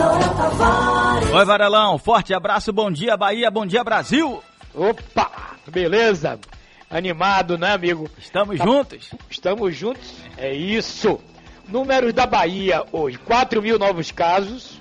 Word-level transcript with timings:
Noel 0.00 0.34
Tavares. 0.34 1.30
Oi, 1.30 1.44
Varelão. 1.44 1.98
Forte 1.98 2.32
abraço. 2.32 2.72
Bom 2.72 2.90
dia, 2.90 3.16
Bahia. 3.16 3.50
Bom 3.50 3.66
dia, 3.66 3.84
Brasil. 3.84 4.42
Opa, 4.74 5.30
beleza? 5.66 6.38
Animado, 6.88 7.58
né, 7.58 7.72
amigo? 7.72 8.08
Estamos 8.18 8.56
Tá- 8.58 8.64
juntos. 8.64 9.10
Estamos 9.28 9.76
juntos? 9.76 10.14
É 10.38 10.52
isso. 10.54 11.20
Números 11.68 12.12
da 12.14 12.26
Bahia 12.26 12.82
hoje: 12.90 13.18
4 13.18 13.60
mil 13.60 13.78
novos 13.78 14.10
casos, 14.10 14.80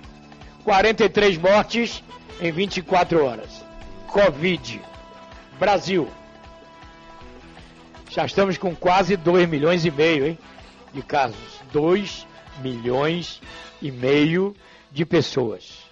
43 0.63 1.37
mortes 1.37 2.01
em 2.39 2.51
24 2.51 3.23
horas. 3.25 3.63
Covid. 4.07 4.81
Brasil. 5.59 6.07
Já 8.09 8.25
estamos 8.25 8.57
com 8.57 8.73
quase 8.75 9.15
2 9.17 9.47
milhões 9.47 9.85
e 9.85 9.91
meio, 9.91 10.25
hein? 10.25 10.39
De 10.93 11.01
casos. 11.03 11.37
2 11.73 12.25
milhões 12.63 13.39
e 13.81 13.91
meio 13.91 14.55
de 14.91 15.05
pessoas. 15.05 15.83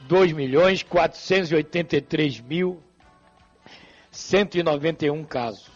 2 0.00 0.32
milhões 0.32 0.82
483 0.82 2.40
mil 2.40 2.82
191 4.10 5.24
casos 5.24 5.74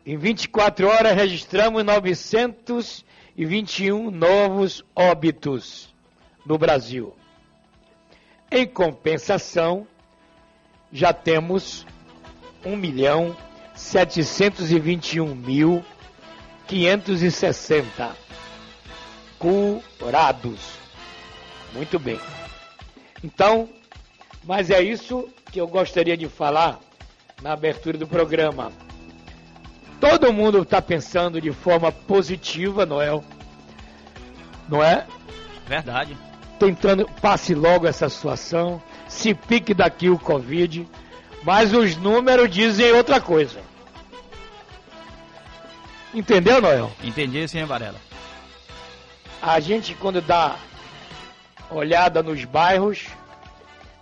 Em 0.05 0.19
24 0.19 0.87
horas 0.87 1.17
registramos 1.17 1.83
921 1.83 4.11
novos 4.11 4.85
óbitos 4.95 5.95
no 6.45 6.59
Brasil. 6.59 7.17
Em 8.51 8.67
compensação, 8.67 9.87
já 10.93 11.13
temos 11.13 11.87
1 12.65 12.77
milhão 12.77 13.37
721 13.77 15.35
mil 15.35 15.85
560 16.67 18.17
curados. 19.39 20.61
Muito 21.73 21.99
bem. 21.99 22.19
Então, 23.23 23.69
mas 24.45 24.69
é 24.71 24.83
isso 24.83 25.29
que 25.53 25.61
eu 25.61 25.69
gostaria 25.69 26.17
de 26.17 26.29
falar 26.29 26.81
na 27.41 27.53
abertura 27.53 27.97
do 27.97 28.07
programa. 28.07 28.73
Todo 30.01 30.33
mundo 30.33 30.63
está 30.63 30.83
pensando 30.83 31.41
de 31.41 31.53
forma 31.53 31.93
positiva, 31.93 32.85
Noel. 32.85 33.25
Não 34.69 34.83
é? 34.83 35.07
Verdade. 35.67 36.17
Tentando 36.61 37.09
passe 37.23 37.55
logo 37.55 37.87
essa 37.87 38.11
situação, 38.11 38.83
se 39.09 39.33
pique 39.33 39.73
daqui 39.73 40.11
o 40.11 40.19
Covid, 40.19 40.87
mas 41.43 41.73
os 41.73 41.97
números 41.97 42.51
dizem 42.51 42.93
outra 42.93 43.19
coisa. 43.19 43.63
Entendeu, 46.13 46.61
Noel? 46.61 46.93
Entendi, 47.03 47.49
sim, 47.49 47.65
Varela. 47.65 47.99
A 49.41 49.59
gente 49.59 49.95
quando 49.95 50.21
dá 50.21 50.57
olhada 51.71 52.23
nos 52.23 52.45
bairros, 52.45 53.07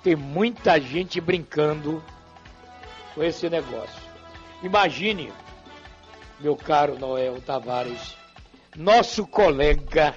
tem 0.03 0.17
muita 0.17 0.81
gente 0.81 1.21
brincando 1.21 2.03
com 3.15 3.23
esse 3.23 3.49
negócio. 3.49 4.03
Imagine, 4.65 5.33
meu 6.41 6.57
caro 6.57 6.99
Noel 6.99 7.41
Tavares, 7.41 8.17
nosso 8.75 9.25
colega 9.29 10.13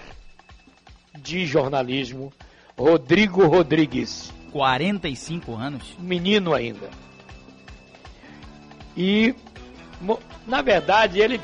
de 1.18 1.46
jornalismo, 1.46 2.32
Rodrigo 2.78 3.46
Rodrigues, 3.48 4.32
45 4.52 5.56
anos. 5.56 5.96
menino 6.00 6.54
ainda. 6.54 6.90
E, 8.96 9.34
na 10.46 10.62
verdade, 10.62 11.20
ele, 11.20 11.40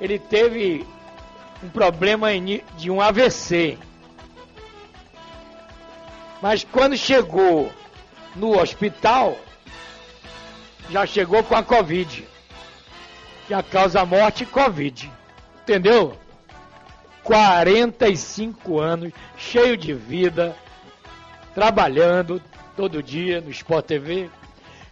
ele 0.00 0.18
teve 0.18 0.86
um 1.62 1.68
problema 1.68 2.28
de 2.76 2.90
um 2.90 3.00
AVC. 3.00 3.78
Mas 6.42 6.64
quando 6.64 6.96
chegou 6.96 7.72
no 8.34 8.58
hospital, 8.60 9.36
já 10.90 11.06
chegou 11.06 11.42
com 11.42 11.54
a 11.54 11.62
Covid. 11.62 12.26
Que 13.46 13.54
a 13.54 13.62
causa 13.62 14.04
morte 14.04 14.44
Covid. 14.44 15.10
Entendeu? 15.62 16.16
45 17.26 18.78
anos, 18.78 19.12
cheio 19.36 19.76
de 19.76 19.92
vida, 19.92 20.56
trabalhando 21.52 22.40
todo 22.76 23.02
dia 23.02 23.40
no 23.40 23.50
Sport 23.50 23.84
TV. 23.84 24.30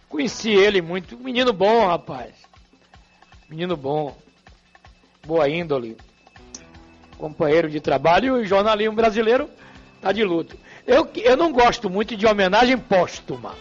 Conheci 0.09 0.49
ele 0.49 0.81
muito. 0.81 1.17
Menino 1.17 1.53
bom, 1.53 1.87
rapaz. 1.87 2.33
Menino 3.49 3.77
bom. 3.77 4.17
Boa 5.25 5.47
índole. 5.47 5.95
Companheiro 7.17 7.69
de 7.69 7.79
trabalho 7.79 8.37
e 8.37 8.41
o 8.41 8.45
jornalismo 8.45 8.95
brasileiro 8.95 9.49
tá 10.01 10.11
de 10.11 10.25
luto. 10.25 10.57
Eu, 10.85 11.09
eu 11.15 11.37
não 11.37 11.53
gosto 11.53 11.89
muito 11.89 12.17
de 12.17 12.27
homenagem 12.27 12.77
póstuma. 12.77 13.53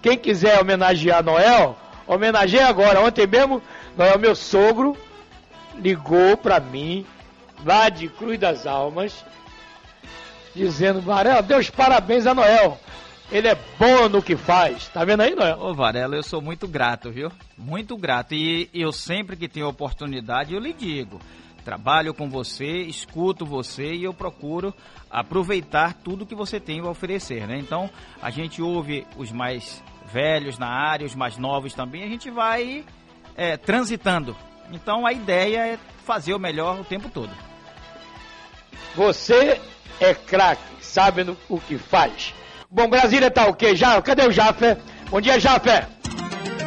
Quem 0.00 0.16
quiser 0.16 0.60
homenagear 0.60 1.24
Noel, 1.24 1.76
homenageie 2.06 2.62
agora. 2.62 3.00
Ontem 3.00 3.26
mesmo, 3.26 3.60
Noel, 3.96 4.16
meu 4.16 4.36
sogro, 4.36 4.96
ligou 5.76 6.36
pra 6.36 6.60
mim, 6.60 7.04
lá 7.64 7.88
de 7.88 8.08
Cruz 8.08 8.38
das 8.38 8.66
Almas, 8.66 9.24
dizendo, 10.54 11.00
Varela, 11.00 11.42
Deus 11.42 11.68
parabéns 11.70 12.26
a 12.26 12.34
Noel. 12.34 12.78
Ele 13.30 13.48
é 13.48 13.58
bom 13.78 14.08
no 14.08 14.22
que 14.22 14.36
faz. 14.36 14.88
Tá 14.88 15.04
vendo 15.04 15.22
aí, 15.22 15.34
Noel? 15.34 15.58
Ô, 15.58 15.74
Varela, 15.74 16.14
eu 16.14 16.22
sou 16.22 16.40
muito 16.40 16.68
grato, 16.68 17.10
viu? 17.10 17.32
Muito 17.56 17.96
grato. 17.96 18.34
E 18.34 18.68
eu 18.72 18.92
sempre 18.92 19.36
que 19.36 19.48
tenho 19.48 19.66
oportunidade, 19.66 20.54
eu 20.54 20.60
lhe 20.60 20.72
digo. 20.72 21.18
Trabalho 21.64 22.12
com 22.12 22.28
você, 22.28 22.82
escuto 22.82 23.46
você 23.46 23.94
e 23.94 24.04
eu 24.04 24.12
procuro 24.12 24.74
aproveitar 25.10 25.94
tudo 25.94 26.26
que 26.26 26.34
você 26.34 26.60
tem 26.60 26.80
a 26.80 26.90
oferecer, 26.90 27.46
né? 27.46 27.58
Então, 27.58 27.88
a 28.20 28.28
gente 28.28 28.60
ouve 28.60 29.06
os 29.16 29.32
mais 29.32 29.82
velhos 30.12 30.58
na 30.58 30.68
área, 30.68 31.06
os 31.06 31.14
mais 31.14 31.38
novos 31.38 31.72
também, 31.72 32.04
a 32.04 32.08
gente 32.08 32.30
vai 32.30 32.84
é, 33.34 33.56
transitando. 33.56 34.36
Então, 34.72 35.06
a 35.06 35.12
ideia 35.12 35.66
é 35.74 35.76
fazer 36.04 36.34
o 36.34 36.38
melhor 36.38 36.80
o 36.80 36.84
tempo 36.84 37.08
todo. 37.08 37.30
Você 38.94 39.60
é 40.00 40.14
craque, 40.14 40.62
sabe 40.84 41.24
no- 41.24 41.36
o 41.48 41.60
que 41.60 41.78
faz. 41.78 42.34
Bom, 42.70 42.88
Brasília 42.88 43.30
tá 43.30 43.46
o 43.48 43.54
quê? 43.54 43.74
Já, 43.76 44.00
cadê 44.02 44.26
o 44.26 44.32
Jafé? 44.32 44.78
Bom 45.10 45.20
dia, 45.20 45.38
Jafé. 45.38 45.86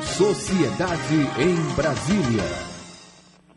Sociedade 0.04 1.16
em 1.40 1.76
Brasília. 1.76 2.44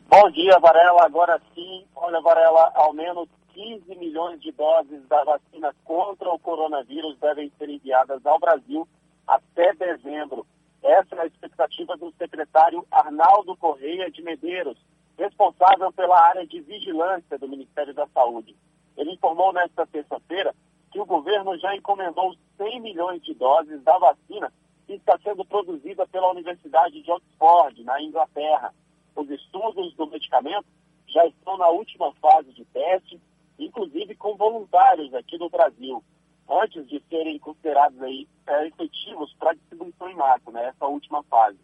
Bom 0.09 0.31
dia, 0.31 0.59
Varela. 0.59 1.05
Agora 1.05 1.41
sim, 1.55 1.85
olha, 1.95 2.21
Varela, 2.21 2.73
ao 2.75 2.93
menos 2.93 3.29
15 3.55 3.95
milhões 3.97 4.41
de 4.41 4.51
doses 4.53 5.07
da 5.09 5.23
vacina 5.25 5.75
contra 5.85 6.29
o 6.31 6.39
coronavírus 6.39 7.17
devem 7.21 7.51
ser 7.59 7.69
enviadas 7.69 8.25
ao 8.27 8.39
Brasil 8.39 8.87
até 9.27 9.73
dezembro. 9.75 10.45
Essa 10.83 11.15
é 11.17 11.21
a 11.21 11.27
expectativa 11.27 11.97
do 11.97 12.13
secretário 12.13 12.87
Arnaldo 12.91 13.57
Correia 13.57 14.11
de 14.11 14.23
Medeiros, 14.23 14.79
responsável 15.19 15.93
pela 15.93 16.19
área 16.19 16.47
de 16.47 16.61
vigilância 16.61 17.39
do 17.39 17.49
Ministério 17.49 17.93
da 17.93 18.07
Saúde. 18.09 18.57
Ele 18.97 19.13
informou 19.13 19.53
nesta 19.53 19.87
terça-feira 19.87 20.55
que 20.91 20.99
o 20.99 21.07
governo 21.07 21.57
já 21.59 21.77
encomendou 21.77 22.35
100 22.57 22.81
milhões 22.81 23.23
de 23.23 23.35
doses 23.35 23.83
da 23.83 23.97
vacina 23.99 24.53
que 24.87 24.95
está 24.95 25.19
sendo 25.23 25.45
produzida 25.45 26.07
pela 26.09 26.31
Universidade 26.31 27.03
de 27.03 27.11
Oxford, 27.11 27.85
na 27.85 28.03
Inglaterra. 28.03 28.75
Os 29.15 29.31
estudos 29.31 29.95
do 29.95 30.07
medicamento 30.07 30.67
já 31.07 31.25
estão 31.27 31.57
na 31.59 31.69
última 31.69 32.13
fase 32.15 32.53
de 32.53 32.65
teste, 32.65 33.21
inclusive 33.59 34.15
com 34.17 34.37
voluntários 34.37 35.13
aqui 35.15 35.37
do 35.39 35.49
Brasil, 35.49 36.03
antes 36.51 36.87
de 36.89 37.01
serem 37.09 37.39
considerados 37.39 38.01
aí, 38.03 38.27
é, 38.47 38.67
efetivos 38.67 39.33
para 39.39 39.55
distribuição 39.55 40.09
em 40.09 40.17
massa, 40.17 40.51
né, 40.51 40.67
essa 40.69 40.87
última 40.87 41.23
fase. 41.25 41.59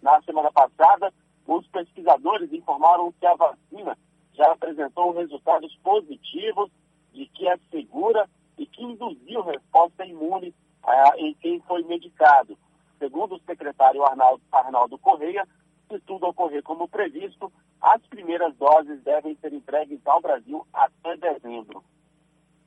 Na 0.00 0.22
semana 0.22 0.52
passada, 0.52 1.12
os 1.46 1.66
pesquisadores 1.66 2.52
informaram 2.52 3.12
que 3.12 3.26
a 3.26 3.34
vacina 3.34 3.98
já 4.34 4.52
apresentou 4.52 5.12
resultados 5.12 5.74
positivos 5.82 6.70
de 7.12 7.26
que 7.26 7.48
é 7.48 7.56
segura 7.70 8.28
e 8.56 8.66
que 8.66 8.84
induziu 8.84 9.42
resposta 9.42 10.06
imune 10.06 10.54
ah, 10.84 11.14
em 11.16 11.34
quem 11.34 11.60
foi 11.62 11.82
medicado. 11.82 12.56
Segundo 12.98 13.34
o 13.34 13.40
secretário 13.40 14.04
Arnaldo, 14.04 14.42
Arnaldo 14.52 14.98
Correia, 14.98 15.46
se 15.88 15.98
tudo 16.00 16.26
ocorrer 16.26 16.62
como 16.62 16.88
previsto, 16.88 17.52
as 17.80 18.00
primeiras 18.06 18.54
doses 18.56 19.02
devem 19.02 19.36
ser 19.36 19.52
entregues 19.52 20.00
ao 20.06 20.20
Brasil 20.20 20.66
até 20.72 21.16
dezembro. 21.16 21.82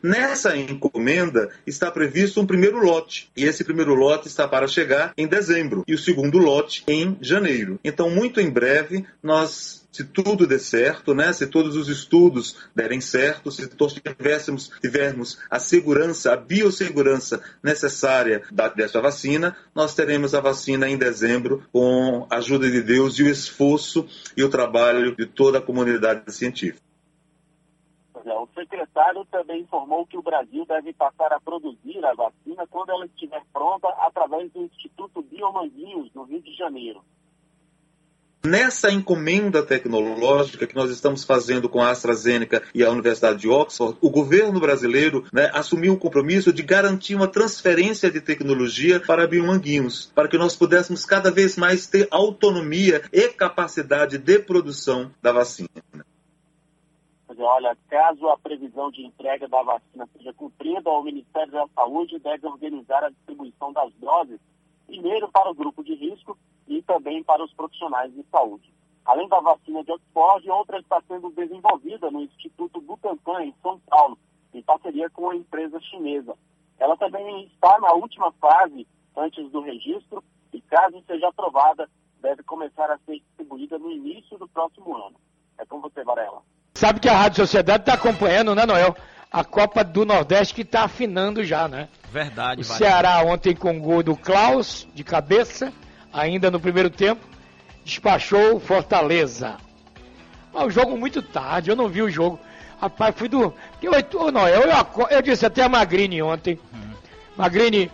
Nessa 0.03 0.57
encomenda 0.57 1.50
está 1.65 1.92
previsto 1.92 2.42
um 2.42 2.45
primeiro 2.45 2.80
lote, 2.83 3.30
e 3.36 3.45
esse 3.45 3.63
primeiro 3.63 3.94
lote 3.94 4.27
está 4.27 4.48
para 4.48 4.68
chegar 4.68 5.13
em 5.18 5.27
dezembro, 5.27 5.83
e 5.88 5.94
o 5.94 5.98
segundo 5.98 6.38
lote 6.38 6.83
em 6.88 7.18
janeiro. 7.21 7.80
Então, 7.83 8.09
muito 8.09 8.39
em 8.42 8.50
breve, 8.50 9.06
nós 9.21 9.81
se 9.92 10.06
tudo 10.06 10.48
der 10.48 10.59
certo, 10.59 11.13
né? 11.13 11.33
se 11.33 11.45
todos 11.45 11.75
os 11.75 11.89
estudos 11.89 12.56
derem 12.74 13.01
certo, 13.01 13.51
se 13.51 13.68
todos 13.68 13.94
tivéssemos, 13.94 14.71
tivermos 14.81 15.38
a 15.50 15.59
segurança, 15.59 16.31
a 16.31 16.38
biossegurança 16.38 17.42
necessária 17.62 18.44
da, 18.51 18.69
dessa 18.69 19.01
vacina, 19.01 19.56
nós 19.75 19.94
teremos 19.94 20.33
a 20.33 20.39
vacina 20.39 20.89
em 20.89 20.98
dezembro 20.98 21.63
com 21.74 22.25
a 22.30 22.38
ajuda 22.38 22.71
de 22.71 22.81
Deus 22.81 23.19
e 23.19 23.24
o 23.24 23.30
esforço 23.30 24.07
e 24.36 24.44
o 24.44 24.50
trabalho 24.50 25.15
de 25.15 25.25
toda 25.25 25.57
a 25.57 25.62
comunidade 25.62 26.31
científica. 26.33 26.90
O 28.29 28.47
secretário 28.53 29.25
também 29.25 29.62
informou 29.62 30.06
que 30.06 30.18
o 30.18 30.21
Brasil 30.21 30.65
deve 30.65 30.94
passar 30.94 31.33
a 31.33 31.39
produzir 31.39 32.06
a 32.06 32.13
vacina 32.13 32.68
quando 32.68 32.91
ela 32.91 33.06
estiver 33.06 33.44
pronta 33.51 33.88
através 34.00 34.51
do 34.51 34.63
Instituto 34.63 35.21
Biomanguinhos, 35.23 36.13
no 36.13 36.23
Rio 36.23 36.41
de 36.41 36.53
Janeiro. 36.56 37.03
Nessa 38.44 38.91
encomenda 38.91 39.62
tecnológica 39.62 40.65
que 40.65 40.75
nós 40.75 40.89
estamos 40.89 41.23
fazendo 41.23 41.69
com 41.69 41.79
a 41.79 41.91
AstraZeneca 41.91 42.63
e 42.73 42.83
a 42.83 42.89
Universidade 42.89 43.41
de 43.41 43.47
Oxford, 43.47 43.95
o 44.01 44.09
governo 44.09 44.59
brasileiro 44.59 45.24
né, 45.31 45.51
assumiu 45.53 45.94
o 45.94 45.97
compromisso 45.97 46.51
de 46.51 46.63
garantir 46.63 47.13
uma 47.13 47.27
transferência 47.27 48.09
de 48.09 48.19
tecnologia 48.19 49.00
para 49.00 49.27
biomanguinhos, 49.27 50.12
para 50.15 50.27
que 50.27 50.39
nós 50.39 50.56
pudéssemos 50.56 51.06
cada 51.06 51.29
vez 51.29 51.56
mais 51.56 51.85
ter 51.85 52.07
autonomia 52.09 53.03
e 53.13 53.27
capacidade 53.29 54.17
de 54.17 54.39
produção 54.39 55.12
da 55.21 55.31
vacina. 55.31 55.69
Olha, 57.43 57.75
caso 57.89 58.29
a 58.29 58.38
previsão 58.38 58.91
de 58.91 59.03
entrega 59.03 59.47
da 59.47 59.63
vacina 59.63 60.07
seja 60.13 60.31
cumprida, 60.33 60.91
o 60.91 61.01
Ministério 61.01 61.51
da 61.51 61.67
Saúde 61.69 62.19
deve 62.19 62.45
organizar 62.45 63.03
a 63.03 63.09
distribuição 63.09 63.73
das 63.73 63.91
doses, 63.95 64.39
primeiro 64.85 65.27
para 65.31 65.49
o 65.49 65.55
grupo 65.55 65.83
de 65.83 65.95
risco 65.95 66.38
e 66.67 66.83
também 66.83 67.23
para 67.23 67.43
os 67.43 67.51
profissionais 67.53 68.13
de 68.13 68.23
saúde. 68.29 68.71
Além 69.03 69.27
da 69.27 69.39
vacina 69.39 69.83
de 69.83 69.91
Oxford, 69.91 70.49
outra 70.51 70.79
está 70.79 71.01
sendo 71.07 71.31
desenvolvida 71.31 72.11
no 72.11 72.21
Instituto 72.21 72.79
Butantan, 72.79 73.43
em 73.43 73.55
São 73.63 73.79
Paulo, 73.79 74.19
em 74.53 74.61
parceria 74.61 75.09
com 75.09 75.31
a 75.31 75.35
empresa 75.35 75.79
chinesa. 75.81 76.38
Ela 76.77 76.95
também 76.95 77.45
está 77.45 77.79
na 77.79 77.91
última 77.93 78.31
fase 78.33 78.88
antes 79.17 79.49
do 79.49 79.61
registro 79.61 80.23
e, 80.53 80.61
caso 80.61 81.03
seja 81.07 81.27
aprovada, 81.29 81.89
deve 82.21 82.43
começar 82.43 82.91
a 82.91 82.99
ser 82.99 83.19
distribuída 83.19 83.79
no 83.79 83.91
início 83.91 84.38
do 84.38 84.47
próximo 84.47 84.95
ano. 84.95 85.15
É 85.57 85.65
com 85.65 85.81
você, 85.81 86.03
Varela. 86.03 86.43
Sabe 86.73 87.00
que 87.00 87.09
a 87.09 87.15
Rádio 87.15 87.38
Sociedade 87.38 87.83
está 87.83 87.94
acompanhando, 87.94 88.56
né, 88.56 88.65
Noel? 88.65 88.95
A 89.31 89.44
Copa 89.44 89.83
do 89.83 90.06
Nordeste 90.06 90.53
que 90.53 90.62
está 90.62 90.83
afinando 90.83 91.44
já, 91.44 91.68
né? 91.68 91.88
Verdade, 92.12 92.62
O 92.62 92.63
Ceará 92.63 93.21
ontem 93.23 93.56
com 93.56 93.77
o 93.77 93.79
gol 93.79 94.03
do 94.03 94.15
Klaus, 94.15 94.88
de 94.94 95.03
cabeça, 95.03 95.71
ainda 96.12 96.51
no 96.51 96.59
primeiro 96.59 96.89
tempo, 96.89 97.25
despachou 97.85 98.56
o 98.56 98.59
Fortaleza. 98.59 99.57
Mas 100.53 100.65
o 100.65 100.69
jogo 100.69 100.97
muito 100.97 101.21
tarde, 101.21 101.69
eu 101.69 101.75
não 101.75 101.88
vi 101.88 102.01
o 102.01 102.09
jogo. 102.09 102.39
Rapaz, 102.81 103.15
fui 103.15 103.29
do. 103.29 103.53
Porque 103.79 103.88
eu, 103.88 104.31
Noel, 104.31 104.63
eu, 104.63 105.07
eu 105.09 105.21
disse 105.21 105.45
até 105.45 105.63
a 105.63 105.69
Magrini 105.69 106.21
ontem. 106.21 106.59
Magrini, 107.38 107.89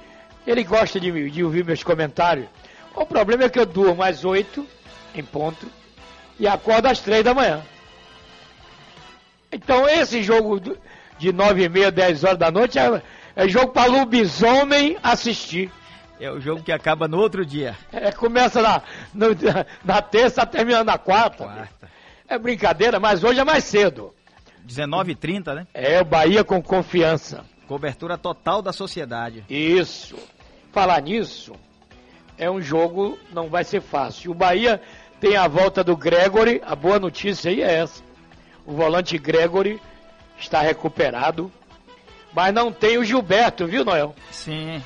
ele 0.46 0.64
gosta 0.64 1.00
de, 1.00 1.30
de 1.30 1.44
ouvir 1.44 1.64
meus 1.64 1.84
comentários. 1.84 2.48
O 2.96 3.06
problema 3.06 3.44
é 3.44 3.50
que 3.50 3.60
eu 3.60 3.66
durmo 3.66 4.02
às 4.02 4.26
8 4.26 4.66
em 5.14 5.24
ponto 5.24 5.68
e 6.40 6.48
acordo 6.48 6.88
às 6.88 7.00
3 7.00 7.24
da 7.24 7.34
manhã. 7.34 7.62
Então 9.52 9.88
esse 9.88 10.22
jogo 10.24 10.60
de 11.18 11.32
9 11.32 11.64
e 11.64 11.70
meia, 11.70 11.92
10 11.92 12.24
horas 12.24 12.38
da 12.38 12.52
noite 12.52 12.78
é, 12.78 13.02
é 13.36 13.48
jogo 13.48 13.70
para 13.72 13.90
lobisomem 13.90 14.98
assistir. 15.02 15.72
É 16.20 16.32
o 16.32 16.40
jogo 16.42 16.64
que 16.64 16.72
acaba 16.72 17.08
no 17.08 17.18
outro 17.20 17.46
dia. 17.46 17.78
É, 17.92 18.12
começa 18.12 18.62
na, 18.62 18.82
no- 19.14 19.28
na 19.86 20.02
terça, 20.02 20.46
termina 20.46 20.84
na 20.84 20.98
quarta. 20.98 21.44
Quarta. 21.46 21.90
É 22.28 22.38
brincadeira, 22.38 23.00
mas 23.00 23.24
hoje 23.24 23.40
é 23.40 23.44
mais 23.44 23.64
cedo. 23.64 24.14
19h30, 24.68 25.54
né? 25.54 25.68
É 25.74 26.02
o 26.02 26.06
Bahia 26.06 26.44
com 26.44 26.62
confiança. 26.62 27.46
Cobertura 27.68 28.18
total 28.18 28.62
da 28.62 28.74
sociedade. 28.74 29.44
Isso. 29.50 30.18
Falar 30.74 31.02
nisso, 31.02 31.54
é 32.38 32.50
um 32.50 32.62
jogo, 32.62 33.18
não 33.32 33.48
vai 33.48 33.64
ser 33.64 33.82
fácil. 33.82 34.32
O 34.32 34.36
Bahia 34.36 34.82
tem 35.20 35.36
a 35.38 35.48
volta 35.48 35.84
do 35.84 35.96
Gregory, 35.96 36.62
a 36.66 36.76
boa 36.76 37.00
notícia 37.00 37.50
aí 37.52 37.62
é 37.62 37.76
essa. 37.76 38.04
O 38.68 38.74
volante 38.74 39.18
Gregory 39.18 39.80
está 40.38 40.62
recuperado, 40.62 41.52
mas 42.34 42.54
não 42.54 42.72
tem 42.72 42.98
o 43.00 43.04
Gilberto, 43.04 43.66
viu, 43.66 43.84
Noel? 43.84 44.14
Sim. 44.30 44.84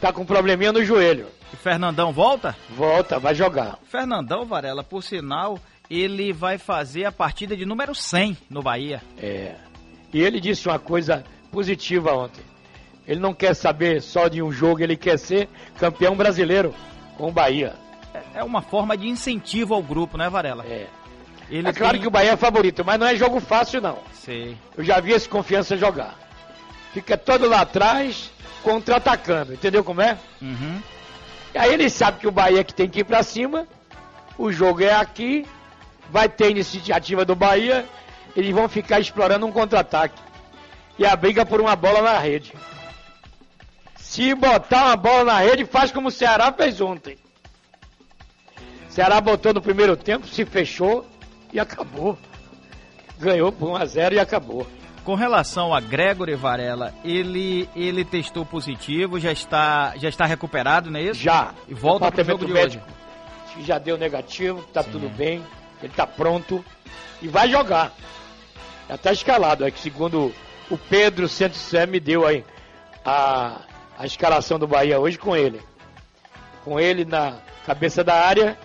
Tá 0.00 0.12
com 0.12 0.22
um 0.22 0.26
probleminha 0.26 0.70
no 0.72 0.84
joelho. 0.84 1.26
E 1.52 1.56
Fernandão 1.56 2.12
volta? 2.12 2.54
Volta, 2.70 3.18
vai 3.18 3.34
jogar. 3.34 3.78
Fernandão 3.90 4.44
Varela, 4.44 4.84
por 4.84 5.02
sinal, 5.02 5.58
ele 5.90 6.32
vai 6.32 6.58
fazer 6.58 7.06
a 7.06 7.10
partida 7.10 7.56
de 7.56 7.64
número 7.64 7.94
100 7.94 8.36
no 8.50 8.62
Bahia. 8.62 9.02
É. 9.16 9.54
E 10.12 10.20
ele 10.20 10.38
disse 10.40 10.68
uma 10.68 10.78
coisa 10.78 11.24
positiva 11.50 12.12
ontem. 12.14 12.44
Ele 13.06 13.18
não 13.18 13.32
quer 13.32 13.54
saber 13.54 14.02
só 14.02 14.28
de 14.28 14.42
um 14.42 14.52
jogo, 14.52 14.82
ele 14.82 14.96
quer 14.96 15.18
ser 15.18 15.48
campeão 15.78 16.14
brasileiro 16.14 16.74
com 17.16 17.28
o 17.28 17.32
Bahia. 17.32 17.74
É- 18.12 18.40
É 18.40 18.44
uma 18.44 18.60
forma 18.60 18.96
de 18.96 19.08
incentivo 19.08 19.72
ao 19.74 19.82
grupo, 19.82 20.18
né, 20.18 20.28
Varela? 20.28 20.64
É. 20.66 20.86
Ele 21.50 21.68
é 21.68 21.72
claro 21.72 21.92
tem- 21.94 22.02
que 22.02 22.08
o 22.08 22.10
Bahia 22.10 22.32
é 22.32 22.36
favorito, 22.36 22.84
mas 22.84 22.98
não 22.98 23.06
é 23.06 23.16
jogo 23.16 23.40
fácil, 23.40 23.80
não. 23.80 23.98
Sei. 24.12 24.56
Eu 24.76 24.84
já 24.84 25.00
vi 25.00 25.12
esse 25.12 25.28
confiança 25.28 25.76
jogar. 25.76 26.14
Fica 26.92 27.16
todo 27.16 27.48
lá 27.48 27.62
atrás, 27.62 28.30
contra-atacando, 28.62 29.54
entendeu 29.54 29.82
como 29.82 30.00
é? 30.02 30.18
Uhum. 30.42 30.82
E 31.54 31.58
aí 31.58 31.72
ele 31.72 31.88
sabe 31.88 32.18
que 32.20 32.26
o 32.26 32.30
Bahia 32.32 32.62
que 32.64 32.74
tem 32.74 32.88
que 32.88 33.00
ir 33.00 33.04
pra 33.04 33.22
cima, 33.22 33.66
o 34.36 34.52
jogo 34.52 34.82
é 34.82 34.92
aqui, 34.94 35.46
vai 36.10 36.28
ter 36.28 36.50
iniciativa 36.50 37.24
do 37.24 37.34
Bahia, 37.34 37.86
eles 38.36 38.52
vão 38.54 38.68
ficar 38.68 39.00
explorando 39.00 39.46
um 39.46 39.52
contra-ataque. 39.52 40.20
E 40.98 41.06
a 41.06 41.14
briga 41.16 41.46
por 41.46 41.60
uma 41.60 41.74
bola 41.76 42.02
na 42.02 42.18
rede. 42.18 42.52
Se 43.96 44.34
botar 44.34 44.86
uma 44.86 44.96
bola 44.96 45.24
na 45.24 45.38
rede, 45.38 45.64
faz 45.64 45.90
como 45.92 46.08
o 46.08 46.10
Ceará 46.10 46.52
fez 46.52 46.80
ontem. 46.80 47.16
O 48.88 48.92
Ceará 48.92 49.20
botou 49.20 49.54
no 49.54 49.62
primeiro 49.62 49.96
tempo, 49.96 50.26
se 50.26 50.44
fechou 50.44 51.06
e 51.52 51.58
acabou. 51.60 52.18
Ganhou 53.18 53.50
por 53.50 53.70
1 53.70 53.76
a 53.76 53.84
0 53.84 54.14
e 54.14 54.18
acabou. 54.18 54.66
Com 55.04 55.14
relação 55.14 55.72
a 55.74 55.80
Gregory 55.80 56.34
Varela, 56.34 56.94
ele 57.02 57.68
ele 57.74 58.04
testou 58.04 58.44
positivo, 58.44 59.18
já 59.18 59.32
está 59.32 59.94
já 59.96 60.08
está 60.08 60.26
recuperado, 60.26 60.90
não 60.90 61.00
é 61.00 61.04
isso? 61.04 61.20
Já. 61.20 61.54
E 61.66 61.74
volta 61.74 62.12
pro 62.12 62.24
jogo 62.24 62.38
Departamento 62.38 62.46
de 62.46 62.52
médico 62.52 62.84
hoje. 63.56 63.64
Já 63.66 63.78
deu 63.78 63.96
negativo, 63.96 64.62
tá 64.72 64.82
Sim. 64.82 64.90
tudo 64.92 65.08
bem, 65.08 65.42
ele 65.82 65.92
tá 65.92 66.06
pronto 66.06 66.64
e 67.22 67.26
vai 67.28 67.48
jogar. 67.50 67.92
Já 68.88 68.98
tá 68.98 69.12
escalado, 69.12 69.64
é 69.66 69.70
que 69.70 69.80
segundo 69.80 70.32
o 70.70 70.76
Pedro 70.76 71.26
Santos 71.28 71.58
Sé 71.58 71.86
me 71.86 71.98
deu 71.98 72.26
aí 72.26 72.44
a, 73.04 73.62
a 73.98 74.06
escalação 74.06 74.58
do 74.58 74.66
Bahia 74.66 75.00
hoje 75.00 75.18
com 75.18 75.34
ele. 75.34 75.60
com 76.64 76.78
ele 76.78 77.04
na 77.06 77.38
cabeça 77.64 78.04
da 78.04 78.14
área 78.14 78.58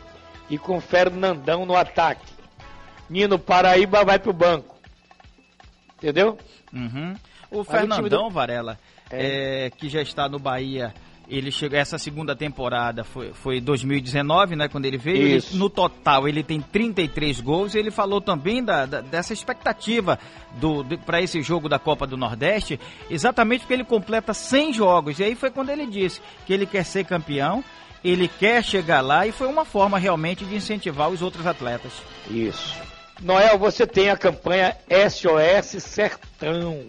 e 0.50 0.58
com 0.58 0.80
Fernandão 0.82 1.66
no 1.66 1.76
ataque. 1.76 2.33
Nino 3.10 3.38
Paraíba 3.40 4.04
vai 4.04 4.20
pro 4.20 4.34
banco. 4.34 4.76
Entendeu? 5.98 6.38
Uhum. 6.74 7.16
O 7.52 7.64
Fernandão, 7.64 8.28
do- 8.28 8.34
Varela, 8.34 8.80
é, 9.10 9.72
que 9.78 9.88
já 9.88 10.02
está 10.02 10.28
no 10.28 10.40
Bahia, 10.40 10.94
ele 11.30 11.52
chegou 11.52 11.78
essa 11.78 11.98
segunda 11.98 12.36
temporada 12.36 13.04
foi, 13.04 13.32
foi 13.32 13.62
2019, 13.62 14.56
né, 14.56 14.68
quando 14.68 14.86
ele 14.86 14.98
veio. 14.98 15.38
Ele- 15.38 15.44
no 15.54 15.70
total 15.70 16.28
ele 16.28 16.44
tem 16.44 16.60
33 16.60 17.40
gols. 17.40 17.76
E 17.76 17.78
ele 17.80 17.92
falou 17.92 18.20
também 18.20 18.64
da, 18.64 18.86
da- 18.86 19.02
dessa 19.02 19.32
expectativa 19.34 20.18
do 20.60 20.84
para 21.06 21.22
esse 21.22 21.42
jogo 21.42 21.70
da 21.70 21.78
Copa 21.80 22.06
do 22.08 22.18
Nordeste, 22.18 22.80
exatamente 23.10 23.62
porque 23.62 23.74
ele 23.74 23.86
completa 23.86 24.34
100 24.34 24.74
jogos. 24.74 25.20
E 25.20 25.24
aí 25.24 25.36
foi 25.36 25.52
quando 25.52 25.70
ele 25.70 25.86
disse 25.86 26.20
que 26.46 26.52
ele 26.54 26.66
quer 26.66 26.84
ser 26.84 27.06
campeão. 27.06 27.64
Ele 28.04 28.28
quer 28.28 28.62
chegar 28.62 29.00
lá 29.00 29.26
e 29.26 29.32
foi 29.32 29.48
uma 29.48 29.64
forma 29.64 29.98
realmente 29.98 30.44
de 30.44 30.56
incentivar 30.56 31.08
os 31.10 31.22
outros 31.22 31.48
atletas. 31.48 31.94
Isso. 32.30 32.76
Noel, 33.22 33.58
você 33.58 33.86
tem 33.86 34.10
a 34.10 34.18
campanha 34.18 34.76
SOS 35.10 35.84
Sertão. 35.84 36.88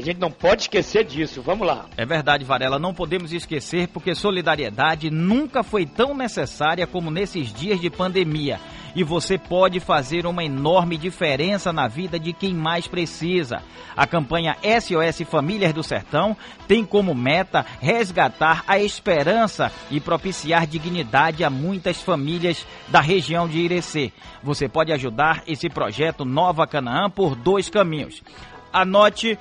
A 0.00 0.02
gente 0.02 0.18
não 0.18 0.30
pode 0.30 0.62
esquecer 0.62 1.04
disso. 1.04 1.42
Vamos 1.42 1.66
lá. 1.66 1.84
É 1.94 2.06
verdade, 2.06 2.42
Varela, 2.42 2.78
não 2.78 2.94
podemos 2.94 3.34
esquecer 3.34 3.86
porque 3.88 4.14
solidariedade 4.14 5.10
nunca 5.10 5.62
foi 5.62 5.84
tão 5.84 6.14
necessária 6.14 6.86
como 6.86 7.10
nesses 7.10 7.52
dias 7.52 7.78
de 7.78 7.90
pandemia. 7.90 8.58
E 8.96 9.04
você 9.04 9.36
pode 9.36 9.78
fazer 9.78 10.24
uma 10.24 10.42
enorme 10.42 10.96
diferença 10.96 11.70
na 11.70 11.86
vida 11.86 12.18
de 12.18 12.32
quem 12.32 12.54
mais 12.54 12.86
precisa. 12.86 13.62
A 13.94 14.06
campanha 14.06 14.56
SOS 14.62 15.28
Famílias 15.28 15.74
do 15.74 15.82
Sertão 15.82 16.34
tem 16.66 16.82
como 16.82 17.14
meta 17.14 17.64
resgatar 17.78 18.64
a 18.66 18.78
esperança 18.78 19.70
e 19.90 20.00
propiciar 20.00 20.66
dignidade 20.66 21.44
a 21.44 21.50
muitas 21.50 22.00
famílias 22.00 22.66
da 22.88 23.02
região 23.02 23.46
de 23.46 23.58
Irecê. 23.58 24.14
Você 24.42 24.66
pode 24.66 24.92
ajudar 24.92 25.42
esse 25.46 25.68
projeto 25.68 26.24
Nova 26.24 26.66
Canaã 26.66 27.10
por 27.10 27.36
dois 27.36 27.68
caminhos. 27.68 28.22
Anote 28.72 29.38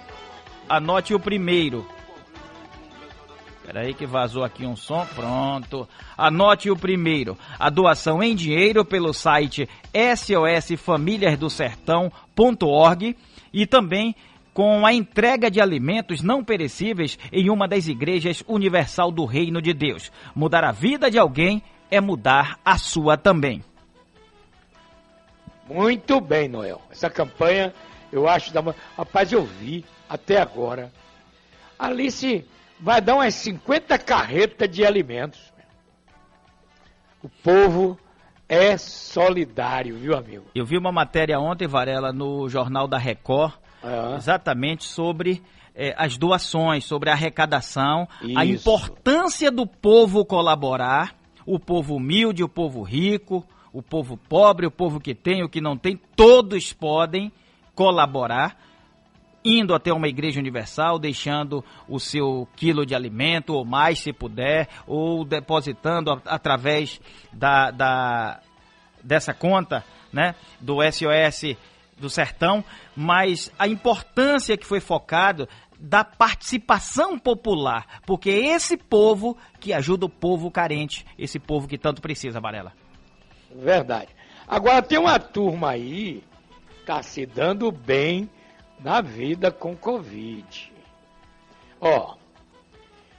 Anote 0.70 1.16
o 1.16 1.20
primeiro. 1.20 1.86
Peraí 3.66 3.94
que 3.94 4.06
vazou 4.06 4.44
aqui 4.44 4.66
um 4.66 4.76
som. 4.76 5.06
Pronto. 5.16 5.88
Anote 6.18 6.72
o 6.72 6.78
primeiro. 6.78 7.38
A 7.58 7.70
doação 7.70 8.22
em 8.22 8.36
dinheiro 8.36 8.84
pelo 8.86 9.14
site 9.14 9.70
sosfamiliasdosertão.org 10.16 13.16
e 13.52 13.66
também 13.66 14.16
com 14.54 14.86
a 14.86 14.94
entrega 14.94 15.50
de 15.50 15.60
alimentos 15.62 16.22
não 16.22 16.44
perecíveis 16.44 17.18
em 17.32 17.50
uma 17.50 17.68
das 17.68 17.88
igrejas 17.88 18.44
universal 18.48 19.12
do 19.12 19.26
Reino 19.26 19.60
de 19.62 19.74
Deus. 19.74 20.12
Mudar 20.36 20.64
a 20.64 20.72
vida 20.72 21.10
de 21.10 21.18
alguém 21.18 21.64
é 21.90 22.00
mudar 22.00 22.60
a 22.64 22.78
sua 22.78 23.18
também. 23.18 23.64
Muito 25.70 26.20
bem, 26.20 26.50
Noel. 26.50 26.82
Essa 26.90 27.10
campanha, 27.10 27.74
eu 28.12 28.28
acho 28.28 28.54
da. 28.54 28.62
Rapaz, 28.98 29.32
eu 29.32 29.44
vi 29.44 29.86
até 30.10 30.42
agora. 30.42 30.92
Alice 31.78 32.46
vai 32.80 33.00
dar 33.02 33.16
umas 33.16 33.34
50 33.36 33.98
carretas 34.00 34.70
de 34.70 34.86
alimentos. 34.86 35.40
O 37.22 37.30
povo 37.30 37.98
é 38.48 38.78
solidário, 38.78 39.98
viu, 39.98 40.16
amigo? 40.16 40.46
Eu 40.56 40.66
vi 40.66 40.78
uma 40.78 40.92
matéria 40.92 41.40
ontem, 41.40 41.68
Varela, 41.68 42.12
no 42.14 42.48
Jornal 42.50 42.88
da 42.88 42.98
Record, 42.98 43.54
É. 43.84 44.16
exatamente 44.16 44.84
sobre 44.86 45.44
eh, 45.76 45.94
as 45.98 46.18
doações, 46.18 46.84
sobre 46.86 47.10
a 47.10 47.14
arrecadação, 47.14 48.08
a 48.36 48.44
Isso. 48.46 48.70
importância 48.70 49.52
do 49.52 49.66
povo 49.68 50.26
colaborar, 50.26 51.16
o 51.46 51.60
povo 51.60 51.96
humilde, 51.96 52.44
o 52.44 52.50
povo 52.50 52.82
rico, 52.82 53.46
o 53.72 53.82
povo 53.82 54.18
pobre, 54.18 54.66
o 54.66 54.72
povo 54.72 55.00
que 55.00 55.14
tem, 55.14 55.44
o 55.44 55.50
que 55.50 55.62
não 55.62 55.78
tem, 55.78 55.96
todos 56.16 56.74
podem 56.74 57.32
colaborar, 57.80 58.58
indo 59.42 59.74
até 59.74 59.94
uma 59.94 60.10
igreja 60.10 60.38
universal, 60.38 61.00
deixando 61.00 61.64
o 61.88 61.98
seu 61.98 62.46
quilo 62.58 62.86
de 62.86 62.94
alimento 62.94 63.54
ou 63.54 63.64
mais, 63.64 64.00
se 64.00 64.12
puder, 64.12 64.68
ou 64.86 65.24
depositando 65.24 66.22
através 66.26 67.00
da, 67.32 67.72
da 67.72 68.42
dessa 69.02 69.34
conta, 69.34 69.86
né, 70.12 70.36
do 70.60 70.80
SOS 70.92 71.56
do 71.98 72.10
Sertão, 72.10 72.62
mas 72.98 73.50
a 73.58 73.66
importância 73.66 74.58
que 74.58 74.66
foi 74.66 74.82
focado 74.82 75.48
da 75.80 76.04
participação 76.04 77.18
popular, 77.18 78.02
porque 78.06 78.30
é 78.30 78.56
esse 78.56 78.76
povo 78.76 79.38
que 79.58 79.72
ajuda 79.72 80.06
o 80.06 80.10
povo 80.10 80.52
carente, 80.52 81.06
esse 81.18 81.40
povo 81.40 81.66
que 81.66 81.78
tanto 81.78 82.02
precisa, 82.02 82.42
Varela. 82.42 82.74
Verdade. 83.56 84.10
Agora 84.46 84.82
tem 84.82 85.00
uma 85.00 85.18
turma 85.18 85.70
aí 85.70 86.22
que 86.90 86.96
tá 86.96 87.04
se 87.04 87.24
dando 87.24 87.72
bem 87.72 88.28
na 88.80 89.00
vida 89.00 89.52
com 89.52 89.78
Covid. 89.78 90.74
Ó, 91.80 92.16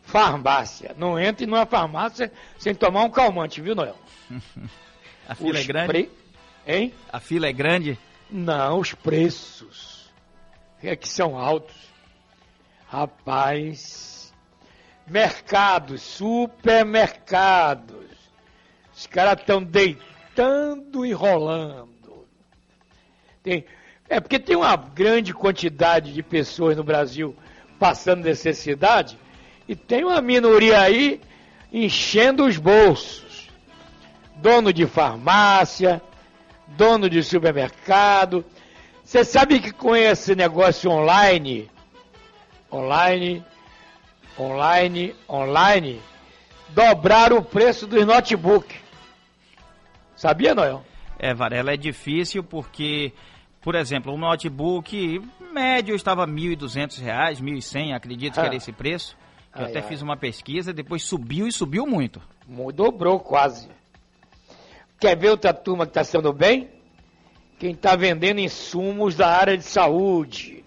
farmácia. 0.03 0.93
Não 0.99 1.17
entre 1.19 1.47
numa 1.47 1.65
farmácia 1.65 2.33
sem 2.59 2.75
tomar 2.75 3.05
um 3.05 3.11
calmante, 3.11 3.61
viu, 3.61 3.77
Noel? 3.77 3.97
A 5.29 5.37
fila 5.37 5.59
é 5.59 5.61
Os 5.61 5.67
grande? 5.69 5.87
pre- 5.89 6.11
Hein? 6.67 6.93
A 7.13 7.21
fila 7.21 7.47
é 7.47 7.53
grande? 7.53 7.97
Não, 8.29 8.81
os 8.81 8.93
preços. 8.93 10.11
É 10.83 10.97
que 10.97 11.09
são 11.09 11.39
altos. 11.39 11.77
Rapaz. 12.89 14.35
Mercados, 15.07 16.03
supermercados. 16.03 18.11
Os 18.93 19.07
caras 19.07 19.39
estão 19.41 19.63
deitando 19.63 21.07
e 21.07 21.13
rolando. 21.13 22.00
Tem, 23.43 23.65
é 24.09 24.21
porque 24.21 24.39
tem 24.39 24.57
uma 24.57 24.77
grande 24.77 25.33
quantidade 25.33 26.13
de 26.13 26.23
pessoas 26.23 26.77
no 26.77 26.85
Brasil 26.85 27.35
passando 27.79 28.25
necessidade 28.25 29.19
e 29.67 29.75
tem 29.75 30.05
uma 30.05 30.21
minoria 30.21 30.81
aí 30.81 31.21
enchendo 31.73 32.45
os 32.45 32.59
bolsos. 32.59 33.49
Dono 34.37 34.73
de 34.73 34.87
farmácia, 34.87 36.03
dono 36.67 37.09
de 37.09 37.23
supermercado. 37.23 38.45
Você 39.05 39.25
sabe 39.25 39.61
que 39.61 39.71
com 39.71 39.95
esse 39.95 40.35
negócio 40.35 40.91
online, 40.91 41.71
online, 42.71 43.45
online, 44.39 45.15
online, 45.29 46.01
dobraram 46.69 47.39
o 47.39 47.45
preço 47.45 47.87
dos 47.87 48.05
notebooks. 48.07 48.77
Sabia, 50.17 50.55
Noel? 50.55 50.85
É, 51.23 51.35
Varela, 51.35 51.75
é 51.75 51.77
difícil 51.77 52.43
porque, 52.43 53.13
por 53.61 53.75
exemplo, 53.75 54.11
um 54.13 54.17
notebook 54.19 55.21
médio 55.53 55.95
estava 55.95 56.25
R$ 56.25 56.33
1.200, 56.33 56.99
R$ 57.01 57.35
1.100, 57.43 57.95
acredito 57.95 58.35
que 58.35 58.41
Ah. 58.41 58.47
era 58.47 58.57
esse 58.57 58.73
preço. 58.73 59.17
Eu 59.55 59.65
Ai, 59.65 59.71
até 59.71 59.81
ai. 59.81 59.87
fiz 59.89 60.01
uma 60.01 60.17
pesquisa, 60.17 60.73
depois 60.73 61.03
subiu 61.03 61.47
e 61.47 61.53
subiu 61.53 61.87
muito. 61.87 62.23
Mu- 62.49 62.73
Dobrou 62.73 63.21
quase. 63.21 63.69
Quer 64.99 65.17
ver 65.17 65.29
outra 65.31 65.53
turma 65.53 65.85
que 65.85 65.91
está 65.91 66.05
sendo 66.05 66.33
bem? 66.33 66.69
Quem 67.59 67.73
está 67.73 67.97
vendendo 67.97 68.41
insumos 68.41 69.15
da 69.15 69.29
área 69.29 69.59
de 69.59 69.65
saúde, 69.65 70.65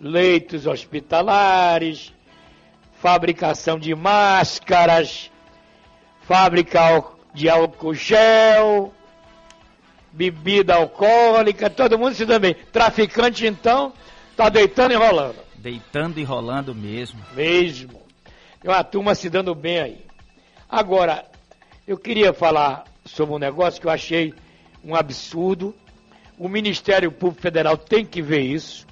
leitos 0.00 0.66
hospitalares, 0.66 2.12
fabricação 3.00 3.76
de 3.78 3.92
máscaras, 3.94 5.30
fábrica 6.22 7.02
de 7.34 7.48
álcool 7.48 7.94
gel, 7.94 8.92
bebida 10.12 10.74
alcoólica, 10.74 11.70
todo 11.70 11.98
mundo 11.98 12.14
se 12.14 12.24
dando 12.24 12.42
bem. 12.42 12.54
Traficante, 12.72 13.46
então, 13.46 13.92
está 14.30 14.48
deitando 14.48 14.92
e 14.92 14.96
rolando. 14.96 15.36
Deitando 15.56 16.18
e 16.18 16.24
rolando 16.24 16.74
mesmo. 16.74 17.20
Mesmo. 17.34 18.00
Tem 18.60 18.70
uma 18.70 18.84
turma 18.84 19.14
se 19.14 19.30
dando 19.30 19.54
bem 19.54 19.78
aí. 19.80 20.04
Agora, 20.68 21.24
eu 21.86 21.96
queria 21.96 22.32
falar 22.32 22.84
sobre 23.04 23.34
um 23.34 23.38
negócio 23.38 23.80
que 23.80 23.86
eu 23.86 23.90
achei 23.90 24.34
um 24.84 24.94
absurdo. 24.94 25.74
O 26.38 26.48
Ministério 26.48 27.10
Público 27.10 27.42
Federal 27.42 27.76
tem 27.76 28.04
que 28.04 28.22
ver 28.22 28.40
isso. 28.40 28.86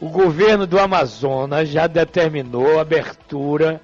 O 0.00 0.08
governo 0.08 0.66
do 0.66 0.78
Amazonas 0.78 1.68
já 1.68 1.86
determinou 1.86 2.78
a 2.78 2.82
abertura 2.82 3.80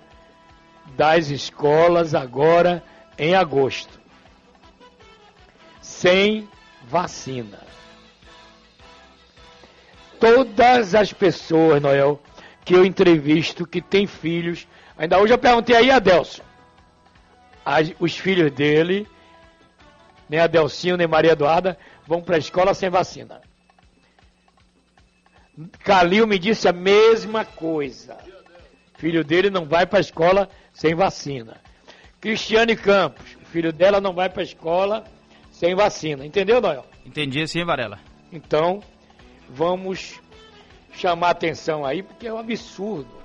das 0.96 1.30
escolas 1.30 2.14
agora 2.14 2.82
em 3.16 3.34
agosto. 3.34 3.98
Sem 5.99 6.49
vacina. 6.85 7.59
Todas 10.21 10.95
as 10.95 11.12
pessoas, 11.12 11.83
Noel, 11.83 12.23
que 12.64 12.73
eu 12.73 12.85
entrevisto, 12.85 13.67
que 13.67 13.83
têm 13.83 14.07
filhos, 14.07 14.69
ainda 14.97 15.19
hoje 15.19 15.33
eu 15.33 15.38
perguntei 15.38 15.75
aí 15.75 15.90
a 15.90 15.99
Delson. 15.99 16.45
As- 17.64 17.93
os 17.99 18.17
filhos 18.17 18.52
dele, 18.52 19.09
nem 20.28 20.38
a 20.38 20.47
Delcinho, 20.47 20.97
nem 20.97 21.09
Maria 21.09 21.33
Eduarda, 21.33 21.76
vão 22.07 22.23
para 22.23 22.37
a 22.37 22.38
escola 22.38 22.75
sem 22.75 22.88
vacina. 22.88 23.40
Calil 25.81 26.28
me 26.28 26.38
disse 26.38 26.69
a 26.69 26.73
mesma 26.73 27.45
coisa. 27.45 28.17
Filho 28.99 29.25
dele 29.25 29.50
não 29.50 29.64
vai 29.67 29.85
para 29.85 29.99
a 29.99 30.00
escola 30.00 30.49
sem 30.73 30.95
vacina. 30.95 31.61
Cristiane 32.21 32.76
Campos, 32.76 33.37
filho 33.50 33.73
dela 33.73 34.00
não 34.00 34.12
vai 34.12 34.28
para 34.28 34.43
a 34.43 34.45
escola 34.45 35.05
sem 35.58 35.74
vacina. 35.74 36.24
Entendeu, 36.24 36.60
Noel? 36.60 36.86
Entendi 37.04 37.46
sim, 37.48 37.64
Varela. 37.64 37.98
Então, 38.32 38.80
vamos 39.48 40.20
chamar 40.92 41.30
atenção 41.30 41.84
aí, 41.84 42.00
porque 42.00 42.28
é 42.28 42.32
um 42.32 42.38
absurdo. 42.38 43.18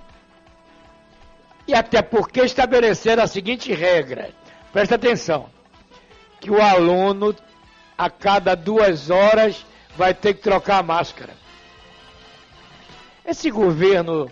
E 1.67 1.75
até 1.75 2.01
porque 2.01 2.41
estabeleceram 2.41 3.23
a 3.23 3.27
seguinte 3.27 3.71
regra, 3.71 4.31
presta 4.71 4.95
atenção, 4.95 5.47
que 6.41 6.49
o 6.49 6.59
aluno, 6.59 7.35
a 7.95 8.09
cada 8.09 8.55
duas 8.55 9.11
horas, 9.11 9.63
vai 9.95 10.13
ter 10.13 10.33
que 10.33 10.41
trocar 10.41 10.79
a 10.79 10.83
máscara. 10.83 11.33
Esse 13.23 13.51
governo 13.51 14.29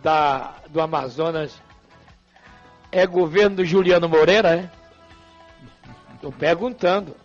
da, 0.00 0.54
do 0.68 0.80
Amazonas 0.80 1.60
é 2.92 3.04
governo 3.04 3.56
do 3.56 3.64
Juliano 3.64 4.08
Moreira, 4.08 4.54
é? 4.56 4.79
Estou 6.20 6.30
perguntando. 6.30 7.16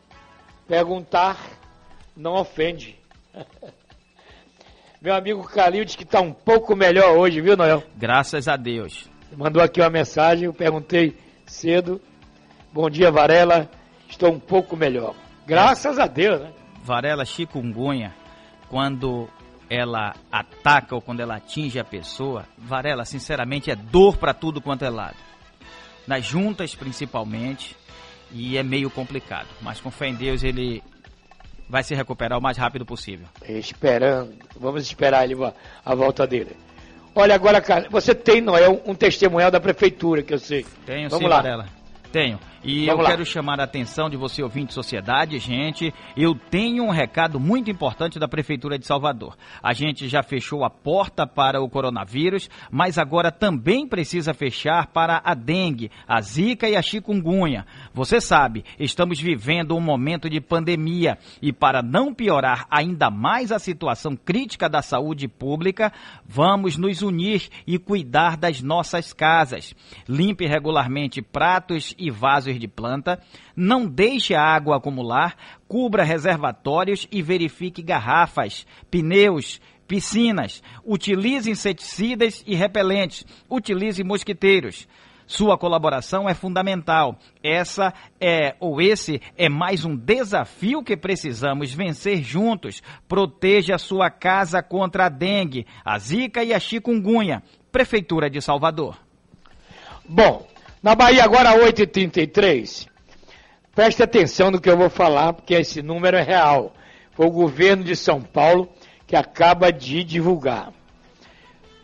Perguntar 0.66 1.38
não 2.16 2.36
ofende. 2.36 2.98
Meu 5.02 5.14
amigo 5.14 5.44
Calil 5.44 5.84
diz 5.84 5.98
que 5.98 6.04
está 6.04 6.22
um 6.22 6.32
pouco 6.32 6.78
melhor 6.78 7.18
hoje, 7.18 7.42
viu, 7.42 7.58
Noel? 7.58 7.84
Graças 7.98 8.48
a 8.48 8.56
Deus. 8.56 9.10
Mandou 9.36 9.62
aqui 9.62 9.82
uma 9.82 9.90
mensagem, 9.90 10.46
eu 10.46 10.54
perguntei 10.54 11.18
cedo. 11.46 12.00
Bom 12.72 12.90
dia, 12.90 13.12
Varela. 13.12 13.70
Estou 14.08 14.32
um 14.32 14.40
pouco 14.40 14.78
melhor. 14.78 15.14
Graças 15.46 16.00
a 16.00 16.08
Deus, 16.08 16.40
né? 16.40 16.54
Varela 16.82 17.26
chikungunya, 17.26 18.16
quando 18.70 19.28
ela 19.70 20.16
ataca 20.32 20.96
ou 20.96 21.02
quando 21.02 21.20
ela 21.20 21.36
atinge 21.36 21.78
a 21.80 21.84
pessoa, 21.84 22.46
Varela, 22.58 23.04
sinceramente, 23.04 23.70
é 23.70 23.76
dor 23.76 24.16
para 24.16 24.34
tudo 24.34 24.62
quanto 24.62 24.86
é 24.86 24.90
lado. 24.90 25.18
Nas 26.08 26.24
juntas, 26.26 26.74
principalmente, 26.74 27.76
e 28.36 28.58
é 28.58 28.64
meio 28.64 28.90
complicado. 28.90 29.48
Mas 29.62 29.80
com 29.80 29.90
fé 29.90 30.08
em 30.08 30.14
Deus, 30.14 30.44
ele 30.44 30.84
vai 31.70 31.84
se 31.84 31.96
recuperar 31.96 32.38
o 32.38 32.42
mais 32.42 32.58
rápido 32.58 32.86
possível. 32.86 33.26
Esperando. 33.48 34.34
Vamos 34.60 34.84
esperar 34.84 35.24
ele, 35.24 35.36
a 35.86 35.96
volta 35.96 36.28
dele. 36.28 36.56
Olha, 37.16 37.34
agora, 37.34 37.62
cara, 37.62 37.88
você 37.90 38.14
tem, 38.14 38.42
Noel, 38.42 38.82
um 38.86 38.94
testemunhal 38.94 39.50
da 39.50 39.60
prefeitura, 39.60 40.22
que 40.22 40.34
eu 40.34 40.40
sei. 40.40 40.66
Tenho 40.86 41.10
Vamos 41.10 41.24
sim, 41.24 41.30
lá. 41.30 41.38
Varela. 41.38 41.66
Tenho. 42.12 42.38
E 42.68 42.88
Vamos 42.88 42.98
eu 43.00 43.04
lá. 43.04 43.10
quero 43.12 43.26
chamar 43.26 43.60
a 43.60 43.64
atenção 43.64 44.10
de 44.10 44.18
você, 44.18 44.42
ouvinte 44.42 44.70
de 44.70 44.74
sociedade, 44.74 45.38
gente. 45.38 45.94
Eu 46.18 46.34
tenho 46.34 46.84
um 46.84 46.90
recado 46.90 47.40
muito 47.40 47.70
importante 47.70 48.18
da 48.18 48.28
Prefeitura 48.28 48.80
de 48.80 48.88
Salvador. 48.88 49.38
A 49.62 49.72
gente 49.72 50.08
já 50.08 50.24
fechou 50.24 50.66
a 50.66 50.70
porta 50.70 51.28
para 51.28 51.62
o 51.62 51.70
coronavírus, 51.70 52.50
mas 52.72 52.98
agora 52.98 53.32
também 53.32 53.88
precisa 53.88 54.34
fechar 54.34 54.88
para 54.88 55.22
a 55.24 55.36
dengue, 55.36 55.92
a 56.08 56.20
zika 56.22 56.68
e 56.68 56.76
a 56.76 56.82
chikungunya. 56.82 57.68
Você 57.94 58.20
sabe, 58.20 58.66
estamos 58.80 59.20
vivendo 59.20 59.78
um 59.78 59.82
momento 59.82 60.28
de 60.28 60.42
pandemia 60.42 61.20
e 61.40 61.54
para 61.54 61.84
não 61.84 62.16
piorar 62.16 62.66
ainda 62.72 63.12
mais 63.12 63.52
a 63.52 63.60
situação 63.60 64.16
crítica 64.16 64.68
da 64.68 64.82
saúde 64.82 65.28
pública, 65.28 65.94
vamos 66.26 66.78
nos 66.78 67.04
unir 67.04 67.48
e 67.68 67.78
cuidar 67.78 68.36
das 68.36 68.60
nossas 68.64 69.14
casas. 69.14 69.76
Limpe 70.10 70.48
regularmente 70.48 71.22
pratos 71.22 71.94
e 72.00 72.10
vasos 72.10 72.55
de 72.60 72.68
planta, 72.68 73.22
não 73.56 73.86
deixe 73.86 74.34
a 74.34 74.42
água 74.42 74.78
acumular, 74.78 75.36
cubra 75.68 76.04
reservatórios 76.04 77.08
e 77.12 77.22
verifique 77.22 77.82
garrafas, 77.82 78.66
pneus, 78.90 79.60
piscinas. 79.88 80.62
Utilize 80.84 81.50
inseticidas 81.50 82.44
e 82.46 82.56
repelentes. 82.56 83.26
Utilize 83.50 84.04
mosquiteiros. 84.04 84.88
Sua 85.28 85.58
colaboração 85.58 86.30
é 86.30 86.36
fundamental. 86.36 87.18
Essa 87.44 87.94
é 88.22 88.56
ou 88.60 88.80
esse 88.80 89.20
é 89.36 89.50
mais 89.50 89.84
um 89.84 89.96
desafio 89.96 90.84
que 90.84 90.96
precisamos 90.96 91.74
vencer 91.74 92.22
juntos. 92.22 92.84
Proteja 93.08 93.78
sua 93.78 94.10
casa 94.12 94.62
contra 94.62 95.06
a 95.06 95.10
dengue, 95.10 95.66
a 95.84 95.98
zika 95.98 96.44
e 96.44 96.54
a 96.54 96.60
chikungunya. 96.60 97.42
Prefeitura 97.72 98.30
de 98.30 98.40
Salvador. 98.40 98.98
Bom, 100.08 100.46
na 100.86 100.94
Bahia 100.94 101.24
agora 101.24 101.58
8h33. 101.58 102.88
Preste 103.74 104.04
atenção 104.04 104.52
no 104.52 104.62
que 104.62 104.70
eu 104.70 104.78
vou 104.78 104.88
falar, 104.88 105.34
porque 105.34 105.56
esse 105.56 105.82
número 105.82 106.16
é 106.16 106.22
real. 106.22 106.76
Foi 107.14 107.26
o 107.26 107.32
governo 107.32 107.84
de 107.84 107.96
São 107.96 108.22
Paulo 108.22 108.70
que 109.08 109.16
acaba 109.16 109.74
de 109.74 110.04
divulgar. 110.04 110.72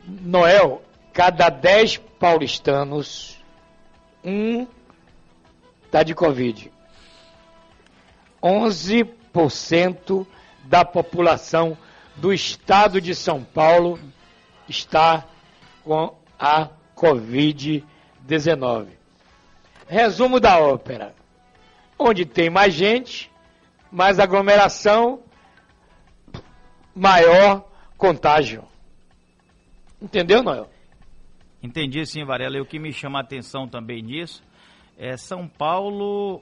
Noel, 0.05 0.83
cada 1.11 1.49
10 1.49 1.97
paulistanos, 2.19 3.39
um 4.23 4.67
está 5.83 6.03
de 6.03 6.13
Covid. 6.13 6.71
11% 8.43 10.27
da 10.65 10.85
população 10.85 11.75
do 12.17 12.31
estado 12.31 13.01
de 13.01 13.15
São 13.15 13.43
Paulo 13.43 13.99
está 14.69 15.25
com 15.83 16.15
a 16.39 16.69
Covid-19. 16.95 17.90
Resumo 19.87 20.39
da 20.39 20.57
ópera. 20.59 21.13
Onde 21.97 22.25
tem 22.25 22.49
mais 22.49 22.73
gente, 22.73 23.31
mais 23.91 24.19
aglomeração, 24.19 25.21
maior 26.95 27.65
contágio. 27.97 28.63
Entendeu, 30.01 30.41
Noel? 30.41 30.69
Entendi 31.61 32.05
sim, 32.05 32.23
Varela. 32.25 32.57
E 32.57 32.61
o 32.61 32.65
que 32.65 32.79
me 32.79 32.91
chama 32.91 33.19
a 33.19 33.21
atenção 33.21 33.67
também 33.67 34.01
nisso 34.01 34.43
é 34.97 35.15
São 35.15 35.47
Paulo. 35.47 36.41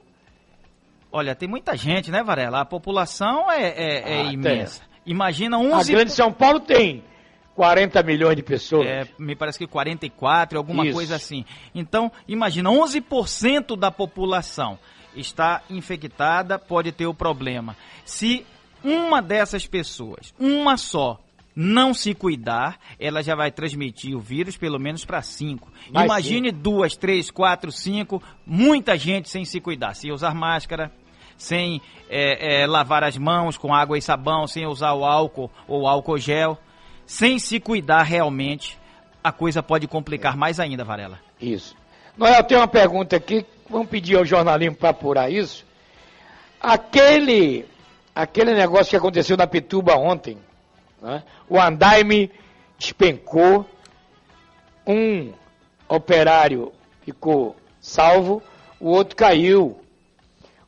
Olha, 1.12 1.34
tem 1.34 1.48
muita 1.48 1.76
gente, 1.76 2.10
né, 2.10 2.22
Varela? 2.22 2.60
A 2.60 2.64
população 2.64 3.50
é, 3.50 3.62
é- 3.68 4.12
é 4.12 4.20
Ah, 4.22 4.32
imensa. 4.32 4.82
Imagina 5.04 5.56
A 5.56 5.60
11. 5.60 5.92
grande 5.92 6.12
São 6.12 6.32
Paulo 6.32 6.60
tem 6.60 7.02
40 7.54 8.02
milhões 8.02 8.36
de 8.36 8.42
pessoas. 8.42 8.86
É, 8.86 9.06
me 9.18 9.34
parece 9.36 9.58
que 9.58 9.66
44, 9.66 10.58
alguma 10.58 10.84
Isso. 10.84 10.94
coisa 10.94 11.16
assim. 11.16 11.44
Então, 11.74 12.10
imagina, 12.26 12.70
11% 12.70 13.76
da 13.76 13.90
população 13.90 14.78
está 15.14 15.62
infectada, 15.68 16.58
pode 16.58 16.92
ter 16.92 17.06
o 17.06 17.14
problema. 17.14 17.76
Se 18.04 18.46
uma 18.82 19.20
dessas 19.20 19.66
pessoas, 19.66 20.32
uma 20.38 20.76
só, 20.76 21.20
não 21.54 21.92
se 21.92 22.14
cuidar, 22.14 22.78
ela 22.98 23.22
já 23.22 23.34
vai 23.34 23.50
transmitir 23.50 24.16
o 24.16 24.20
vírus 24.20 24.56
pelo 24.56 24.78
menos 24.78 25.04
para 25.04 25.20
cinco. 25.20 25.70
Vai 25.90 26.04
Imagine 26.04 26.52
duas, 26.52 26.96
três, 26.96 27.30
quatro, 27.30 27.72
cinco, 27.72 28.22
muita 28.46 28.96
gente 28.96 29.28
sem 29.28 29.44
se 29.44 29.60
cuidar, 29.60 29.94
sem 29.94 30.12
usar 30.12 30.34
máscara, 30.34 30.92
sem 31.36 31.80
é, 32.08 32.62
é, 32.62 32.66
lavar 32.66 33.02
as 33.02 33.18
mãos 33.18 33.58
com 33.58 33.74
água 33.74 33.98
e 33.98 34.02
sabão, 34.02 34.46
sem 34.46 34.66
usar 34.66 34.92
o 34.94 35.04
álcool 35.04 35.50
ou 35.66 35.86
álcool 35.86 36.18
gel, 36.18 36.58
sem 37.10 37.40
se 37.40 37.58
cuidar 37.58 38.04
realmente, 38.04 38.78
a 39.22 39.32
coisa 39.32 39.60
pode 39.60 39.88
complicar 39.88 40.36
mais 40.36 40.60
ainda, 40.60 40.84
Varela. 40.84 41.18
Isso. 41.40 41.74
Noel, 42.16 42.44
tem 42.44 42.56
uma 42.56 42.68
pergunta 42.68 43.16
aqui. 43.16 43.44
Vamos 43.68 43.88
pedir 43.88 44.16
ao 44.16 44.24
jornalismo 44.24 44.76
para 44.76 44.90
apurar 44.90 45.28
isso. 45.28 45.66
Aquele, 46.60 47.66
aquele 48.14 48.54
negócio 48.54 48.90
que 48.90 48.96
aconteceu 48.96 49.36
na 49.36 49.44
Pituba 49.44 49.96
ontem, 49.96 50.38
né? 51.02 51.24
o 51.48 51.60
andaime 51.60 52.30
despencou, 52.78 53.68
um 54.86 55.32
operário 55.88 56.72
ficou 57.02 57.56
salvo, 57.80 58.40
o 58.78 58.88
outro 58.88 59.16
caiu. 59.16 59.80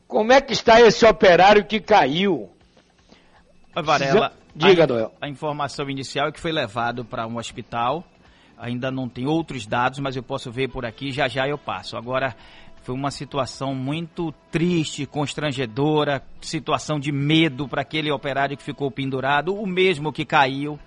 Como 0.09 0.33
é 0.33 0.41
que 0.41 0.51
está 0.51 0.81
esse 0.81 1.05
operário 1.05 1.63
que 1.63 1.79
caiu? 1.79 2.49
Varela, 3.73 4.33
Diga, 4.55 4.83
a, 4.83 4.87
Noel. 4.87 5.13
a 5.21 5.27
informação 5.27 5.89
inicial 5.89 6.27
é 6.27 6.31
que 6.31 6.39
foi 6.39 6.51
levado 6.51 7.03
para 7.03 7.27
um 7.27 7.37
hospital. 7.37 8.03
Ainda 8.57 8.91
não 8.91 9.09
tem 9.09 9.25
outros 9.25 9.65
dados, 9.65 9.99
mas 9.99 10.15
eu 10.15 10.23
posso 10.23 10.51
ver 10.51 10.69
por 10.69 10.85
aqui, 10.85 11.11
já 11.11 11.27
já 11.27 11.47
eu 11.47 11.57
passo. 11.57 11.97
Agora, 11.97 12.35
foi 12.83 12.93
uma 12.93 13.11
situação 13.11 13.73
muito 13.73 14.33
triste, 14.51 15.05
constrangedora, 15.05 16.21
situação 16.41 16.99
de 16.99 17.11
medo 17.11 17.67
para 17.67 17.81
aquele 17.81 18.11
operário 18.11 18.55
que 18.55 18.63
ficou 18.63 18.91
pendurado, 18.91 19.55
o 19.55 19.65
mesmo 19.65 20.13
que 20.13 20.25
caiu. 20.25 20.79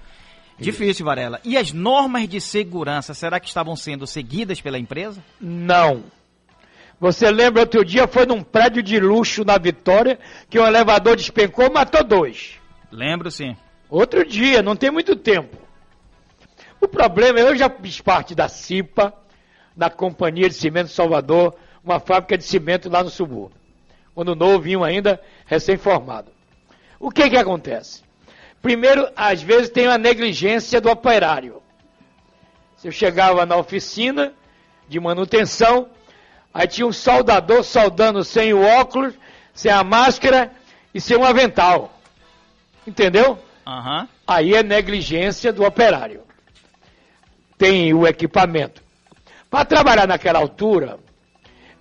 Difícil, 0.58 1.04
Varela. 1.04 1.40
E 1.44 1.56
as 1.56 1.72
normas 1.72 2.28
de 2.28 2.40
segurança, 2.40 3.12
será 3.12 3.38
que 3.40 3.48
estavam 3.48 3.76
sendo 3.76 4.06
seguidas 4.06 4.60
pela 4.60 4.78
empresa? 4.78 5.22
Não. 5.40 6.04
Você 6.98 7.30
lembra 7.30 7.62
outro 7.62 7.84
dia 7.84 8.08
foi 8.08 8.24
num 8.24 8.42
prédio 8.42 8.82
de 8.82 8.98
luxo 8.98 9.44
na 9.44 9.58
Vitória 9.58 10.18
que 10.48 10.58
um 10.58 10.66
elevador 10.66 11.16
despencou 11.16 11.66
e 11.66 11.70
matou 11.70 12.02
dois. 12.02 12.58
Lembro 12.96 13.30
sim. 13.30 13.56
Outro 13.90 14.24
dia, 14.24 14.62
não 14.62 14.74
tem 14.74 14.90
muito 14.90 15.14
tempo. 15.14 15.56
O 16.80 16.88
problema, 16.88 17.38
eu 17.38 17.54
já 17.54 17.68
fiz 17.68 18.00
parte 18.00 18.34
da 18.34 18.48
CIPA, 18.48 19.12
da 19.76 19.90
Companhia 19.90 20.48
de 20.48 20.54
Cimento 20.54 20.90
Salvador, 20.90 21.54
uma 21.84 22.00
fábrica 22.00 22.36
de 22.36 22.44
cimento 22.44 22.88
lá 22.88 23.04
no 23.04 23.10
subúrbio. 23.10 23.56
Quando 24.14 24.34
novinho 24.34 24.82
ainda, 24.82 25.20
recém-formado. 25.44 26.32
O 26.98 27.10
que 27.10 27.28
que 27.28 27.36
acontece? 27.36 28.02
Primeiro, 28.62 29.08
às 29.14 29.42
vezes 29.42 29.68
tem 29.68 29.86
a 29.86 29.98
negligência 29.98 30.80
do 30.80 30.90
operário. 30.90 31.62
Se 32.76 32.88
eu 32.88 32.92
chegava 32.92 33.44
na 33.44 33.56
oficina 33.56 34.32
de 34.88 34.98
manutenção, 34.98 35.90
Aí 36.56 36.66
tinha 36.66 36.86
um 36.86 36.92
soldador 36.92 37.62
soldando 37.62 38.24
sem 38.24 38.54
o 38.54 38.62
óculos, 38.62 39.12
sem 39.52 39.70
a 39.70 39.84
máscara 39.84 40.50
e 40.94 40.98
sem 40.98 41.14
um 41.14 41.22
avental. 41.22 41.95
Entendeu? 42.86 43.38
Aham. 43.66 44.08
Aí 44.26 44.54
é 44.54 44.62
negligência 44.62 45.52
do 45.52 45.64
operário. 45.64 46.22
Tem 47.58 47.92
o 47.92 48.06
equipamento. 48.06 48.82
Para 49.50 49.64
trabalhar 49.64 50.06
naquela 50.06 50.38
altura, 50.38 50.98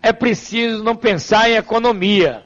é 0.02 0.14
preciso 0.14 0.84
não 0.84 0.96
pensar 0.96 1.50
em 1.50 1.56
economia. 1.56 2.44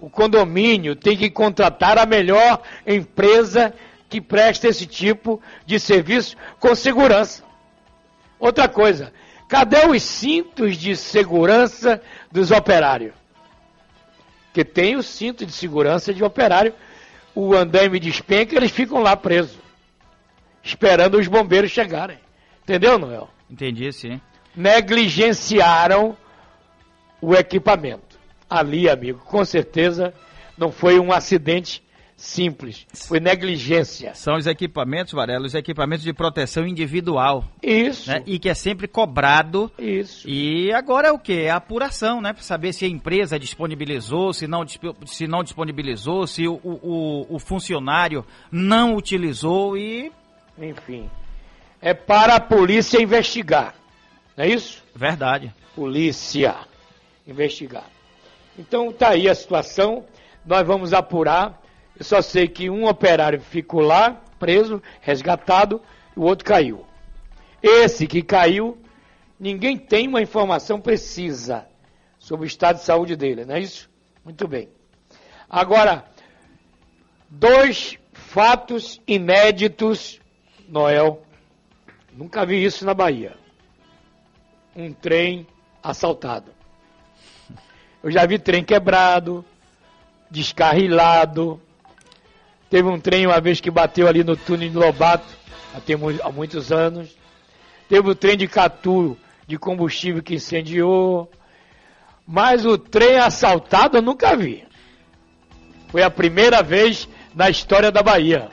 O 0.00 0.08
condomínio 0.08 0.94
tem 0.94 1.16
que 1.16 1.30
contratar 1.30 1.98
a 1.98 2.06
melhor 2.06 2.62
empresa 2.86 3.74
que 4.08 4.20
presta 4.20 4.68
esse 4.68 4.86
tipo 4.86 5.40
de 5.66 5.78
serviço 5.78 6.36
com 6.58 6.74
segurança. 6.74 7.42
Outra 8.38 8.68
coisa, 8.68 9.12
cadê 9.48 9.86
os 9.86 10.02
cintos 10.02 10.76
de 10.76 10.96
segurança 10.96 12.00
dos 12.30 12.50
operários? 12.50 13.12
Que 14.52 14.64
tem 14.64 14.96
o 14.96 15.02
cinto 15.02 15.44
de 15.44 15.52
segurança 15.52 16.14
de 16.14 16.22
operário, 16.24 16.74
o 17.40 17.54
andaime 17.54 18.00
despenca, 18.00 18.56
eles 18.56 18.72
ficam 18.72 19.00
lá 19.00 19.16
presos, 19.16 19.60
esperando 20.60 21.18
os 21.18 21.28
bombeiros 21.28 21.70
chegarem. 21.70 22.18
Entendeu, 22.64 22.98
Noel? 22.98 23.30
Entendi, 23.48 23.92
sim. 23.92 24.20
Negligenciaram 24.56 26.16
o 27.20 27.36
equipamento. 27.36 28.18
Ali, 28.50 28.90
amigo, 28.90 29.20
com 29.20 29.44
certeza 29.44 30.12
não 30.56 30.72
foi 30.72 30.98
um 30.98 31.12
acidente 31.12 31.80
simples, 32.20 32.84
foi 32.92 33.20
negligência. 33.20 34.12
São 34.12 34.36
os 34.36 34.46
equipamentos, 34.46 35.12
Varela, 35.12 35.46
os 35.46 35.54
equipamentos 35.54 36.04
de 36.04 36.12
proteção 36.12 36.66
individual, 36.66 37.44
Isso, 37.62 38.10
né? 38.10 38.24
E 38.26 38.40
que 38.40 38.48
é 38.48 38.54
sempre 38.54 38.88
cobrado. 38.88 39.70
isso. 39.78 40.28
E 40.28 40.72
agora 40.72 41.08
é 41.08 41.12
o 41.12 41.18
que? 41.18 41.42
É 41.42 41.50
a 41.50 41.56
apuração, 41.56 42.20
né? 42.20 42.32
Para 42.32 42.42
saber 42.42 42.72
se 42.72 42.84
a 42.84 42.88
empresa 42.88 43.38
disponibilizou, 43.38 44.32
se 44.32 44.48
não, 44.48 44.66
se 45.06 45.26
não 45.28 45.44
disponibilizou, 45.44 46.26
se 46.26 46.48
o, 46.48 46.60
o, 46.64 47.36
o 47.36 47.38
funcionário 47.38 48.26
não 48.50 48.96
utilizou 48.96 49.78
e. 49.78 50.10
Enfim, 50.60 51.08
é 51.80 51.94
para 51.94 52.34
a 52.34 52.40
polícia 52.40 53.00
investigar, 53.00 53.76
não 54.36 54.44
é 54.44 54.48
isso? 54.48 54.82
Verdade. 54.92 55.54
Polícia 55.76 56.56
investigar. 57.24 57.84
Então 58.58 58.92
tá 58.92 59.10
aí 59.10 59.28
a 59.28 59.34
situação, 59.36 60.04
nós 60.44 60.66
vamos 60.66 60.92
apurar. 60.92 61.62
Eu 61.98 62.04
só 62.04 62.22
sei 62.22 62.46
que 62.46 62.70
um 62.70 62.86
operário 62.86 63.40
ficou 63.40 63.80
lá, 63.80 64.22
preso, 64.38 64.80
resgatado, 65.00 65.82
o 66.14 66.22
outro 66.22 66.44
caiu. 66.44 66.86
Esse 67.60 68.06
que 68.06 68.22
caiu, 68.22 68.78
ninguém 69.38 69.76
tem 69.76 70.06
uma 70.06 70.22
informação 70.22 70.80
precisa 70.80 71.66
sobre 72.18 72.46
o 72.46 72.46
estado 72.46 72.76
de 72.76 72.84
saúde 72.84 73.16
dele, 73.16 73.44
não 73.44 73.56
é 73.56 73.60
isso? 73.60 73.90
Muito 74.24 74.46
bem. 74.46 74.68
Agora, 75.50 76.04
dois 77.28 77.98
fatos 78.12 79.00
inéditos, 79.06 80.20
Noel. 80.68 81.22
Nunca 82.12 82.46
vi 82.46 82.62
isso 82.62 82.84
na 82.84 82.94
Bahia. 82.94 83.36
Um 84.76 84.92
trem 84.92 85.46
assaltado. 85.82 86.52
Eu 88.02 88.10
já 88.10 88.24
vi 88.26 88.38
trem 88.38 88.62
quebrado, 88.62 89.44
descarrilado. 90.30 91.60
Teve 92.70 92.88
um 92.88 93.00
trem 93.00 93.26
uma 93.26 93.40
vez 93.40 93.60
que 93.60 93.70
bateu 93.70 94.06
ali 94.06 94.22
no 94.22 94.36
túnel 94.36 94.68
de 94.68 94.76
Lobato, 94.76 95.26
há, 96.22 96.30
muitos 96.30 96.70
anos. 96.70 97.16
Teve 97.88 98.10
o 98.10 98.14
trem 98.14 98.36
de 98.36 98.46
Catu 98.46 99.16
de 99.46 99.58
combustível 99.58 100.22
que 100.22 100.34
incendiou. 100.34 101.30
Mas 102.26 102.66
o 102.66 102.76
trem 102.76 103.16
assaltado 103.16 103.96
eu 103.96 104.02
nunca 104.02 104.36
vi. 104.36 104.64
Foi 105.88 106.02
a 106.02 106.10
primeira 106.10 106.62
vez 106.62 107.08
na 107.34 107.48
história 107.48 107.90
da 107.90 108.02
Bahia. 108.02 108.50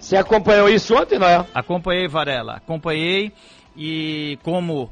Você 0.00 0.16
acompanhou 0.16 0.68
isso 0.70 0.94
ontem, 0.96 1.18
não 1.18 1.26
é? 1.26 1.44
Acompanhei, 1.52 2.08
Varela, 2.08 2.54
acompanhei 2.54 3.32
e 3.76 4.38
como 4.42 4.90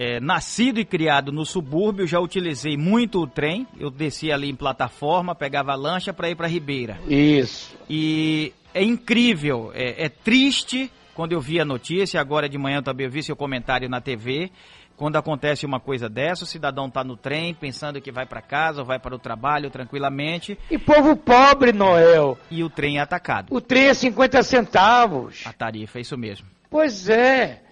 é, 0.00 0.18
nascido 0.18 0.80
e 0.80 0.84
criado 0.86 1.30
no 1.30 1.44
subúrbio, 1.44 2.06
já 2.06 2.18
utilizei 2.18 2.74
muito 2.74 3.20
o 3.20 3.26
trem. 3.26 3.66
Eu 3.78 3.90
descia 3.90 4.34
ali 4.34 4.48
em 4.48 4.54
plataforma, 4.56 5.34
pegava 5.34 5.72
a 5.72 5.74
lancha 5.74 6.10
para 6.10 6.30
ir 6.30 6.34
para 6.34 6.48
Ribeira. 6.48 6.98
Isso. 7.06 7.76
E 7.86 8.54
é 8.72 8.82
incrível, 8.82 9.70
é, 9.74 10.06
é 10.06 10.08
triste 10.08 10.90
quando 11.14 11.32
eu 11.32 11.40
vi 11.40 11.60
a 11.60 11.66
notícia, 11.66 12.18
agora 12.18 12.48
de 12.48 12.56
manhã 12.56 12.82
também 12.82 13.04
eu 13.04 13.12
vi 13.12 13.22
seu 13.22 13.36
comentário 13.36 13.90
na 13.90 14.00
TV. 14.00 14.50
Quando 14.96 15.16
acontece 15.16 15.66
uma 15.66 15.78
coisa 15.78 16.08
dessa, 16.08 16.44
o 16.44 16.46
cidadão 16.46 16.86
está 16.86 17.04
no 17.04 17.14
trem 17.14 17.52
pensando 17.52 18.00
que 18.00 18.10
vai 18.10 18.24
para 18.24 18.40
casa 18.40 18.80
ou 18.80 18.86
vai 18.86 18.98
para 18.98 19.14
o 19.14 19.18
trabalho 19.18 19.68
tranquilamente 19.70 20.58
E 20.70 20.78
povo 20.78 21.14
pobre, 21.14 21.72
Noel. 21.74 22.38
e 22.50 22.64
o 22.64 22.70
trem 22.70 22.96
é 22.96 23.00
atacado. 23.02 23.48
O 23.54 23.60
trem 23.60 23.88
é 23.88 23.94
50 23.94 24.42
centavos. 24.42 25.42
A 25.44 25.52
tarifa, 25.52 25.98
é 25.98 26.00
isso 26.00 26.16
mesmo. 26.16 26.46
Pois 26.70 27.06
é. 27.10 27.64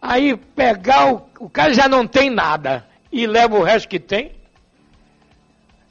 Aí 0.00 0.36
pegar 0.36 1.12
o. 1.12 1.28
O 1.40 1.48
cara 1.50 1.72
já 1.74 1.88
não 1.88 2.06
tem 2.06 2.30
nada 2.30 2.86
e 3.12 3.26
leva 3.26 3.56
o 3.58 3.62
resto 3.62 3.88
que 3.88 3.98
tem. 4.00 4.32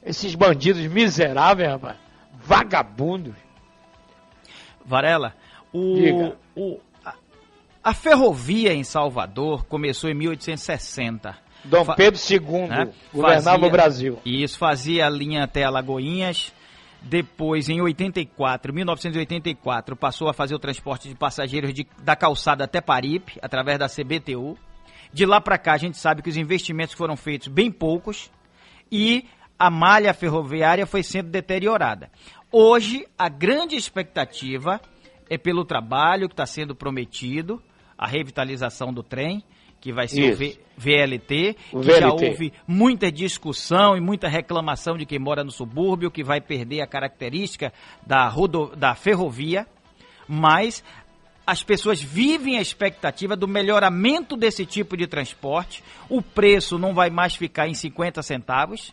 Esses 0.04 0.34
bandidos 0.34 0.82
miseráveis, 0.86 1.70
rapaz. 1.70 1.96
Vagabundos. 2.44 3.34
Varela, 4.84 5.34
o, 5.72 6.32
o- 6.56 6.80
a, 7.04 7.12
a 7.84 7.92
ferrovia 7.94 8.72
em 8.72 8.82
Salvador 8.84 9.64
começou 9.66 10.08
em 10.08 10.14
1860. 10.14 11.36
Dom 11.64 11.84
Pedro 11.94 12.18
II 12.30 12.68
né? 12.68 12.88
governava 13.12 13.50
Fazia- 13.58 13.66
o 13.66 13.70
Brasil. 13.70 14.18
E 14.24 14.42
isso 14.42 14.56
fazia 14.58 15.06
a 15.06 15.10
linha 15.10 15.44
até 15.44 15.64
Alagoinhas. 15.64 16.52
Depois, 17.00 17.68
em 17.68 17.80
84, 17.80 18.72
1984, 18.74 19.96
passou 19.96 20.28
a 20.28 20.34
fazer 20.34 20.54
o 20.54 20.58
transporte 20.58 21.08
de 21.08 21.14
passageiros 21.14 21.72
de- 21.72 21.86
da 22.02 22.16
calçada 22.16 22.64
até 22.64 22.80
Paripe, 22.80 23.38
através 23.40 23.78
da 23.78 23.88
CBTU. 23.88 24.58
De 25.12 25.24
lá 25.24 25.40
para 25.40 25.56
cá, 25.56 25.74
a 25.74 25.78
gente 25.78 25.96
sabe 25.96 26.22
que 26.22 26.28
os 26.28 26.36
investimentos 26.36 26.94
foram 26.94 27.16
feitos 27.16 27.48
bem 27.48 27.70
poucos 27.70 28.30
e 28.90 29.24
a 29.58 29.70
malha 29.70 30.12
ferroviária 30.12 30.86
foi 30.86 31.02
sendo 31.02 31.30
deteriorada. 31.30 32.10
Hoje, 32.52 33.06
a 33.16 33.28
grande 33.28 33.76
expectativa 33.76 34.80
é 35.30 35.38
pelo 35.38 35.64
trabalho 35.64 36.28
que 36.28 36.34
está 36.34 36.46
sendo 36.46 36.74
prometido, 36.74 37.62
a 37.96 38.06
revitalização 38.06 38.92
do 38.92 39.02
trem, 39.02 39.42
que 39.80 39.92
vai 39.92 40.08
ser 40.08 40.22
o 40.22 40.28
Isso. 40.30 40.36
V- 40.38 40.58
VLT, 40.76 41.56
O 41.72 41.80
que 41.80 41.86
já 41.86 42.08
VLT. 42.08 42.26
houve 42.28 42.52
muita 42.66 43.10
discussão 43.10 43.96
e 43.96 44.00
muita 44.00 44.28
reclamação 44.28 44.96
de 44.96 45.04
quem 45.06 45.18
mora 45.18 45.42
no 45.44 45.50
subúrbio, 45.50 46.10
que 46.10 46.22
vai 46.24 46.40
perder 46.40 46.80
a 46.80 46.86
característica 46.86 47.72
da, 48.06 48.28
rodo, 48.28 48.72
da 48.76 48.94
ferrovia, 48.94 49.66
mas 50.28 50.84
as 51.46 51.62
pessoas 51.62 52.02
vivem 52.02 52.58
a 52.58 52.60
expectativa 52.60 53.34
do 53.34 53.48
melhoramento 53.48 54.36
desse 54.36 54.66
tipo 54.66 54.96
de 54.96 55.06
transporte, 55.06 55.82
o 56.08 56.20
preço 56.20 56.78
não 56.78 56.92
vai 56.94 57.08
mais 57.10 57.34
ficar 57.34 57.66
em 57.68 57.74
50 57.74 58.22
centavos 58.22 58.92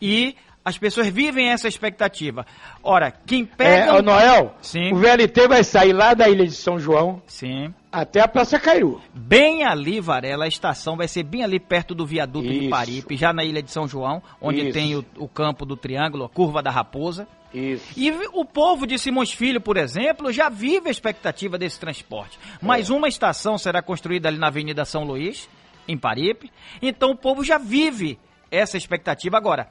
e 0.00 0.34
as 0.64 0.78
pessoas 0.78 1.08
vivem 1.08 1.48
essa 1.50 1.66
expectativa. 1.68 2.46
Ora, 2.82 3.10
quem 3.10 3.44
pega. 3.44 3.86
É, 3.86 3.92
ô, 3.92 4.02
Noel, 4.02 4.54
Sim. 4.62 4.92
o 4.92 4.96
VLT 4.96 5.48
vai 5.48 5.64
sair 5.64 5.92
lá 5.92 6.14
da 6.14 6.28
ilha 6.28 6.44
de 6.46 6.52
São 6.54 6.78
João 6.78 7.20
Sim. 7.26 7.74
até 7.90 8.20
a 8.20 8.28
Praça 8.28 8.58
Cairu. 8.60 9.00
Bem 9.12 9.64
ali, 9.64 10.00
Varela, 10.00 10.44
a 10.44 10.48
estação 10.48 10.96
vai 10.96 11.08
ser 11.08 11.24
bem 11.24 11.42
ali 11.42 11.58
perto 11.58 11.94
do 11.94 12.06
viaduto 12.06 12.48
de 12.48 12.60
Isso. 12.60 12.70
Paripe, 12.70 13.16
já 13.16 13.32
na 13.32 13.44
ilha 13.44 13.62
de 13.62 13.70
São 13.72 13.88
João, 13.88 14.22
onde 14.40 14.60
Isso. 14.62 14.72
tem 14.72 14.94
o, 14.96 15.04
o 15.16 15.26
campo 15.28 15.66
do 15.66 15.76
triângulo, 15.76 16.24
a 16.24 16.28
curva 16.28 16.62
da 16.62 16.70
raposa. 16.70 17.26
Isso. 17.52 17.84
E 17.96 18.10
o 18.32 18.44
povo 18.44 18.86
de 18.86 18.98
Simões 18.98 19.30
Filho, 19.32 19.60
por 19.60 19.76
exemplo, 19.76 20.32
já 20.32 20.48
vive 20.48 20.88
a 20.88 20.90
expectativa 20.90 21.58
desse 21.58 21.78
transporte. 21.78 22.38
Mais 22.62 22.88
É. 22.88 22.92
uma 22.92 23.08
estação 23.08 23.58
será 23.58 23.82
construída 23.82 24.28
ali 24.28 24.38
na 24.38 24.46
Avenida 24.46 24.84
São 24.86 25.04
Luís, 25.04 25.48
em 25.86 25.98
Paripe. 25.98 26.50
Então 26.80 27.10
o 27.10 27.16
povo 27.16 27.44
já 27.44 27.58
vive 27.58 28.18
essa 28.50 28.76
expectativa. 28.78 29.36
Agora, 29.36 29.68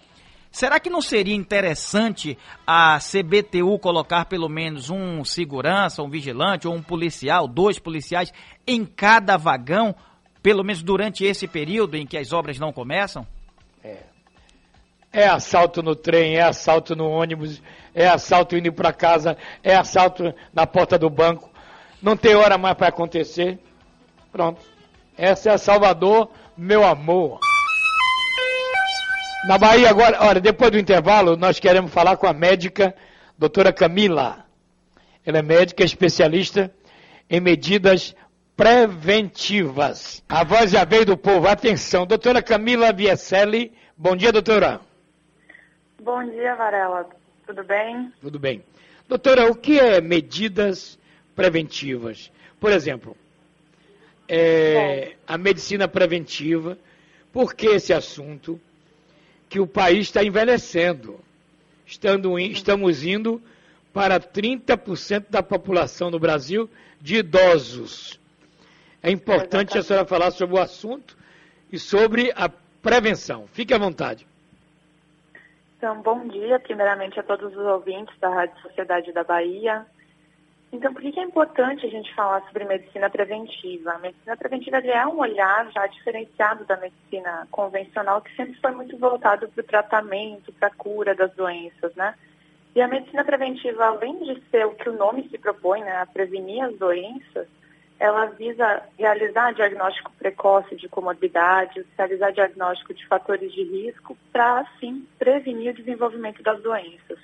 será 0.51 0.79
que 0.79 0.89
não 0.89 1.01
seria 1.01 1.35
interessante 1.35 2.37
a 2.67 2.99
CBTU 2.99 3.79
colocar 3.79 4.25
pelo 4.25 4.49
menos 4.49 4.89
um 4.89 5.23
segurança, 5.23 6.03
um 6.03 6.09
vigilante 6.09 6.67
ou 6.67 6.75
um 6.75 6.81
policial, 6.81 7.47
dois 7.47 7.79
policiais 7.79 8.33
em 8.67 8.85
cada 8.85 9.37
vagão, 9.37 9.95
pelo 10.43 10.63
menos 10.63 10.83
durante 10.83 11.23
esse 11.23 11.47
período 11.47 11.95
em 11.95 12.05
que 12.05 12.17
as 12.17 12.33
obras 12.33 12.59
não 12.59 12.73
começam? 12.73 13.25
É 15.13 15.27
assalto 15.27 15.83
no 15.83 15.93
trem, 15.93 16.35
é 16.35 16.41
assalto 16.41 16.95
no 16.95 17.09
ônibus, 17.09 17.61
é 17.93 18.07
assalto 18.07 18.55
indo 18.55 18.71
para 18.71 18.93
casa, 18.93 19.37
é 19.61 19.75
assalto 19.75 20.33
na 20.53 20.65
porta 20.65 20.97
do 20.97 21.09
banco. 21.09 21.49
Não 22.01 22.15
tem 22.15 22.33
hora 22.33 22.57
mais 22.57 22.75
para 22.75 22.87
acontecer. 22.87 23.59
Pronto. 24.31 24.61
Essa 25.17 25.49
é 25.49 25.53
a 25.53 25.57
Salvador, 25.57 26.29
meu 26.57 26.85
amor. 26.85 27.39
Na 29.43 29.57
Bahia 29.57 29.89
agora, 29.89 30.19
olha, 30.21 30.39
depois 30.39 30.69
do 30.69 30.77
intervalo, 30.77 31.35
nós 31.35 31.59
queremos 31.59 31.91
falar 31.91 32.15
com 32.15 32.27
a 32.27 32.33
médica, 32.33 32.95
doutora 33.35 33.73
Camila. 33.73 34.45
Ela 35.25 35.39
é 35.39 35.41
médica 35.41 35.83
especialista 35.83 36.71
em 37.27 37.39
medidas 37.39 38.15
preventivas. 38.55 40.23
A 40.29 40.43
voz 40.43 40.69
já 40.69 40.85
veio 40.85 41.07
do 41.07 41.17
povo. 41.17 41.47
Atenção, 41.47 42.05
doutora 42.05 42.43
Camila 42.43 42.93
Biaselli. 42.93 43.73
Bom 43.97 44.15
dia, 44.15 44.31
doutora. 44.31 44.79
Bom 45.99 46.23
dia, 46.23 46.53
Varela. 46.53 47.09
Tudo 47.47 47.63
bem? 47.63 48.13
Tudo 48.21 48.37
bem. 48.37 48.63
Doutora, 49.07 49.49
o 49.49 49.55
que 49.55 49.79
é 49.79 49.99
medidas 49.99 50.99
preventivas? 51.35 52.31
Por 52.59 52.71
exemplo, 52.71 53.17
é, 54.29 55.13
a 55.27 55.35
medicina 55.35 55.87
preventiva, 55.87 56.77
por 57.33 57.55
que 57.55 57.65
esse 57.65 57.91
assunto? 57.91 58.61
Que 59.51 59.59
o 59.59 59.67
país 59.67 60.07
está 60.07 60.23
envelhecendo. 60.23 61.19
Estamos 61.85 63.03
indo 63.03 63.41
para 63.91 64.17
30% 64.17 65.25
da 65.29 65.43
população 65.43 66.09
no 66.09 66.17
Brasil 66.17 66.69
de 67.01 67.17
idosos. 67.17 68.17
É 69.03 69.11
importante 69.11 69.77
a 69.77 69.83
senhora 69.83 70.07
falar 70.07 70.31
sobre 70.31 70.55
o 70.55 70.59
assunto 70.61 71.17
e 71.69 71.77
sobre 71.77 72.31
a 72.33 72.47
prevenção. 72.81 73.45
Fique 73.47 73.73
à 73.73 73.77
vontade. 73.77 74.25
Então, 75.77 76.01
bom 76.01 76.27
dia, 76.29 76.57
primeiramente, 76.57 77.19
a 77.19 77.23
todos 77.23 77.51
os 77.51 77.65
ouvintes 77.65 78.17
da 78.19 78.29
Rádio 78.29 78.57
Sociedade 78.61 79.11
da 79.11 79.25
Bahia. 79.25 79.85
Então, 80.71 80.93
por 80.93 81.01
que 81.01 81.19
é 81.19 81.23
importante 81.23 81.85
a 81.85 81.89
gente 81.89 82.13
falar 82.15 82.41
sobre 82.45 82.63
medicina 82.63 83.09
preventiva? 83.09 83.91
A 83.91 83.99
medicina 83.99 84.37
preventiva 84.37 84.77
é 84.77 85.05
um 85.05 85.19
olhar 85.19 85.69
já 85.71 85.85
diferenciado 85.85 86.63
da 86.63 86.77
medicina 86.77 87.45
convencional, 87.51 88.21
que 88.21 88.33
sempre 88.35 88.53
foi 88.61 88.71
muito 88.71 88.97
voltado 88.97 89.49
para 89.49 89.61
o 89.61 89.67
tratamento, 89.67 90.53
para 90.53 90.69
a 90.69 90.75
cura 90.75 91.13
das 91.13 91.33
doenças, 91.33 91.93
né? 91.95 92.15
E 92.73 92.81
a 92.81 92.87
medicina 92.87 93.25
preventiva, 93.25 93.85
além 93.85 94.17
de 94.19 94.41
ser 94.49 94.65
o 94.65 94.73
que 94.73 94.87
o 94.87 94.97
nome 94.97 95.27
se 95.27 95.37
propõe, 95.37 95.81
né, 95.81 95.97
a 95.97 96.05
prevenir 96.05 96.63
as 96.63 96.77
doenças, 96.77 97.47
ela 97.99 98.27
visa 98.27 98.81
realizar 98.97 99.53
diagnóstico 99.53 100.11
precoce 100.17 100.75
de 100.77 100.87
comorbidades, 100.87 101.85
realizar 101.97 102.31
diagnóstico 102.31 102.93
de 102.93 103.05
fatores 103.07 103.51
de 103.51 103.61
risco 103.63 104.17
para, 104.31 104.61
assim, 104.61 105.05
prevenir 105.19 105.73
o 105.73 105.77
desenvolvimento 105.77 106.41
das 106.41 106.61
doenças. 106.63 107.19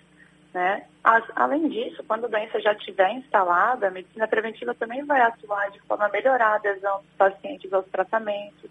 Né? 0.57 0.87
As, 1.03 1.23
além 1.35 1.69
disso, 1.69 2.03
quando 2.07 2.25
a 2.25 2.29
doença 2.29 2.59
já 2.59 2.73
estiver 2.73 3.11
instalada, 3.11 3.89
a 3.89 3.91
medicina 3.91 4.27
preventiva 4.27 4.73
também 4.73 5.05
vai 5.05 5.21
atuar 5.21 5.69
de 5.69 5.79
forma 5.81 6.07
a 6.07 6.09
melhorar 6.09 6.47
a 6.47 6.55
adesão 6.55 6.97
dos 7.01 7.13
pacientes 7.15 7.71
aos 7.71 7.85
tratamentos 7.89 8.67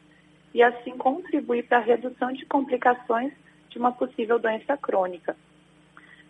e, 0.53 0.65
assim, 0.65 0.99
contribuir 0.99 1.63
para 1.63 1.79
a 1.79 1.83
redução 1.83 2.33
de 2.33 2.45
complicações 2.47 3.33
de 3.71 3.79
uma 3.79 3.93
possível 3.93 4.37
doença 4.37 4.77
crônica 4.77 5.37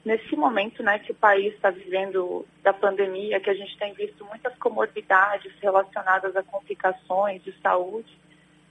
nesse 0.05 0.37
momento 0.37 0.83
né, 0.83 0.99
que 0.99 1.13
o 1.13 1.15
país 1.15 1.55
está 1.55 1.71
vivendo 1.71 2.47
da 2.63 2.75
pandemia, 2.75 3.41
que 3.41 3.49
a 3.49 3.55
gente 3.55 3.79
tem 3.79 3.95
visto 3.95 4.27
muitas 4.27 4.55
comorbidades 4.59 5.53
relacionadas 5.61 6.37
a 6.37 6.43
complicações 6.43 7.43
de 7.43 7.53
saúde, 7.63 8.17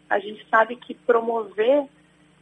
a 0.08 0.20
gente 0.20 0.48
sabe 0.50 0.76
que 0.76 0.94
promover 0.94 1.88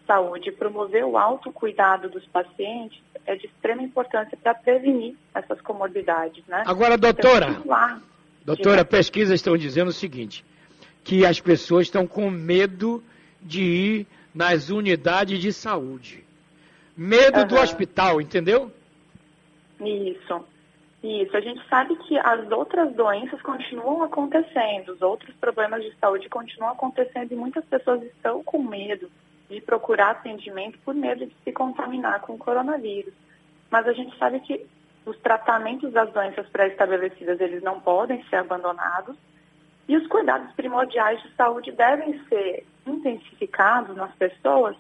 saúde, 0.06 0.52
promover 0.52 1.06
o 1.06 1.18
autocuidado 1.18 2.10
dos 2.10 2.26
pacientes 2.28 3.02
é 3.26 3.36
de 3.36 3.46
extrema 3.46 3.82
importância 3.82 4.38
para 4.42 4.54
prevenir 4.54 5.16
essas 5.34 5.62
comorbidades. 5.62 6.44
Né? 6.48 6.64
Agora, 6.66 6.98
doutora, 6.98 7.62
então, 7.64 8.02
doutora, 8.46 8.84
pesquisas 8.84 9.36
estão 9.36 9.58
dizendo 9.58 9.90
o 9.90 9.94
seguinte, 9.94 10.44
que 11.04 11.26
as 11.26 11.40
pessoas 11.40 11.88
estão 11.88 12.06
com 12.06 12.30
medo 12.30 13.04
de 13.42 13.64
ir 13.64 14.08
nas 14.34 14.70
unidades 14.70 15.40
de 15.40 15.54
saúde. 15.54 16.24
Medo 16.96 17.40
uhum. 17.40 17.48
do 17.48 17.56
hospital, 17.56 18.22
entendeu? 18.22 18.72
Isso. 19.80 20.46
Isso. 21.04 21.36
A 21.36 21.42
gente 21.42 21.62
sabe 21.68 21.96
que 21.98 22.18
as 22.18 22.50
outras 22.52 22.94
doenças 22.94 23.42
continuam 23.42 24.04
acontecendo, 24.04 24.94
os 24.94 25.02
outros 25.02 25.36
problemas 25.36 25.84
de 25.84 25.94
saúde 25.98 26.30
continuam 26.30 26.72
acontecendo 26.72 27.32
e 27.32 27.36
muitas 27.36 27.66
pessoas 27.66 28.02
estão 28.04 28.44
com 28.44 28.64
medo 28.64 29.10
de 29.54 29.62
procurar 29.62 30.12
atendimento 30.12 30.78
por 30.80 30.94
medo 30.94 31.26
de 31.26 31.36
se 31.44 31.52
contaminar 31.52 32.22
com 32.22 32.34
o 32.34 32.38
coronavírus. 32.38 33.14
Mas 33.70 33.88
a 33.88 33.94
gente 33.94 34.18
sabe 34.18 34.40
que 34.40 34.66
os 35.06 35.18
tratamentos 35.20 35.92
das 35.92 36.12
doenças 36.12 36.48
pré-estabelecidas, 36.50 37.40
eles 37.40 37.62
não 37.62 37.80
podem 37.80 38.24
ser 38.26 38.38
abandonados 38.38 39.16
e 39.88 39.98
os 39.98 40.08
cuidados 40.08 40.52
primordiais 40.54 41.22
de 41.22 41.32
saúde 41.36 41.72
devem 41.72 42.24
ser 42.28 42.66
intensificados 42.88 43.96
nas 43.96 44.14
pessoas 44.16 44.76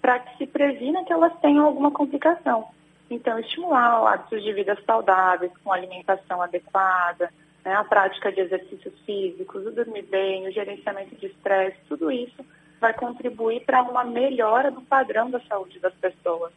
para 0.00 0.18
que 0.18 0.36
se 0.38 0.46
previna 0.46 1.04
que 1.04 1.12
elas 1.12 1.32
tenham 1.40 1.64
alguma 1.64 1.90
complicação. 1.90 2.68
Então, 3.10 3.38
estimular 3.38 4.12
hábitos 4.12 4.42
de 4.42 4.52
vida 4.52 4.76
saudáveis, 4.84 5.52
com 5.64 5.72
alimentação 5.72 6.42
adequada, 6.42 7.32
né, 7.64 7.74
a 7.74 7.84
prática 7.84 8.30
de 8.30 8.40
exercícios 8.40 8.94
físicos, 9.06 9.66
o 9.66 9.70
dormir 9.70 10.02
bem, 10.02 10.46
o 10.46 10.52
gerenciamento 10.52 11.14
de 11.16 11.26
estresse, 11.26 11.78
tudo 11.88 12.10
isso 12.10 12.44
vai 12.80 12.92
contribuir 12.94 13.64
para 13.64 13.82
uma 13.82 14.04
melhora 14.04 14.70
do 14.70 14.80
padrão 14.80 15.30
da 15.30 15.40
saúde 15.40 15.78
das 15.78 15.94
pessoas. 15.94 16.52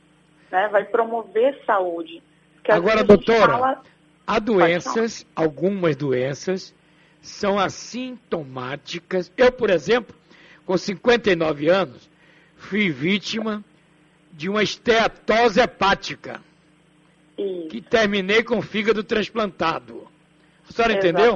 Né? 0.52 0.68
Vai 0.70 0.86
promover 0.86 1.60
saúde. 1.66 2.22
Agora, 2.68 3.04
doutora, 3.04 3.54
fala... 3.54 3.82
há 4.26 4.40
doenças, 4.40 5.26
algumas 5.36 5.96
doenças, 5.96 6.74
são 7.22 7.60
assintomáticas. 7.60 9.32
Eu, 9.36 9.52
por 9.52 9.70
exemplo, 9.70 10.16
com 10.66 10.78
59 10.78 11.70
anos, 11.70 12.10
fui 12.56 12.90
vítima 12.92 13.64
de 14.32 14.50
uma 14.50 14.64
esteatose 14.64 15.60
hepática. 15.60 16.40
Isso. 17.38 17.68
Que 17.70 17.82
terminei 17.82 18.44
com 18.44 18.60
o 18.60 18.62
fígado 18.62 19.04
transplantado. 19.04 20.08
A 20.70 20.74
senhora 20.74 20.94
entendeu? 20.94 21.36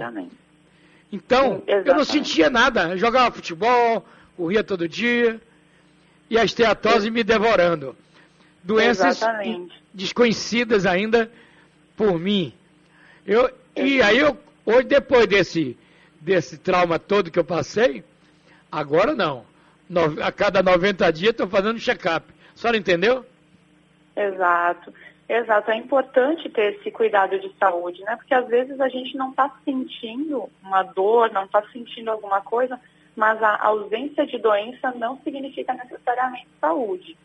Então, 1.11 1.63
Exatamente. 1.67 1.87
eu 1.87 1.95
não 1.95 2.03
sentia 2.03 2.49
nada. 2.49 2.89
Eu 2.89 2.97
jogava 2.97 3.35
futebol, 3.35 4.05
corria 4.35 4.63
todo 4.63 4.87
dia, 4.87 5.39
e 6.29 6.37
a 6.37 6.43
esteatose 6.43 7.09
me 7.09 7.23
devorando. 7.23 7.95
Doenças 8.63 9.17
Exatamente. 9.17 9.81
desconhecidas 9.93 10.85
ainda 10.85 11.31
por 11.95 12.19
mim. 12.19 12.53
Eu, 13.25 13.49
e 13.75 14.01
aí, 14.01 14.17
eu, 14.17 14.37
hoje, 14.65 14.83
depois 14.83 15.27
desse, 15.27 15.77
desse 16.19 16.57
trauma 16.57 16.97
todo 16.97 17.31
que 17.31 17.39
eu 17.39 17.43
passei, 17.43 18.03
agora 18.71 19.13
não. 19.13 19.45
No, 19.87 20.23
a 20.23 20.31
cada 20.31 20.63
90 20.63 21.11
dias 21.13 21.31
estou 21.31 21.47
fazendo 21.47 21.79
check-up. 21.79 22.25
A 22.55 22.57
senhora 22.57 22.77
entendeu? 22.77 23.25
Exato. 24.15 24.93
Exato, 25.27 25.71
é 25.71 25.77
importante 25.77 26.47
ter 26.49 26.75
esse 26.75 26.91
cuidado 26.91 27.39
de 27.39 27.51
saúde, 27.59 27.99
né? 28.03 28.15
Porque 28.15 28.33
às 28.33 28.47
vezes 28.47 28.79
a 28.79 28.87
gente 28.87 29.17
não 29.17 29.31
está 29.31 29.51
sentindo 29.65 30.47
uma 30.61 30.83
dor, 30.83 31.31
não 31.31 31.45
está 31.45 31.63
sentindo 31.73 32.11
alguma 32.11 32.41
coisa, 32.41 32.79
mas 33.15 33.41
a 33.41 33.65
ausência 33.65 34.25
de 34.25 34.37
doença 34.37 34.91
não 34.91 35.17
significa 35.21 35.73
necessariamente 35.73 36.47
saúde. 36.59 37.17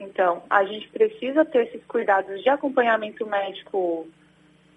Então, 0.00 0.42
a 0.48 0.64
gente 0.64 0.88
precisa 0.88 1.44
ter 1.44 1.66
esses 1.66 1.84
cuidados 1.86 2.42
de 2.42 2.48
acompanhamento 2.48 3.26
médico 3.26 4.06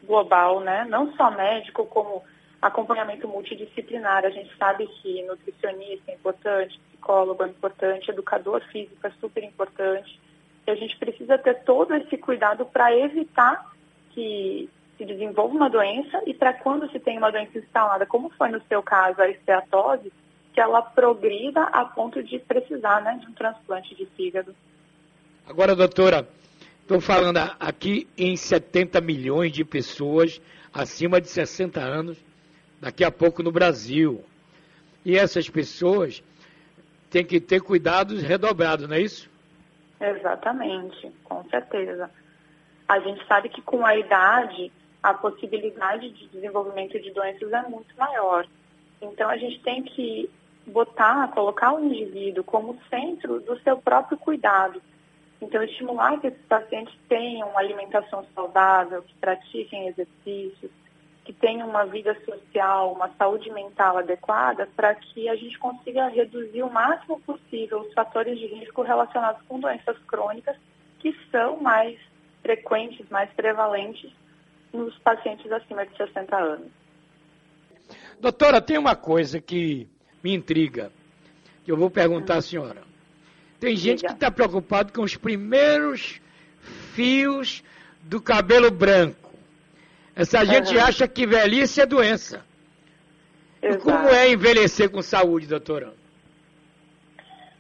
global, 0.04 0.60
né? 0.60 0.86
Não 0.90 1.14
só 1.16 1.32
médico, 1.32 1.86
como 1.86 2.24
acompanhamento 2.62 3.28
multidisciplinar. 3.28 4.26
A 4.26 4.30
gente 4.30 4.56
sabe 4.58 4.88
que 4.88 5.24
nutricionista 5.24 6.12
é 6.12 6.16
importante, 6.16 6.80
psicólogo 6.92 7.44
é 7.44 7.48
importante, 7.48 8.12
educador 8.12 8.62
físico 8.72 9.06
é 9.06 9.12
super 9.20 9.44
importante. 9.44 10.20
E 10.66 10.72
a 10.72 10.76
gente 10.76 10.98
precisa 10.98 11.38
ter 11.38 11.64
todo 11.64 11.96
esse 11.96 12.18
cuidado 12.18 12.66
para 12.66 12.96
evitar 12.96 13.74
que 14.12 14.70
se 14.98 15.06
desenvolva 15.06 15.56
uma 15.56 15.70
doença 15.70 16.22
e 16.26 16.34
para 16.34 16.54
quando 16.54 16.90
se 16.92 17.00
tem 17.00 17.18
uma 17.18 17.32
doença 17.32 17.58
instalada, 17.58 18.06
como 18.06 18.30
foi 18.32 18.50
no 18.50 18.62
seu 18.64 18.82
caso 18.82 19.22
a 19.22 19.30
esteatose, 19.30 20.12
que 20.58 20.62
ela 20.62 20.82
progrida 20.82 21.62
a 21.66 21.86
ponto 21.86 22.24
de 22.24 22.40
precisar 22.40 23.04
né, 23.04 23.20
de 23.22 23.28
um 23.28 23.34
transplante 23.34 23.94
de 23.94 24.08
fígado. 24.08 24.56
Agora, 25.48 25.76
doutora, 25.76 26.28
estou 26.82 27.00
falando 27.00 27.38
aqui 27.60 28.08
em 28.18 28.36
70 28.36 29.00
milhões 29.00 29.52
de 29.52 29.64
pessoas 29.64 30.42
acima 30.74 31.22
de 31.22 31.28
60 31.28 31.80
anos 31.80 32.18
daqui 32.82 33.04
a 33.04 33.12
pouco 33.12 33.44
no 33.44 33.52
Brasil. 33.52 34.24
E 35.06 35.16
essas 35.16 35.48
pessoas 35.48 36.24
têm 37.12 37.24
que 37.24 37.40
ter 37.40 37.62
cuidados 37.62 38.24
redobrados, 38.24 38.88
não 38.88 38.96
é 38.96 39.02
isso? 39.02 39.30
Exatamente, 40.02 41.12
com 41.24 41.48
certeza. 41.52 42.10
A 42.90 43.00
gente 43.00 43.24
sabe 43.28 43.50
que 43.50 43.62
com 43.62 43.86
a 43.86 43.96
idade 43.96 44.72
a 45.04 45.14
possibilidade 45.14 46.10
de 46.10 46.28
desenvolvimento 46.30 47.00
de 47.00 47.12
doenças 47.12 47.54
é 47.54 47.62
muito 47.70 47.96
maior. 47.96 48.48
Então 49.00 49.30
a 49.30 49.38
gente 49.38 49.60
tem 49.60 49.84
que 49.84 50.28
botar, 50.68 51.30
colocar 51.30 51.74
o 51.74 51.84
indivíduo 51.84 52.44
como 52.44 52.78
centro 52.90 53.40
do 53.40 53.58
seu 53.62 53.78
próprio 53.78 54.18
cuidado. 54.18 54.82
Então 55.42 55.62
estimular 55.64 56.20
que 56.20 56.28
esses 56.28 56.46
pacientes 56.46 56.94
tenham 57.08 57.50
uma 57.50 57.60
alimentação 57.60 58.26
saudável, 58.34 59.02
que 59.04 59.14
pratiquem 59.16 59.88
exercícios, 59.88 60.72
que 61.24 61.34
tenham 61.34 61.70
uma 61.70 61.86
vida 61.86 62.18
social, 62.26 62.94
uma 62.94 63.10
saúde 63.18 63.52
mental 63.52 63.98
adequada, 63.98 64.68
para 64.76 64.96
que 64.96 65.30
a 65.30 65.36
gente 65.36 65.58
consiga 65.60 66.08
reduzir 66.08 66.64
o 66.64 66.72
máximo 66.72 67.20
possível 67.22 67.82
os 67.82 67.94
fatores 67.94 68.40
de 68.40 68.48
risco 68.48 68.82
relacionados 68.82 69.42
com 69.48 69.60
doenças 69.60 69.98
crônicas, 70.08 70.56
que 71.00 71.16
são 71.32 71.58
mais 71.62 72.00
frequentes, 72.42 73.08
mais 73.10 73.30
prevalentes 73.34 74.12
nos 74.74 74.98
pacientes 75.00 75.52
acima 75.52 75.86
de 75.86 75.96
60 75.98 76.36
anos. 76.36 76.72
Doutora, 78.20 78.62
tem 78.62 78.78
uma 78.78 78.96
coisa 78.96 79.40
que 79.40 79.88
me 80.24 80.34
intriga, 80.34 80.92
que 81.64 81.72
eu 81.72 81.78
vou 81.78 81.90
perguntar 81.90 82.38
à 82.38 82.42
senhora. 82.42 82.82
Tem 83.60 83.76
gente 83.76 84.06
que 84.06 84.12
está 84.12 84.30
preocupado 84.30 84.94
com 84.94 85.02
os 85.02 85.16
primeiros 85.16 86.22
fios 86.94 87.64
do 88.04 88.22
cabelo 88.22 88.70
branco. 88.70 89.32
Essa 90.16 90.46
gente 90.46 90.76
Aham. 90.76 90.88
acha 90.88 91.08
que 91.08 91.26
velhice 91.26 91.82
é 91.82 91.86
doença. 91.86 92.46
E 93.62 93.76
como 93.78 94.08
é 94.10 94.32
envelhecer 94.32 94.90
com 94.90 95.02
saúde, 95.02 95.48
doutora? 95.48 95.94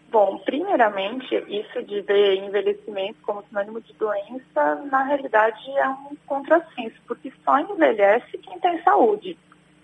Bom, 0.09 0.37
primeiramente, 0.39 1.35
isso 1.47 1.83
de 1.83 2.01
ver 2.01 2.35
envelhecimento 2.37 3.17
como 3.23 3.43
sinônimo 3.43 3.81
de 3.81 3.93
doença, 3.93 4.75
na 4.89 5.03
realidade 5.03 5.59
é 5.69 5.89
um 5.89 6.15
contrassenso, 6.25 6.95
porque 7.05 7.31
só 7.43 7.59
envelhece 7.59 8.37
quem 8.37 8.57
tem 8.59 8.81
saúde, 8.83 9.37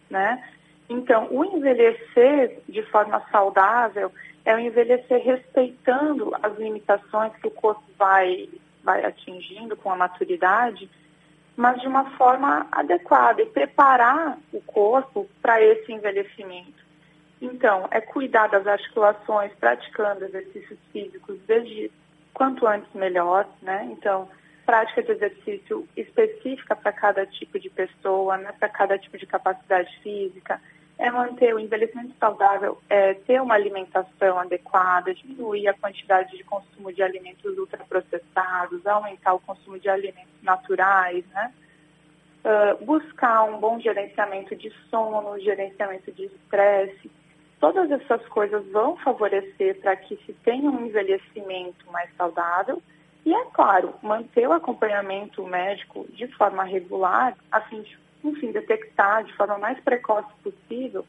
né? 0.09 0.41
Então, 0.89 1.27
o 1.31 1.45
envelhecer 1.45 2.59
de 2.67 2.83
forma 2.83 3.21
saudável 3.31 4.11
é 4.45 4.55
o 4.55 4.59
envelhecer 4.59 5.23
respeitando 5.23 6.31
as 6.41 6.57
limitações 6.57 7.33
que 7.37 7.47
o 7.47 7.51
corpo 7.51 7.83
vai, 7.97 8.49
vai 8.83 9.05
atingindo 9.05 9.75
com 9.77 9.91
a 9.91 9.95
maturidade, 9.95 10.89
mas 11.55 11.79
de 11.81 11.87
uma 11.87 12.11
forma 12.11 12.67
adequada 12.71 13.41
e 13.41 13.45
preparar 13.45 14.37
o 14.51 14.59
corpo 14.61 15.29
para 15.41 15.61
esse 15.61 15.91
envelhecimento. 15.91 16.83
Então, 17.41 17.87
é 17.91 18.01
cuidar 18.01 18.47
das 18.47 18.65
articulações, 18.65 19.51
praticando 19.59 20.25
exercícios 20.25 20.79
físicos 20.91 21.37
desde 21.45 21.91
quanto 22.33 22.65
antes 22.65 22.91
melhor, 22.93 23.47
né? 23.61 23.87
Então, 23.91 24.29
prática 24.65 25.03
de 25.03 25.11
exercício 25.11 25.87
específica 25.95 26.75
para 26.75 26.91
cada 26.91 27.25
tipo 27.25 27.59
de 27.59 27.69
pessoa, 27.69 28.37
né? 28.37 28.53
para 28.57 28.69
cada 28.69 28.97
tipo 28.97 29.17
de 29.17 29.25
capacidade 29.25 29.95
física, 30.01 30.59
é 31.03 31.11
manter 31.11 31.53
o 31.53 31.59
envelhecimento 31.59 32.15
saudável, 32.17 32.77
é 32.89 33.13
ter 33.13 33.41
uma 33.41 33.55
alimentação 33.55 34.39
adequada, 34.39 35.13
diminuir 35.13 35.67
a 35.67 35.73
quantidade 35.73 36.37
de 36.37 36.45
consumo 36.45 36.93
de 36.93 37.03
alimentos 37.03 37.57
ultraprocessados, 37.57 38.87
aumentar 38.87 39.33
o 39.33 39.39
consumo 39.41 39.77
de 39.77 39.89
alimentos 39.89 40.41
naturais, 40.41 41.25
né? 41.27 41.53
Ah, 42.45 42.77
buscar 42.79 43.43
um 43.43 43.59
bom 43.59 43.81
gerenciamento 43.81 44.55
de 44.55 44.71
sono, 44.89 45.37
gerenciamento 45.41 46.09
de 46.09 46.23
estresse. 46.23 47.11
Todas 47.59 47.91
essas 47.91 48.25
coisas 48.29 48.65
vão 48.71 48.95
favorecer 48.95 49.81
para 49.81 49.97
que 49.97 50.15
se 50.25 50.31
tenha 50.35 50.69
um 50.69 50.85
envelhecimento 50.85 51.85
mais 51.91 52.09
saudável 52.15 52.81
e, 53.25 53.33
é 53.33 53.45
claro, 53.53 53.93
manter 54.01 54.47
o 54.47 54.53
acompanhamento 54.53 55.45
médico 55.45 56.05
de 56.13 56.27
forma 56.27 56.63
regular, 56.63 57.35
a 57.51 57.59
fim 57.59 57.81
de, 57.81 57.97
enfim, 58.23 58.51
detectar 58.51 59.23
de 59.23 59.33
forma 59.33 59.57
mais 59.57 59.79
precoce 59.81 60.29
possível 60.43 61.05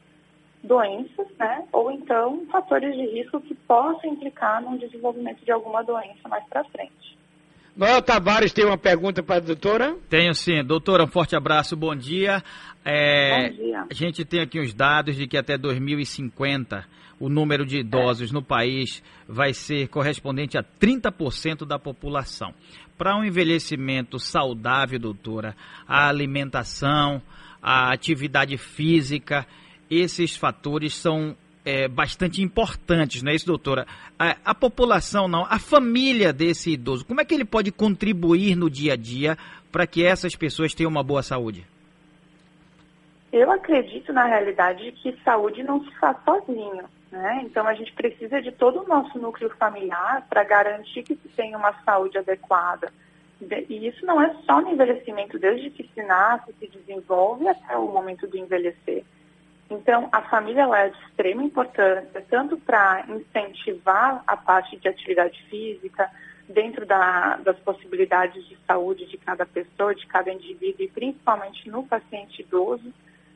doenças, 0.63 1.27
né? 1.37 1.63
Ou 1.71 1.91
então 1.91 2.45
fatores 2.51 2.93
de 2.95 3.05
risco 3.05 3.39
que 3.41 3.53
possam 3.53 4.11
implicar 4.11 4.61
no 4.61 4.77
desenvolvimento 4.77 5.43
de 5.43 5.51
alguma 5.51 5.83
doença 5.83 6.27
mais 6.27 6.43
para 6.47 6.63
frente. 6.65 7.15
Noel 7.75 8.01
Tavares 8.01 8.53
tem 8.53 8.65
uma 8.65 8.77
pergunta 8.77 9.21
para 9.21 9.35
a 9.35 9.39
doutora? 9.39 9.97
Tenho 10.09 10.33
sim. 10.33 10.63
Doutora, 10.63 11.03
um 11.03 11.07
forte 11.07 11.35
abraço, 11.35 11.75
bom 11.75 11.93
dia. 11.93 12.41
É, 12.85 13.49
Bom 13.49 13.55
dia. 13.55 13.85
A 13.89 13.93
gente 13.93 14.23
tem 14.23 14.39
aqui 14.39 14.59
os 14.59 14.73
dados 14.73 15.15
de 15.15 15.27
que 15.27 15.37
até 15.37 15.57
2050 15.57 16.85
o 17.19 17.29
número 17.29 17.65
de 17.65 17.79
idosos 17.79 18.31
no 18.31 18.41
país 18.41 19.03
vai 19.27 19.53
ser 19.53 19.87
correspondente 19.87 20.57
a 20.57 20.63
30% 20.63 21.65
da 21.65 21.79
população. 21.79 22.53
Para 22.97 23.17
um 23.17 23.23
envelhecimento 23.25 24.17
saudável, 24.19 24.97
doutora, 24.97 25.55
a 25.87 26.07
alimentação, 26.07 27.21
a 27.61 27.91
atividade 27.91 28.57
física, 28.57 29.45
esses 29.89 30.35
fatores 30.37 30.95
são 30.95 31.35
é, 31.65 31.87
bastante 31.87 32.41
importantes, 32.41 33.23
não 33.23 33.31
é 33.31 33.35
isso, 33.35 33.45
doutora? 33.45 33.87
A, 34.17 34.37
a 34.45 34.55
população, 34.55 35.27
não, 35.27 35.45
a 35.49 35.59
família 35.59 36.31
desse 36.31 36.71
idoso, 36.71 37.05
como 37.05 37.19
é 37.19 37.25
que 37.25 37.33
ele 37.33 37.43
pode 37.43 37.71
contribuir 37.71 38.55
no 38.55 38.69
dia 38.69 38.93
a 38.93 38.95
dia 38.95 39.37
para 39.71 39.87
que 39.87 40.05
essas 40.05 40.35
pessoas 40.35 40.73
tenham 40.73 40.89
uma 40.89 41.03
boa 41.03 41.23
saúde? 41.23 41.65
Eu 43.33 43.51
acredito, 43.51 44.13
na 44.13 44.25
realidade, 44.25 44.93
que 44.93 45.13
saúde 45.23 45.61
não 45.63 45.83
se 45.83 45.91
faz 45.99 46.15
sozinho. 46.23 46.85
Né? 47.15 47.43
Então, 47.45 47.65
a 47.65 47.73
gente 47.73 47.93
precisa 47.93 48.41
de 48.41 48.51
todo 48.51 48.81
o 48.83 48.87
nosso 48.87 49.17
núcleo 49.17 49.49
familiar 49.51 50.27
para 50.29 50.43
garantir 50.43 51.01
que 51.01 51.15
se 51.15 51.29
tenha 51.29 51.57
uma 51.57 51.71
saúde 51.85 52.17
adequada. 52.17 52.91
De- 53.39 53.65
E 53.69 53.87
isso 53.87 54.05
não 54.05 54.21
é 54.21 54.35
só 54.45 54.59
no 54.59 54.69
envelhecimento, 54.69 55.39
desde 55.39 55.69
que 55.69 55.89
se 55.93 56.03
nasce, 56.03 56.51
se 56.59 56.67
desenvolve 56.67 57.47
até 57.47 57.77
o 57.77 57.87
momento 57.87 58.27
do 58.27 58.37
envelhecer. 58.37 59.05
Então, 59.69 60.09
a 60.11 60.23
família 60.23 60.63
ela 60.63 60.77
é 60.77 60.89
de 60.89 60.97
extrema 61.05 61.41
importância, 61.41 62.21
tanto 62.29 62.57
para 62.57 63.05
incentivar 63.07 64.21
a 64.27 64.35
parte 64.35 64.75
de 64.75 64.89
atividade 64.89 65.41
física, 65.49 66.11
dentro 66.49 66.85
da- 66.85 67.37
das 67.37 67.57
possibilidades 67.59 68.45
de 68.45 68.57
saúde 68.67 69.05
de 69.05 69.17
cada 69.17 69.45
pessoa, 69.45 69.95
de 69.95 70.05
cada 70.05 70.33
indivíduo, 70.33 70.83
e 70.83 70.89
principalmente 70.89 71.69
no 71.69 71.81
paciente 71.83 72.41
idoso. 72.41 72.93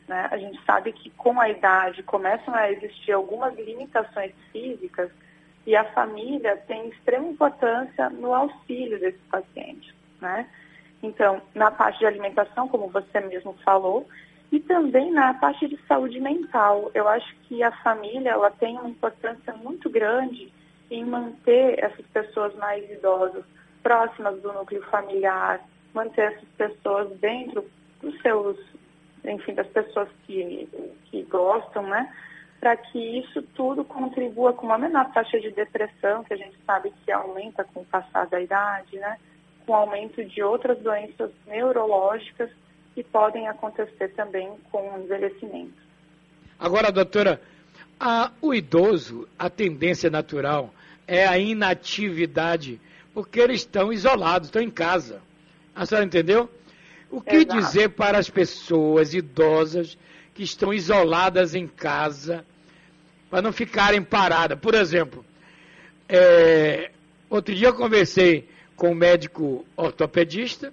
Né? 0.10 0.28
A 0.32 0.38
gente 0.38 0.60
sabe 0.66 0.92
que 0.92 1.12
com 1.12 1.40
a 1.40 1.48
idade 1.48 2.02
começam 2.02 2.54
a 2.56 2.72
existir 2.72 3.12
algumas 3.12 3.56
limitações 3.56 4.34
físicas 4.52 5.12
e 5.68 5.76
a 5.76 5.86
família 5.92 6.58
tem 6.68 6.90
extrema 6.90 7.28
importância 7.28 8.10
no 8.10 8.34
auxílio 8.34 9.00
desses 9.00 9.22
pacientes. 9.30 9.94
Né? 10.20 10.48
Então, 11.04 11.40
na 11.54 11.70
parte 11.70 12.00
de 12.00 12.08
alimentação, 12.08 12.68
como 12.68 12.88
você 12.88 13.20
mesmo 13.20 13.54
falou, 13.64 14.08
e 14.52 14.60
também 14.60 15.12
na 15.12 15.32
parte 15.36 15.68
de 15.68 15.78
saúde 15.88 16.20
mental. 16.20 16.90
Eu 16.96 17.08
acho 17.08 17.36
que 17.44 17.62
a 17.62 17.72
família 17.84 18.32
ela 18.32 18.50
tem 18.50 18.80
uma 18.80 18.90
importância 18.90 19.54
muito 19.54 19.92
grande 19.92 20.52
em 20.90 21.06
manter 21.06 21.78
essas 21.78 22.06
pessoas 22.08 22.56
mais 22.56 22.90
idosas 22.90 23.46
próximas 23.84 24.42
do 24.42 24.52
núcleo 24.52 24.82
familiar, 24.90 25.62
manter 25.94 26.34
essas 26.34 26.50
pessoas 26.58 27.16
dentro 27.20 27.64
dos 28.02 28.20
seus, 28.24 28.58
enfim, 29.32 29.54
das 29.54 29.68
pessoas 29.68 30.08
que, 30.26 30.68
que 31.06 31.24
gostam, 31.24 31.84
né? 31.88 32.14
Para 32.60 32.76
que 32.76 33.20
isso 33.20 33.42
tudo 33.56 33.86
contribua 33.86 34.52
com 34.54 34.66
uma 34.66 34.78
menor 34.78 35.12
taxa 35.14 35.40
de 35.40 35.50
depressão, 35.52 36.24
que 36.24 36.34
a 36.34 36.38
gente 36.38 36.58
sabe 36.66 36.92
que 37.06 37.12
aumenta 37.12 37.64
com 37.64 37.82
o 37.82 37.86
passar 37.86 38.28
da 38.28 38.42
idade, 38.42 38.98
né? 38.98 39.18
Com 39.66 39.72
o 39.74 39.76
aumento 39.76 40.24
de 40.26 40.44
outras 40.44 40.78
doenças 40.80 41.32
neurológicas 41.48 42.50
que 42.94 43.04
podem 43.04 43.48
acontecer 43.48 44.10
também 44.10 44.52
com 44.72 44.90
o 44.94 45.04
envelhecimento. 45.04 45.74
Agora, 46.60 46.92
doutora, 46.92 47.40
a- 48.00 48.32
o 48.42 48.54
idoso, 48.54 49.28
a 49.38 49.50
tendência 49.50 50.10
natural 50.10 50.72
é 51.08 51.26
a 51.26 51.38
inatividade, 51.38 52.80
porque 53.14 53.40
eles 53.40 53.62
estão 53.62 53.92
isolados, 53.94 54.50
estão 54.50 54.62
em 54.62 54.70
casa. 54.70 55.22
A 55.76 55.86
senhora 55.86 56.06
entendeu? 56.06 56.50
O 57.12 57.22
que 57.22 57.38
Exato. 57.38 57.56
dizer 57.60 57.90
para 57.90 58.18
as 58.18 58.30
pessoas 58.30 59.14
idosas 59.14 59.98
que 60.34 60.44
estão 60.44 60.74
isoladas 60.74 61.56
em 61.56 61.68
casa, 61.68 62.46
para 63.30 63.42
não 63.42 63.52
ficarem 63.52 64.02
paradas? 64.02 64.60
Por 64.60 64.76
exemplo, 64.76 65.26
é, 66.08 66.92
outro 67.30 67.54
dia 67.54 67.68
eu 67.68 67.74
conversei 67.74 68.48
com 68.76 68.92
um 68.92 68.96
médico 68.96 69.66
ortopedista, 69.76 70.72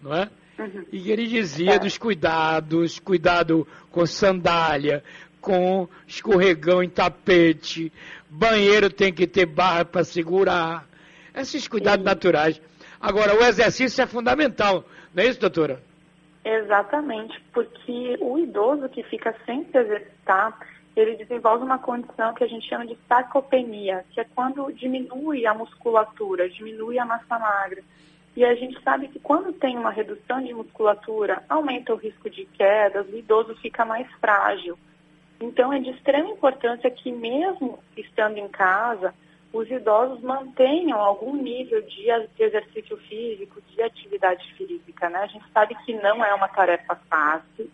não 0.00 0.14
é? 0.14 0.30
Uhum. 0.58 0.84
E 0.92 1.10
ele 1.10 1.26
dizia 1.26 1.74
É. 1.74 1.78
dos 1.78 1.98
cuidados, 1.98 2.98
cuidado 2.98 3.66
com 3.90 4.06
sandália, 4.06 5.02
com 5.40 5.88
escorregão 6.06 6.82
em 6.82 6.88
tapete, 6.88 7.92
banheiro 8.30 8.88
tem 8.88 9.12
que 9.12 9.26
ter 9.26 9.46
barra 9.46 9.84
para 9.84 10.04
segurar. 10.04 10.86
Esses 11.34 11.66
cuidados 11.66 12.04
Sim. 12.04 12.08
naturais. 12.08 12.60
Agora, 13.02 13.34
o 13.34 13.42
exercício 13.42 14.00
é 14.00 14.06
fundamental, 14.06 14.84
não 15.12 15.24
é 15.24 15.26
isso, 15.26 15.40
doutora? 15.40 15.82
Exatamente, 16.44 17.40
porque 17.52 18.16
o 18.20 18.38
idoso 18.38 18.88
que 18.88 19.02
fica 19.02 19.34
sem 19.44 19.64
se 19.64 19.76
exercitar, 19.76 20.56
ele 20.94 21.16
desenvolve 21.16 21.64
uma 21.64 21.80
condição 21.80 22.32
que 22.32 22.44
a 22.44 22.46
gente 22.46 22.68
chama 22.68 22.86
de 22.86 22.96
sarcopenia, 23.08 24.04
que 24.12 24.20
é 24.20 24.26
quando 24.36 24.72
diminui 24.72 25.44
a 25.46 25.52
musculatura, 25.52 26.48
diminui 26.48 26.96
a 26.96 27.04
massa 27.04 27.40
magra. 27.40 27.82
E 28.36 28.44
a 28.44 28.54
gente 28.54 28.80
sabe 28.82 29.08
que 29.08 29.18
quando 29.18 29.52
tem 29.52 29.76
uma 29.76 29.90
redução 29.90 30.40
de 30.40 30.54
musculatura, 30.54 31.42
aumenta 31.48 31.92
o 31.92 31.96
risco 31.96 32.30
de 32.30 32.44
quedas, 32.44 33.08
o 33.08 33.16
idoso 33.16 33.56
fica 33.56 33.84
mais 33.84 34.08
frágil. 34.20 34.78
Então 35.40 35.72
é 35.72 35.80
de 35.80 35.90
extrema 35.90 36.30
importância 36.30 36.88
que 36.88 37.10
mesmo 37.10 37.80
estando 37.96 38.38
em 38.38 38.48
casa, 38.48 39.12
os 39.52 39.70
idosos 39.70 40.22
mantenham 40.22 40.98
algum 40.98 41.36
nível 41.36 41.82
de 41.82 42.06
exercício 42.38 42.96
físico, 42.96 43.60
de 43.68 43.82
atividade 43.82 44.50
física, 44.54 45.10
né? 45.10 45.18
A 45.18 45.26
gente 45.26 45.44
sabe 45.52 45.74
que 45.84 45.92
não 45.94 46.24
é 46.24 46.32
uma 46.34 46.48
tarefa 46.48 46.94
fácil, 47.10 47.70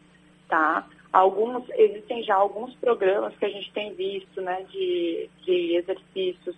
tá? 0.49 0.87
Alguns, 1.13 1.65
existem 1.71 2.23
já 2.25 2.35
alguns 2.35 2.75
programas 2.75 3.35
que 3.37 3.45
a 3.45 3.49
gente 3.49 3.73
tem 3.73 3.95
visto, 3.95 4.41
né, 4.43 4.67
de, 4.71 5.31
de 5.43 5.77
exercícios 5.77 6.57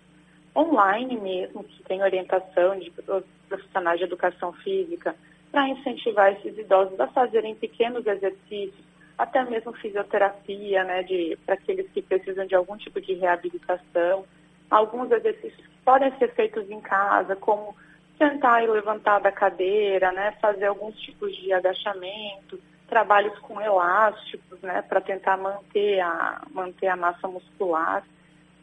online 0.55 1.17
mesmo, 1.17 1.63
que 1.63 1.83
tem 1.83 2.01
orientação 2.01 2.77
de 2.77 2.89
pro- 2.91 3.23
profissionais 3.47 3.99
de 3.99 4.05
educação 4.05 4.51
física, 4.53 5.15
para 5.51 5.69
incentivar 5.69 6.33
esses 6.33 6.57
idosos 6.57 6.99
a 6.99 7.07
fazerem 7.07 7.55
pequenos 7.55 8.05
exercícios, 8.05 8.83
até 9.17 9.43
mesmo 9.45 9.71
fisioterapia, 9.73 10.83
né, 10.83 11.05
para 11.45 11.55
aqueles 11.55 11.89
que 11.91 12.01
precisam 12.01 12.45
de 12.45 12.55
algum 12.55 12.75
tipo 12.75 12.99
de 12.99 13.13
reabilitação, 13.13 14.25
alguns 14.71 15.11
exercícios 15.11 15.69
podem 15.85 16.11
ser 16.17 16.33
feitos 16.33 16.69
em 16.71 16.81
casa, 16.81 17.35
como 17.35 17.75
sentar 18.17 18.63
e 18.63 18.67
levantar 18.67 19.19
da 19.19 19.31
cadeira, 19.31 20.11
né, 20.11 20.31
fazer 20.41 20.65
alguns 20.65 20.95
tipos 20.99 21.35
de 21.35 21.51
agachamento, 21.51 22.59
trabalhos 22.87 23.37
com 23.39 23.59
elásticos, 23.59 24.61
né, 24.61 24.81
para 24.83 25.01
tentar 25.01 25.37
manter 25.37 25.99
a 25.99 26.41
manter 26.51 26.87
a 26.87 26.95
massa 26.95 27.27
muscular. 27.27 28.03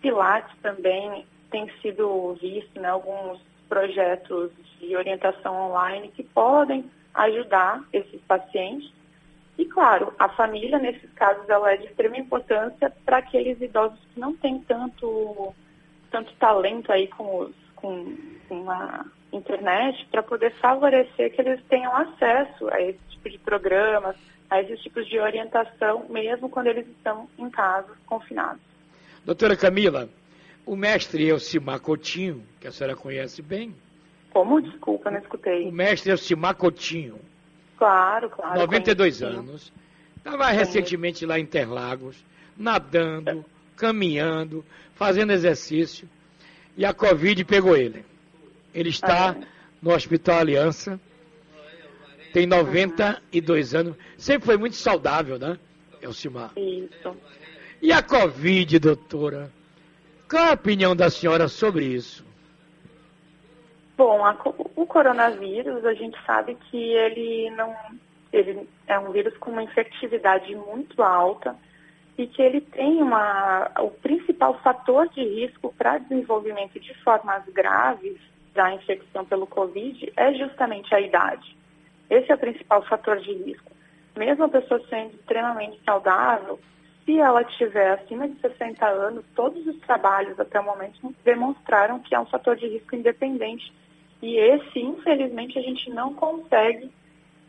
Pilates 0.01 0.57
também 0.63 1.27
tem 1.51 1.71
sido 1.81 2.35
visto, 2.35 2.81
né, 2.81 2.89
alguns 2.89 3.41
projetos 3.69 4.51
de 4.79 4.97
orientação 4.97 5.55
online 5.71 6.09
que 6.09 6.23
podem 6.23 6.89
ajudar 7.15 7.83
esses 7.93 8.21
pacientes. 8.23 8.93
E, 9.59 9.65
claro, 9.65 10.15
a 10.19 10.29
família, 10.29 10.79
nesses 10.79 11.11
casos, 11.15 11.49
ela 11.49 11.73
é 11.73 11.77
de 11.77 11.87
extrema 11.87 12.17
importância 12.17 12.93
para 13.05 13.19
aqueles 13.19 13.61
idosos 13.61 13.99
que 14.15 14.21
não 14.21 14.37
têm 14.37 14.61
tanto, 14.61 15.53
tanto 16.11 16.33
talento 16.35 16.91
aí 16.91 17.07
com, 17.09 17.41
os, 17.41 17.55
com, 17.75 18.17
com 18.49 18.71
a 18.71 19.05
internet 19.33 20.07
para 20.11 20.23
poder 20.23 20.53
favorecer 20.55 21.33
que 21.35 21.41
eles 21.41 21.61
tenham 21.69 21.95
acesso 21.95 22.69
a 22.71 22.81
esse 22.81 22.99
tipo 23.11 23.31
de 23.31 23.39
programas, 23.39 24.17
a 24.51 24.61
esses 24.61 24.81
tipos 24.81 25.07
de 25.07 25.19
orientação, 25.19 26.07
mesmo 26.09 26.49
quando 26.49 26.69
eles 26.69 26.87
estão 26.87 27.29
em 27.39 27.51
casa, 27.51 27.89
confinados. 28.07 28.61
Doutora 29.25 29.57
Camila, 29.57 30.09
o 30.65 30.75
mestre 30.75 31.29
Elcimar 31.29 31.81
Coutinho, 31.81 32.43
que 32.61 32.67
a 32.67 32.73
senhora 32.73 32.97
conhece 32.97 33.43
bem. 33.43 33.75
Como? 34.33 34.61
Desculpa, 34.61 35.11
não 35.11 35.19
escutei. 35.19 35.69
O 35.69 35.73
mestre 35.73 36.11
Elcimar 36.11 36.55
Coutinho. 36.55 37.19
Claro, 37.77 38.31
claro. 38.31 38.59
92 38.59 39.23
anos. 39.23 39.73
Estava 40.17 40.49
recentemente 40.49 41.25
lá 41.25 41.39
em 41.39 41.43
Interlagos, 41.43 42.23
nadando, 42.57 43.45
caminhando, 43.79 44.65
fazendo 44.95 45.33
exercício. 45.33 46.09
E 46.77 46.85
a 46.85 46.93
Covid 46.93 47.45
pegou 47.45 47.77
ele. 47.77 48.05
Ele 48.75 48.91
está 48.91 49.37
no 49.81 49.95
Hospital 49.95 50.39
Aliança. 50.39 51.01
Tem 52.33 52.47
92 52.47 53.75
anos. 53.75 53.97
Sempre 54.17 54.47
foi 54.47 54.57
muito 54.57 54.77
saudável, 54.77 55.39
né, 55.39 55.59
Elcimar? 56.03 56.53
Isso. 56.57 57.17
E 57.81 57.93
a 57.93 58.03
Covid, 58.03 58.79
doutora? 58.79 59.51
Qual 60.29 60.45
a 60.45 60.53
opinião 60.53 60.95
da 60.95 61.09
senhora 61.09 61.49
sobre 61.49 61.87
isso? 61.87 62.27
Bom, 63.97 64.25
a 64.25 64.37
o 64.77 64.87
coronavírus, 64.87 65.85
a 65.85 65.95
gente 65.95 66.17
sabe 66.25 66.57
que 66.71 66.77
ele 66.77 67.51
não, 67.51 67.75
ele 68.33 68.69
é 68.87 68.99
um 68.99 69.11
vírus 69.11 69.37
com 69.39 69.51
uma 69.51 69.63
infectividade 69.63 70.55
muito 70.55 71.03
alta 71.03 71.57
e 72.19 72.27
que 72.27 72.43
ele 72.43 72.61
tem 72.61 73.01
uma, 73.01 73.71
o 73.79 73.91
principal 73.91 74.59
fator 74.61 75.09
de 75.09 75.23
risco 75.23 75.73
para 75.79 75.99
desenvolvimento 75.99 76.79
de 76.81 76.93
formas 77.05 77.45
graves 77.47 78.19
da 78.53 78.75
infecção 78.75 79.25
pelo 79.25 79.47
Covid 79.47 80.13
é 80.17 80.35
justamente 80.35 80.93
a 80.93 81.01
idade. 81.01 81.57
Esse 82.11 82.33
é 82.33 82.35
o 82.35 82.39
principal 82.39 82.83
fator 82.83 83.19
de 83.21 83.33
risco. 83.33 83.71
Mesmo 84.17 84.45
a 84.45 84.49
pessoa 84.49 84.83
sendo 84.91 85.15
extremamente 85.15 85.81
saudável, 85.85 86.59
se 87.05 87.21
ela 87.21 87.45
tiver 87.45 87.93
acima 87.93 88.29
de 88.29 88.39
60 88.41 88.85
anos, 88.85 89.25
todos 89.37 89.65
os 89.65 89.79
trabalhos 89.81 90.41
até 90.41 90.59
o 90.59 90.65
momento 90.65 91.15
demonstraram 91.25 92.01
que 92.01 92.17
é 92.17 92.21
um 92.21 92.27
fator 92.27 92.57
de 92.57 92.67
risco 92.67 92.97
independente. 92.97 93.73
E 94.21 94.37
esse, 94.37 94.81
infelizmente, 94.81 95.57
a 95.57 95.63
gente 95.63 95.89
não 95.91 96.13
consegue 96.15 96.91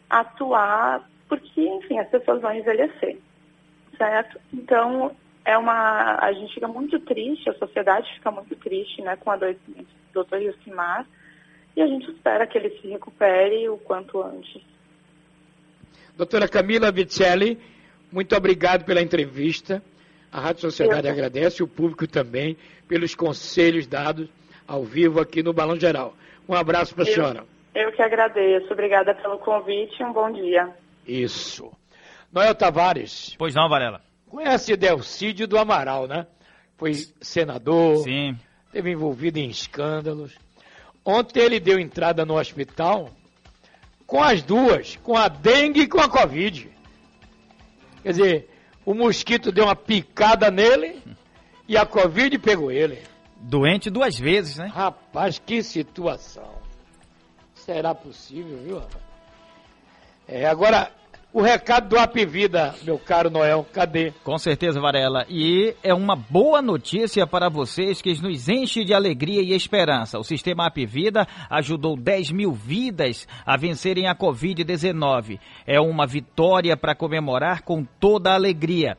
atuar 0.07 1.09
porque, 1.27 1.61
enfim, 1.61 1.97
as 1.97 2.07
pessoas 2.09 2.41
vão 2.41 2.53
envelhecer, 2.53 3.17
certo? 3.99 4.39
Então, 4.53 5.15
é 5.45 5.57
uma, 5.57 6.17
a 6.23 6.31
gente 6.31 6.53
fica 6.53 6.67
muito 6.67 6.99
triste, 7.01 7.49
a 7.49 7.53
sociedade 7.53 8.11
fica 8.15 8.31
muito 8.31 8.55
triste, 8.55 9.01
né, 9.01 9.15
com 9.17 9.29
o 9.29 9.33
adoecimento 9.33 9.89
do 10.13 10.23
Dr. 10.23 10.37
Yusimar, 10.37 11.05
e 11.75 11.81
a 11.81 11.87
gente 11.87 12.09
espera 12.09 12.47
que 12.47 12.57
ele 12.57 12.69
se 12.79 12.87
recupere 12.87 13.69
o 13.69 13.77
quanto 13.77 14.21
antes. 14.23 14.61
Doutora 16.17 16.47
Camila 16.47 16.91
Vicelli, 16.91 17.59
muito 18.11 18.35
obrigado 18.35 18.85
pela 18.85 19.01
entrevista. 19.01 19.81
A 20.31 20.39
Rádio 20.39 20.61
Sociedade 20.61 21.07
Eu- 21.07 21.13
agradece, 21.13 21.63
o 21.63 21.67
público 21.67 22.07
também, 22.07 22.57
pelos 22.87 23.15
conselhos 23.15 23.87
dados 23.87 24.29
ao 24.67 24.83
vivo 24.83 25.19
aqui 25.19 25.41
no 25.41 25.53
Balão 25.53 25.79
Geral. 25.79 26.13
Um 26.47 26.53
abraço 26.53 26.93
para 26.93 27.03
a 27.03 27.07
senhora. 27.07 27.43
Eu 27.73 27.91
que 27.91 28.01
agradeço. 28.01 28.71
Obrigada 28.71 29.13
pelo 29.15 29.37
convite 29.39 29.99
e 29.99 30.03
um 30.03 30.11
bom 30.13 30.31
dia. 30.31 30.69
Isso. 31.07 31.71
Noel 32.31 32.53
Tavares, 32.55 33.35
Pois 33.37 33.55
não, 33.55 33.67
Varela? 33.69 34.01
conhece 34.29 34.75
Delcídio 34.77 35.47
do 35.47 35.57
Amaral, 35.57 36.07
né? 36.07 36.27
Foi 36.77 36.93
senador, 37.21 38.03
Sim. 38.03 38.37
esteve 38.67 38.91
envolvido 38.91 39.39
em 39.39 39.49
escândalos. 39.49 40.33
Ontem 41.03 41.39
ele 41.41 41.59
deu 41.59 41.79
entrada 41.79 42.25
no 42.25 42.37
hospital 42.37 43.09
com 44.05 44.21
as 44.23 44.41
duas, 44.43 44.95
com 44.97 45.15
a 45.17 45.27
dengue 45.27 45.81
e 45.81 45.87
com 45.87 45.99
a 45.99 46.09
Covid. 46.09 46.69
Quer 48.03 48.09
dizer, 48.11 48.49
o 48.85 48.93
mosquito 48.93 49.51
deu 49.51 49.65
uma 49.65 49.75
picada 49.75 50.49
nele 50.51 51.01
e 51.67 51.75
a 51.77 51.85
Covid 51.85 52.37
pegou 52.39 52.71
ele. 52.71 53.01
Doente 53.41 53.89
duas 53.89 54.17
vezes, 54.17 54.57
né? 54.57 54.67
Rapaz, 54.67 55.39
que 55.39 55.63
situação. 55.63 56.59
Será 57.55 57.93
possível, 57.95 58.57
viu? 58.63 58.81
É, 60.27 60.45
agora, 60.45 60.91
o 61.31 61.41
recado 61.41 61.89
do 61.89 61.99
Apivida, 61.99 62.73
meu 62.83 62.97
caro 62.97 63.29
Noel, 63.29 63.65
cadê? 63.71 64.11
Com 64.23 64.37
certeza, 64.39 64.81
Varela. 64.81 65.25
E 65.29 65.75
é 65.83 65.93
uma 65.93 66.15
boa 66.15 66.59
notícia 66.61 67.27
para 67.27 67.49
vocês 67.49 68.01
que 68.01 68.19
nos 68.21 68.49
enche 68.49 68.83
de 68.83 68.93
alegria 68.95 69.41
e 69.41 69.53
esperança. 69.53 70.17
O 70.17 70.23
sistema 70.23 70.65
Apivida 70.65 71.27
ajudou 71.49 71.95
10 71.95 72.31
mil 72.31 72.51
vidas 72.51 73.27
a 73.45 73.55
vencerem 73.55 74.07
a 74.07 74.15
Covid-19. 74.15 75.39
É 75.67 75.79
uma 75.79 76.07
vitória 76.07 76.75
para 76.75 76.95
comemorar 76.95 77.61
com 77.61 77.85
toda 77.99 78.31
a 78.31 78.35
alegria. 78.35 78.97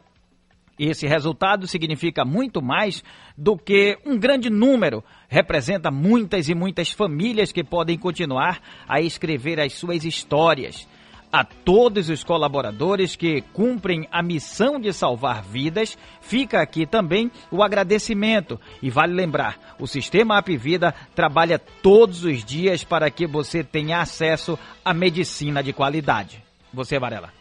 Esse 0.78 1.07
resultado 1.07 1.66
significa 1.66 2.24
muito 2.24 2.62
mais 2.62 3.03
do 3.37 3.57
que 3.57 3.99
um 4.07 4.16
grande 4.16 4.49
número. 4.49 5.05
Representa 5.28 5.91
muitas 5.91 6.49
e 6.49 6.55
muitas 6.55 6.91
famílias 6.91 7.53
que 7.53 7.64
podem 7.64 7.99
continuar 7.99 8.62
a 8.89 9.01
escrever 9.01 9.61
as 9.61 9.74
suas 9.74 10.05
histórias. 10.05 10.89
A 11.33 11.45
todos 11.45 12.09
os 12.09 12.24
colaboradores 12.24 13.14
que 13.14 13.41
cumprem 13.53 14.09
a 14.11 14.20
missão 14.20 14.81
de 14.81 14.93
salvar 14.93 15.45
vidas, 15.45 15.97
fica 16.20 16.61
aqui 16.61 16.85
também 16.85 17.31
o 17.53 17.62
agradecimento. 17.62 18.61
E 18.83 18.91
vale 18.91 19.14
lembrar, 19.14 19.76
o 19.78 19.87
Sistema 19.87 20.37
Apivida 20.37 20.93
trabalha 21.14 21.57
todos 21.57 22.24
os 22.24 22.45
dias 22.45 22.83
para 22.83 23.09
que 23.12 23.28
você 23.28 23.62
tenha 23.62 24.01
acesso 24.01 24.59
à 24.85 24.93
medicina 24.93 25.62
de 25.62 25.72
qualidade. 25.72 26.43
Você, 26.74 26.99
Varela. 26.99 27.33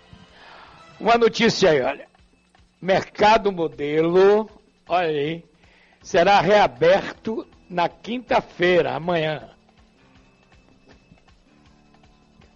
Uma 1.00 1.18
notícia 1.18 1.72
aí, 1.72 1.82
olha. 1.82 2.08
Mercado 2.80 3.52
Modelo, 3.52 4.50
olha 4.88 5.08
aí, 5.08 5.44
será 6.02 6.40
reaberto 6.42 7.46
na 7.70 7.90
quinta-feira, 7.90 8.96
amanhã. 8.96 9.50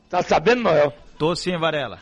Tá 0.09 0.21
sabendo, 0.21 0.61
Noel? 0.61 1.02
Tô 1.17 1.35
sim, 1.35 1.57
Varela. 1.57 1.99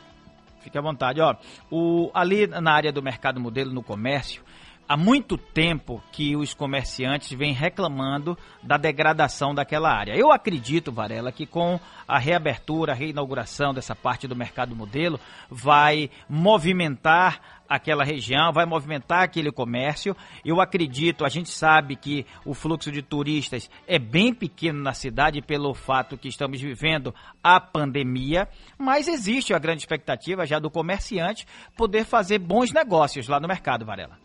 Fique 0.61 0.77
à 0.77 0.81
vontade. 0.81 1.19
Ó, 1.21 1.35
o, 1.69 2.11
ali 2.13 2.47
na 2.47 2.71
área 2.71 2.91
do 2.91 3.01
mercado 3.01 3.39
modelo, 3.39 3.73
no 3.73 3.83
comércio, 3.83 4.43
há 4.87 4.95
muito 4.95 5.37
tempo 5.37 6.03
que 6.11 6.35
os 6.35 6.53
comerciantes 6.53 7.31
vêm 7.31 7.53
reclamando 7.53 8.37
da 8.61 8.77
degradação 8.77 9.55
daquela 9.55 9.89
área. 9.89 10.15
Eu 10.15 10.31
acredito, 10.31 10.91
Varela, 10.91 11.31
que 11.31 11.45
com 11.45 11.79
a 12.07 12.19
reabertura, 12.19 12.91
a 12.91 12.95
reinauguração 12.95 13.73
dessa 13.73 13.95
parte 13.95 14.27
do 14.27 14.35
mercado 14.35 14.75
modelo, 14.75 15.19
vai 15.49 16.09
movimentar 16.29 17.60
aquela 17.71 18.03
região, 18.03 18.51
vai 18.51 18.65
movimentar 18.65 19.23
aquele 19.23 19.49
comércio. 19.49 20.13
Eu 20.43 20.59
acredito, 20.59 21.23
a 21.23 21.29
gente 21.29 21.49
sabe 21.49 21.95
que 21.95 22.25
o 22.45 22.53
fluxo 22.53 22.91
de 22.91 23.01
turistas 23.01 23.69
é 23.87 23.97
bem 23.97 24.33
pequeno 24.33 24.83
na 24.83 24.93
cidade 24.93 25.41
pelo 25.41 25.73
fato 25.73 26.17
que 26.17 26.27
estamos 26.27 26.59
vivendo 26.59 27.15
a 27.41 27.61
pandemia, 27.61 28.45
mas 28.77 29.07
existe 29.07 29.53
a 29.53 29.59
grande 29.59 29.83
expectativa 29.83 30.45
já 30.45 30.59
do 30.59 30.69
comerciante 30.69 31.47
poder 31.77 32.03
fazer 32.03 32.39
bons 32.39 32.73
negócios 32.73 33.29
lá 33.29 33.39
no 33.39 33.47
mercado, 33.47 33.85
Varela. 33.85 34.19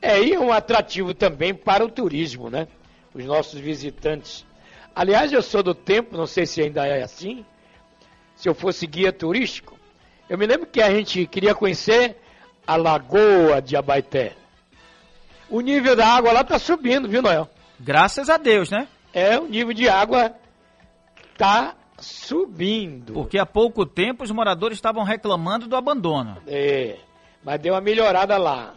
É, 0.00 0.22
e 0.22 0.38
um 0.38 0.52
atrativo 0.52 1.12
também 1.12 1.52
para 1.52 1.84
o 1.84 1.90
turismo, 1.90 2.48
né? 2.48 2.68
Os 3.12 3.24
nossos 3.24 3.58
visitantes. 3.58 4.46
Aliás, 4.94 5.32
eu 5.32 5.42
sou 5.42 5.60
do 5.60 5.74
tempo, 5.74 6.16
não 6.16 6.26
sei 6.26 6.46
se 6.46 6.62
ainda 6.62 6.86
é 6.86 7.02
assim, 7.02 7.44
se 8.36 8.48
eu 8.48 8.54
fosse 8.54 8.86
guia 8.86 9.12
turístico, 9.12 9.76
eu 10.28 10.38
me 10.38 10.46
lembro 10.46 10.66
que 10.66 10.80
a 10.80 10.90
gente 10.90 11.26
queria 11.26 11.52
conhecer 11.52 12.16
a 12.68 12.76
Lagoa 12.76 13.62
de 13.62 13.78
Abaeté. 13.78 14.36
O 15.48 15.62
nível 15.62 15.96
da 15.96 16.06
água 16.06 16.32
lá 16.32 16.42
está 16.42 16.58
subindo, 16.58 17.08
viu, 17.08 17.22
Noel? 17.22 17.48
Graças 17.80 18.28
a 18.28 18.36
Deus, 18.36 18.68
né? 18.68 18.86
É, 19.10 19.38
o 19.38 19.46
nível 19.46 19.72
de 19.72 19.88
água 19.88 20.34
está 21.32 21.74
subindo. 21.98 23.14
Porque 23.14 23.38
há 23.38 23.46
pouco 23.46 23.86
tempo 23.86 24.22
os 24.22 24.30
moradores 24.30 24.76
estavam 24.76 25.02
reclamando 25.02 25.66
do 25.66 25.76
abandono. 25.76 26.42
É, 26.46 26.98
mas 27.42 27.58
deu 27.58 27.72
uma 27.72 27.80
melhorada 27.80 28.36
lá. 28.36 28.74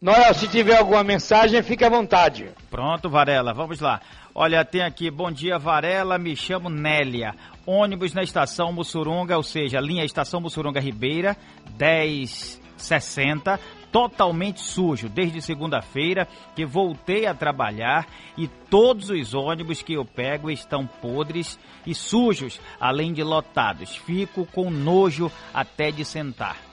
Noel, 0.01 0.33
se 0.33 0.47
tiver 0.47 0.77
alguma 0.77 1.03
mensagem, 1.03 1.61
fique 1.61 1.85
à 1.85 1.89
vontade. 1.89 2.49
Pronto, 2.71 3.07
Varela, 3.07 3.53
vamos 3.53 3.79
lá. 3.79 4.01
Olha, 4.33 4.63
tem 4.63 4.81
aqui, 4.81 5.11
bom 5.11 5.29
dia, 5.29 5.59
Varela, 5.59 6.17
me 6.17 6.37
chamo 6.37 6.69
Nélia. 6.69 7.35
Ônibus 7.65 8.13
na 8.13 8.23
estação 8.23 8.71
Mussurunga, 8.71 9.35
ou 9.35 9.43
seja, 9.43 9.81
linha 9.81 10.05
estação 10.05 10.39
Mussurunga 10.39 10.79
Ribeira, 10.79 11.35
1060, 11.77 13.59
totalmente 13.91 14.61
sujo, 14.61 15.09
desde 15.09 15.41
segunda-feira 15.41 16.25
que 16.55 16.65
voltei 16.65 17.25
a 17.25 17.33
trabalhar 17.33 18.07
e 18.37 18.47
todos 18.47 19.09
os 19.09 19.33
ônibus 19.33 19.81
que 19.81 19.93
eu 19.93 20.05
pego 20.05 20.49
estão 20.49 20.87
podres 20.87 21.59
e 21.85 21.93
sujos, 21.93 22.57
além 22.79 23.11
de 23.11 23.23
lotados. 23.23 23.97
Fico 23.97 24.45
com 24.45 24.71
nojo 24.71 25.29
até 25.53 25.91
de 25.91 26.05
sentar. 26.05 26.70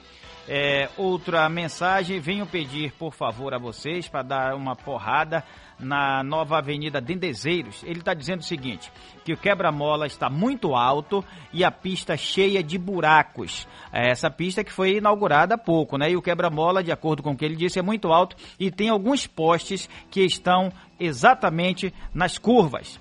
É, 0.51 0.89
outra 0.97 1.47
mensagem, 1.47 2.19
venho 2.19 2.43
pedir, 2.43 2.91
por 2.93 3.13
favor, 3.13 3.53
a 3.53 3.59
vocês 3.59 4.07
para 4.07 4.23
dar 4.23 4.55
uma 4.55 4.75
porrada 4.75 5.43
na 5.79 6.23
nova 6.23 6.57
Avenida 6.57 6.99
Dendezeiros. 6.99 7.83
Ele 7.83 7.99
está 7.99 8.15
dizendo 8.15 8.39
o 8.39 8.43
seguinte, 8.43 8.91
que 9.23 9.31
o 9.31 9.37
quebra-mola 9.37 10.07
está 10.07 10.27
muito 10.27 10.73
alto 10.73 11.23
e 11.53 11.63
a 11.63 11.69
pista 11.69 12.17
cheia 12.17 12.63
de 12.63 12.79
buracos. 12.79 13.67
É 13.93 14.09
essa 14.09 14.31
pista 14.31 14.63
que 14.63 14.71
foi 14.71 14.97
inaugurada 14.97 15.53
há 15.53 15.57
pouco, 15.57 15.99
né? 15.99 16.09
E 16.09 16.17
o 16.17 16.21
quebra-mola, 16.21 16.83
de 16.83 16.91
acordo 16.91 17.21
com 17.21 17.33
o 17.33 17.37
que 17.37 17.45
ele 17.45 17.55
disse, 17.55 17.77
é 17.77 17.83
muito 17.83 18.11
alto 18.11 18.35
e 18.59 18.71
tem 18.71 18.89
alguns 18.89 19.27
postes 19.27 19.87
que 20.09 20.21
estão 20.21 20.71
exatamente 20.99 21.93
nas 22.11 22.39
curvas. 22.39 22.99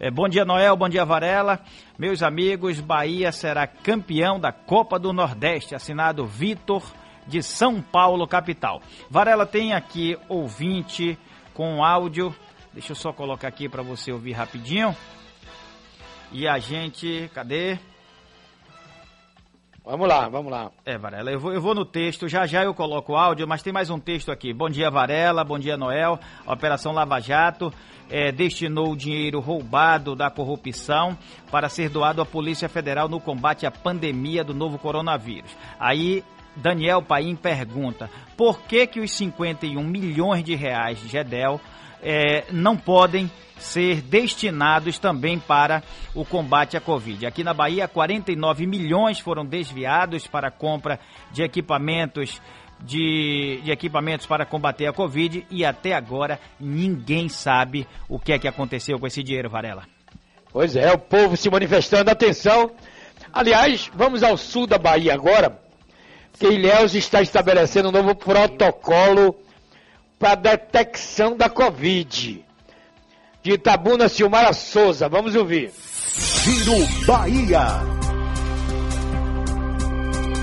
É, 0.00 0.10
bom 0.10 0.28
dia, 0.28 0.44
Noel. 0.44 0.76
Bom 0.76 0.88
dia, 0.88 1.04
Varela. 1.04 1.60
Meus 1.96 2.20
amigos, 2.20 2.80
Bahia 2.80 3.30
será 3.30 3.64
campeão 3.64 4.40
da 4.40 4.50
Copa 4.50 4.98
do 4.98 5.12
Nordeste. 5.12 5.74
Assinado 5.74 6.26
Vitor 6.26 6.82
de 7.28 7.40
São 7.44 7.80
Paulo, 7.80 8.26
capital. 8.26 8.82
Varela 9.08 9.46
tem 9.46 9.72
aqui 9.72 10.18
ouvinte 10.28 11.16
com 11.52 11.84
áudio. 11.84 12.34
Deixa 12.72 12.90
eu 12.90 12.96
só 12.96 13.12
colocar 13.12 13.46
aqui 13.46 13.68
para 13.68 13.84
você 13.84 14.10
ouvir 14.10 14.32
rapidinho. 14.32 14.96
E 16.32 16.48
a 16.48 16.58
gente. 16.58 17.30
Cadê? 17.32 17.78
Vamos 19.86 20.08
lá, 20.08 20.30
vamos 20.30 20.50
lá. 20.50 20.70
É, 20.86 20.96
Varela, 20.96 21.30
eu 21.30 21.38
vou, 21.38 21.52
eu 21.52 21.60
vou 21.60 21.74
no 21.74 21.84
texto, 21.84 22.26
já 22.26 22.46
já 22.46 22.64
eu 22.64 22.72
coloco 22.72 23.12
o 23.12 23.16
áudio, 23.16 23.46
mas 23.46 23.62
tem 23.62 23.70
mais 23.70 23.90
um 23.90 24.00
texto 24.00 24.32
aqui. 24.32 24.50
Bom 24.50 24.70
dia, 24.70 24.90
Varela, 24.90 25.44
bom 25.44 25.58
dia, 25.58 25.76
Noel. 25.76 26.18
Operação 26.46 26.92
Lava 26.92 27.20
Jato 27.20 27.70
eh, 28.10 28.32
destinou 28.32 28.92
o 28.92 28.96
dinheiro 28.96 29.40
roubado 29.40 30.16
da 30.16 30.30
corrupção 30.30 31.18
para 31.50 31.68
ser 31.68 31.90
doado 31.90 32.22
à 32.22 32.24
Polícia 32.24 32.66
Federal 32.66 33.10
no 33.10 33.20
combate 33.20 33.66
à 33.66 33.70
pandemia 33.70 34.42
do 34.42 34.54
novo 34.54 34.78
coronavírus. 34.78 35.54
Aí, 35.78 36.24
Daniel 36.56 37.02
Paim 37.02 37.36
pergunta, 37.36 38.08
por 38.38 38.62
que 38.62 38.86
que 38.86 39.00
os 39.00 39.12
51 39.12 39.84
milhões 39.84 40.42
de 40.42 40.54
reais 40.54 40.98
de 40.98 41.08
GEDEL 41.08 41.60
eh, 42.04 42.44
não 42.52 42.76
podem 42.76 43.30
ser 43.58 44.02
destinados 44.02 44.98
também 44.98 45.38
para 45.38 45.82
o 46.14 46.24
combate 46.24 46.76
à 46.76 46.80
Covid. 46.80 47.26
Aqui 47.26 47.42
na 47.42 47.54
Bahia, 47.54 47.88
49 47.88 48.66
milhões 48.66 49.18
foram 49.18 49.44
desviados 49.44 50.26
para 50.26 50.48
a 50.48 50.50
compra 50.50 51.00
de 51.32 51.42
equipamentos 51.42 52.40
de, 52.80 53.60
de 53.64 53.70
equipamentos 53.70 54.26
para 54.26 54.44
combater 54.44 54.86
a 54.86 54.92
Covid 54.92 55.46
e 55.50 55.64
até 55.64 55.94
agora 55.94 56.38
ninguém 56.60 57.28
sabe 57.28 57.86
o 58.08 58.18
que 58.18 58.32
é 58.32 58.38
que 58.38 58.48
aconteceu 58.48 58.98
com 58.98 59.06
esse 59.06 59.22
dinheiro, 59.22 59.48
Varela. 59.48 59.84
Pois 60.52 60.76
é, 60.76 60.92
o 60.92 60.98
povo 60.98 61.36
se 61.36 61.50
manifestando. 61.50 62.10
Atenção. 62.10 62.70
Aliás, 63.32 63.90
vamos 63.94 64.22
ao 64.22 64.36
sul 64.36 64.66
da 64.66 64.78
Bahia 64.78 65.14
agora, 65.14 65.58
porque 66.30 66.46
Ilhéus 66.46 66.94
está 66.94 67.22
estabelecendo 67.22 67.88
um 67.88 67.92
novo 67.92 68.14
protocolo 68.14 69.34
para 70.18 70.34
detecção 70.34 71.36
da 71.36 71.48
Covid. 71.48 72.44
De 73.42 73.52
Itabuna, 73.52 74.08
Silmara 74.08 74.52
Souza. 74.52 75.08
Vamos 75.08 75.34
ouvir. 75.34 75.70
Giro 76.16 77.06
Bahia. 77.06 77.94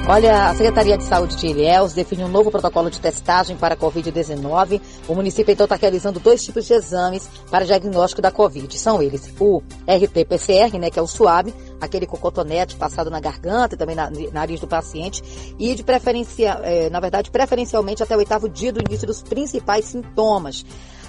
Olha, 0.08 0.50
a 0.50 0.56
Secretaria 0.56 0.98
de 0.98 1.04
Saúde 1.04 1.36
de 1.36 1.48
Ilhéus 1.48 1.94
definiu 1.94 2.26
um 2.26 2.30
novo 2.30 2.50
protocolo 2.50 2.90
de 2.90 3.00
testagem 3.00 3.56
para 3.56 3.76
a 3.76 3.78
Covid-19. 3.78 4.82
O 5.08 5.14
município 5.14 5.52
então 5.52 5.66
está 5.66 5.76
realizando 5.76 6.20
dois 6.20 6.44
tipos 6.44 6.66
de 6.66 6.74
exames 6.74 7.30
para 7.50 7.66
diagnóstico 7.66 8.22
da 8.22 8.32
Covid. 8.32 8.78
São 8.78 9.02
eles 9.02 9.32
o 9.40 9.62
RT-PCR, 9.88 10.78
né, 10.80 10.90
que 10.90 10.98
é 10.98 11.02
o 11.02 11.08
suave, 11.08 11.54
aquele 11.82 12.06
com 12.06 12.16
cotonete 12.16 12.76
passado 12.76 13.10
na 13.10 13.20
garganta 13.20 13.76
e 13.76 13.78
também 13.78 13.96
na 13.96 14.10
nariz 14.32 14.60
do 14.60 14.68
paciente, 14.68 15.22
e 15.58 15.74
de 15.76 15.84
preferência, 15.84 16.60
eh, 16.64 16.90
na 16.90 17.00
verdade, 17.00 17.32
preferencialmente 17.32 18.04
até 18.04 18.16
o 18.16 18.20
oitavo 18.20 18.48
dia 18.48 18.72
do 18.72 18.80
início 18.80 19.08
dos 19.08 19.22
principais 19.24 19.86
sintomas. 19.86 20.64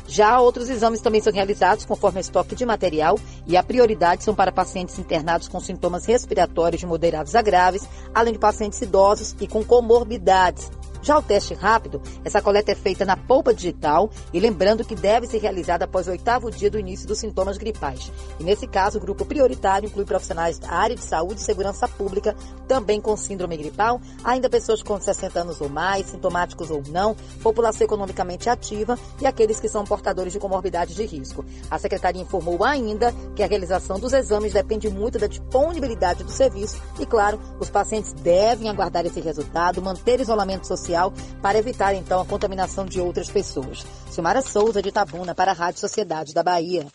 Já 0.07 0.41
outros 0.41 0.69
exames 0.69 1.01
também 1.01 1.21
são 1.21 1.33
realizados 1.33 1.85
conforme 1.85 2.19
o 2.19 2.21
estoque 2.21 2.55
de 2.55 2.67
material 2.67 3.19
e 3.47 3.57
a 3.57 3.63
prioridade 3.63 4.25
são 4.25 4.35
para 4.35 4.51
pacientes 4.51 4.99
internados 4.99 5.49
com 5.49 5.61
sintomas 5.61 6.07
respiratórios 6.07 6.81
de 6.81 6.87
moderados 6.87 7.35
a 7.35 7.43
graves, 7.43 7.89
além 8.15 8.33
de 8.33 8.39
pacientes 8.39 8.81
idosos 8.81 9.37
e 9.41 9.47
com 9.47 9.63
comorbidades. 9.65 10.71
Já 11.03 11.19
o 11.19 11.23
teste 11.23 11.53
rápido, 11.53 12.01
essa 12.25 12.41
coleta 12.41 12.71
é 12.71 12.77
feita 12.77 13.05
na 13.05 13.17
polpa 13.17 13.53
digital 13.53 14.09
e 14.33 14.39
lembrando 14.39 14.85
que 14.85 14.95
deve 14.95 15.27
ser 15.27 15.39
realizada 15.39 15.85
após 15.85 16.07
o 16.07 16.13
oitavo 16.13 16.49
dia 16.49 16.71
do 16.71 16.79
início 16.79 17.09
dos 17.09 17.19
sintomas 17.19 17.59
gripais. 17.59 18.13
E 18.39 18.45
nesse 18.45 18.69
caso, 18.69 18.99
o 18.99 19.01
grupo 19.01 19.25
prioritário 19.25 19.89
inclui 19.89 20.05
profissionais 20.05 20.61
da 20.61 20.71
área 20.71 20.95
de 20.95 21.03
saúde 21.03 21.41
e 21.41 21.45
segurança 21.45 21.89
pública, 21.89 22.37
também 22.69 23.01
com 23.01 23.17
síndrome 23.17 23.57
gripal, 23.57 24.01
ainda 24.23 24.49
pessoas 24.49 24.81
com 24.81 25.01
60 25.01 25.41
anos 25.41 25.61
ou 25.61 25.69
mais, 25.69 26.07
sintomáticos 26.07 26.71
ou 26.71 26.81
não, 26.89 27.17
população 27.43 27.85
economicamente 27.85 28.49
ativa 28.49 28.97
e 29.21 29.27
aqueles 29.27 29.59
que 29.59 29.69
são 29.69 29.83
portadores 29.83 30.33
de 30.33 30.39
comorbidades 30.39 30.95
de 30.95 31.05
risco. 31.05 31.45
A 31.69 31.81
secretaria 31.81 32.23
informou 32.23 32.63
ainda 32.63 33.13
que 33.35 33.43
a 33.43 33.49
realização 33.49 33.99
dos 33.99 34.13
exames 34.13 34.53
depende 34.53 34.89
muito 34.89 35.19
da 35.19 35.27
disponibilidade 35.27 36.23
do 36.23 36.31
serviço 36.31 36.81
e, 37.01 37.05
claro, 37.05 37.41
os 37.59 37.69
pacientes 37.69 38.13
devem 38.13 38.69
aguardar 38.69 39.05
esse 39.05 39.21
resultado, 39.21 39.83
manter 39.83 40.21
isolamento 40.21 40.65
social 40.65 40.92
para 41.41 41.59
evitar 41.59 41.95
então 41.95 42.21
a 42.21 42.27
contaminação 42.27 42.85
de 42.85 43.01
outras 43.01 43.31
pessoas. 43.31 43.87
Silmara 44.11 44.43
Souza 44.43 44.83
de 44.83 44.89
Itabuna 44.89 45.35
para 45.35 45.53
a 45.53 45.55
Rádio 45.55 45.81
Sociedade 45.81 46.35
da 46.35 46.43
Bahia. 46.43 46.87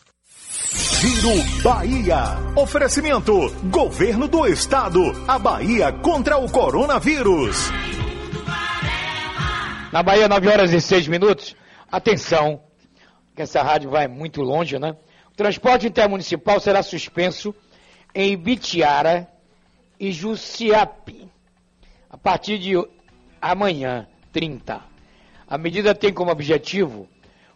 Giro 0.99 1.61
Bahia. 1.63 2.37
Oferecimento: 2.55 3.49
Governo 3.71 4.27
do 4.27 4.45
Estado. 4.45 5.01
A 5.27 5.37
Bahia 5.37 5.91
contra 5.91 6.37
o 6.37 6.49
coronavírus. 6.51 7.69
Na 9.91 10.03
Bahia, 10.03 10.27
9 10.27 10.47
horas 10.47 10.73
e 10.73 10.81
6 10.81 11.07
minutos. 11.07 11.55
Atenção, 11.91 12.61
que 13.35 13.41
essa 13.41 13.63
rádio 13.63 13.89
vai 13.89 14.07
muito 14.07 14.41
longe, 14.41 14.77
né? 14.77 14.95
O 15.31 15.35
transporte 15.35 15.87
intermunicipal 15.87 16.59
será 16.59 16.83
suspenso 16.83 17.55
em 18.13 18.33
Ibitiara 18.33 19.27
e 19.99 20.11
Jussiape 20.11 21.29
a 22.09 22.17
partir 22.17 22.57
de 22.57 22.73
amanhã, 23.41 24.07
30. 24.31 24.81
A 25.47 25.57
medida 25.57 25.95
tem 25.95 26.13
como 26.13 26.31
objetivo 26.31 27.07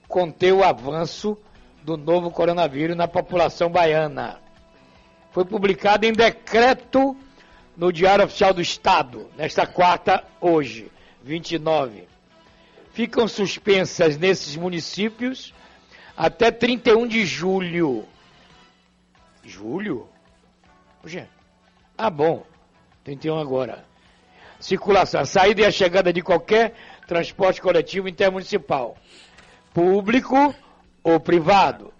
conter 0.07 0.53
o 0.53 0.63
avanço 0.63 1.37
do 1.83 1.97
novo 1.97 2.31
coronavírus 2.31 2.95
na 2.95 3.07
população 3.07 3.69
baiana. 3.69 4.39
Foi 5.31 5.45
publicado 5.45 6.05
em 6.05 6.13
decreto 6.13 7.15
no 7.75 7.91
Diário 7.91 8.25
Oficial 8.25 8.53
do 8.53 8.61
Estado, 8.61 9.29
nesta 9.37 9.65
quarta, 9.65 10.23
hoje, 10.39 10.91
29. 11.23 12.07
Ficam 12.93 13.27
suspensas 13.27 14.17
nesses 14.17 14.55
municípios 14.55 15.53
até 16.15 16.51
31 16.51 17.07
de 17.07 17.25
julho. 17.25 18.05
Julho? 19.43 20.07
Ah, 21.97 22.09
bom, 22.09 22.45
31 23.03 23.39
agora. 23.39 23.90
Circulação, 24.61 25.19
a 25.21 25.25
saída 25.25 25.61
e 25.61 25.65
a 25.65 25.71
chegada 25.71 26.13
de 26.13 26.21
qualquer 26.21 26.75
transporte 27.07 27.59
coletivo 27.59 28.07
intermunicipal, 28.07 28.95
público 29.73 30.53
ou 31.03 31.19
privado, 31.19 31.91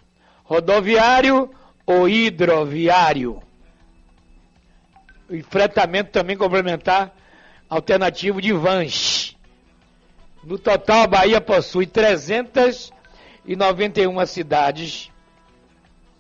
rodoviário 0.44 1.50
ou 1.88 2.08
hidroviário. 2.08 3.42
E 5.30 5.42
fretamento 5.42 6.12
também 6.12 6.38
complementar 6.38 7.12
alternativo 7.68 8.40
de 8.40 8.54
vans. 8.54 9.36
No 10.44 10.60
total, 10.60 11.04
a 11.04 11.08
Bahia 11.08 11.42
possui 11.42 11.88
391 11.88 14.26
cidades 14.28 15.10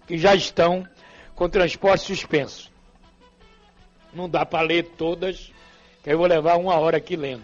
que 0.07 0.17
já 0.17 0.33
estão 0.33 0.87
com 1.35 1.47
transporte 1.47 2.05
suspenso. 2.05 2.71
Não 4.13 4.29
dá 4.29 4.45
para 4.45 4.65
ler 4.65 4.83
todas, 4.97 5.51
que 6.03 6.09
eu 6.09 6.17
vou 6.17 6.27
levar 6.27 6.57
uma 6.57 6.75
hora 6.79 6.97
aqui 6.97 7.15
lendo. 7.15 7.43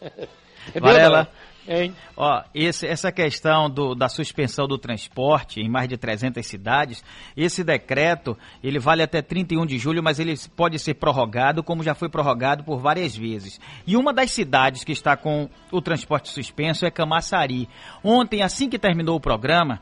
Varela, 0.80 1.28
Hein? 1.68 1.94
Ó, 2.16 2.42
esse, 2.54 2.86
essa 2.86 3.12
questão 3.12 3.68
do, 3.68 3.94
da 3.94 4.08
suspensão 4.08 4.66
do 4.66 4.78
transporte 4.78 5.60
em 5.60 5.68
mais 5.68 5.86
de 5.86 5.98
300 5.98 6.44
cidades, 6.44 7.04
esse 7.36 7.62
decreto, 7.62 8.38
ele 8.64 8.78
vale 8.78 9.02
até 9.02 9.20
31 9.20 9.66
de 9.66 9.76
julho, 9.76 10.02
mas 10.02 10.18
ele 10.18 10.34
pode 10.56 10.78
ser 10.78 10.94
prorrogado, 10.94 11.62
como 11.62 11.82
já 11.82 11.94
foi 11.94 12.08
prorrogado 12.08 12.64
por 12.64 12.78
várias 12.78 13.14
vezes. 13.14 13.60
E 13.86 13.96
uma 13.96 14.14
das 14.14 14.30
cidades 14.30 14.82
que 14.82 14.92
está 14.92 15.14
com 15.14 15.50
o 15.70 15.82
transporte 15.82 16.30
suspenso 16.30 16.86
é 16.86 16.90
Camaçari. 16.90 17.68
Ontem, 18.02 18.42
assim 18.42 18.70
que 18.70 18.78
terminou 18.78 19.16
o 19.16 19.20
programa, 19.20 19.78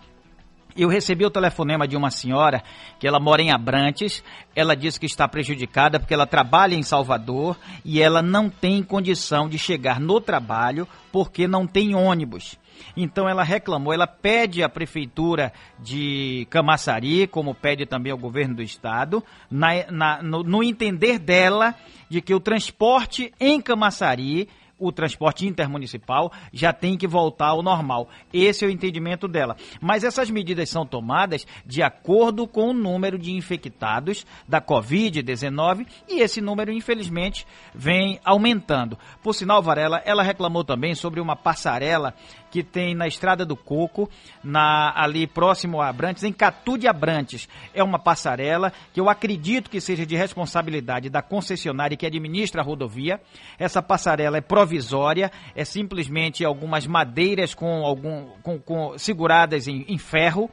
eu 0.77 0.89
recebi 0.89 1.24
o 1.24 1.31
telefonema 1.31 1.87
de 1.87 1.97
uma 1.97 2.11
senhora 2.11 2.62
que 2.99 3.07
ela 3.07 3.18
mora 3.18 3.43
em 3.43 3.51
Abrantes. 3.51 4.22
Ela 4.55 4.74
disse 4.74 5.01
que 5.01 5.07
está 5.07 5.27
prejudicada 5.27 5.99
porque 5.99 6.14
ela 6.14 6.27
trabalha 6.27 6.74
em 6.74 6.83
Salvador 6.83 7.57
e 7.85 8.01
ela 8.01 8.22
não 8.22 8.49
tem 8.49 8.83
condição 8.83 9.49
de 9.49 9.59
chegar 9.59 10.01
no 10.01 10.20
trabalho 10.20 10.87
porque 11.11 11.49
não 11.49 11.66
tem 11.66 11.95
ônibus. 11.95 12.59
Então 12.97 13.29
ela 13.29 13.43
reclamou, 13.43 13.93
ela 13.93 14.07
pede 14.07 14.62
à 14.62 14.68
prefeitura 14.68 15.53
de 15.79 16.47
Camaçari, 16.51 17.27
como 17.27 17.55
pede 17.55 17.87
também 17.87 18.12
ao 18.12 18.18
governo 18.18 18.57
do 18.57 18.62
estado, 18.62 19.22
na, 19.51 19.91
na, 19.91 20.22
no, 20.22 20.43
no 20.43 20.62
entender 20.62 21.18
dela 21.18 21.74
de 22.09 22.20
que 22.20 22.35
o 22.35 22.41
transporte 22.41 23.33
em 23.41 23.61
Camaçari 23.61 24.49
o 24.79 24.93
transporte 24.93 25.47
intermunicipal 25.47 26.33
já 26.53 26.72
tem 26.72 26.97
que 26.97 27.07
voltar 27.07 27.49
ao 27.49 27.62
normal. 27.62 28.09
Esse 28.33 28.64
é 28.64 28.68
o 28.68 28.70
entendimento 28.70 29.27
dela. 29.27 29.57
Mas 29.81 30.05
essas 30.05 30.31
medidas 30.31 30.68
são 30.68 30.87
tomadas 30.87 31.47
de 31.64 31.83
acordo 31.83 32.47
com 32.47 32.70
o 32.70 32.74
número 32.74 33.18
de 33.18 33.33
infectados 33.33 34.27
da 34.47 34.61
Covid-19 34.61 35.87
e 36.09 36.20
esse 36.20 36.41
número, 36.41 36.72
infelizmente, 36.72 37.47
vem 37.74 38.20
aumentando. 38.24 38.99
Por 39.22 39.35
sinal, 39.35 39.62
Varela, 39.62 40.03
ela 40.05 40.22
reclamou 40.22 40.64
também 40.64 40.95
sobre 40.95 41.20
uma 41.20 41.37
passarela 41.37 42.14
que 42.57 42.63
tem 42.63 42.95
na 42.95 43.07
Estrada 43.07 43.45
do 43.45 43.55
Coco, 43.55 44.09
na, 44.43 44.91
ali 44.97 45.27
próximo 45.27 45.83
a 45.83 45.89
Abrantes, 45.89 46.23
em 46.23 46.33
Catu 46.33 46.79
de 46.79 46.89
Abrantes. 46.89 47.47
É 47.75 47.85
uma 47.85 47.99
passarela 47.99 48.73
que 48.95 49.01
eu 49.01 49.11
acredito 49.11 49.69
que 49.69 49.79
seja 49.79 50.07
de 50.07 50.17
responsabilidade 50.17 51.11
da 51.11 51.21
concessionária 51.21 51.99
que 51.99 52.07
administra 52.07 52.63
a 52.63 52.65
rodovia. 52.65 53.21
Essa 53.59 53.83
passarela 53.83 54.39
é 54.39 54.41
provisória, 54.41 55.31
é 55.55 55.67
simplesmente 55.67 56.47
algumas 56.47 56.87
madeiras 56.87 57.53
com 57.53 57.85
algum 57.85 58.31
com, 58.43 58.59
com 58.59 58.97
seguradas 58.97 59.69
em, 59.69 59.85
em 59.87 59.99
ferro. 59.99 60.51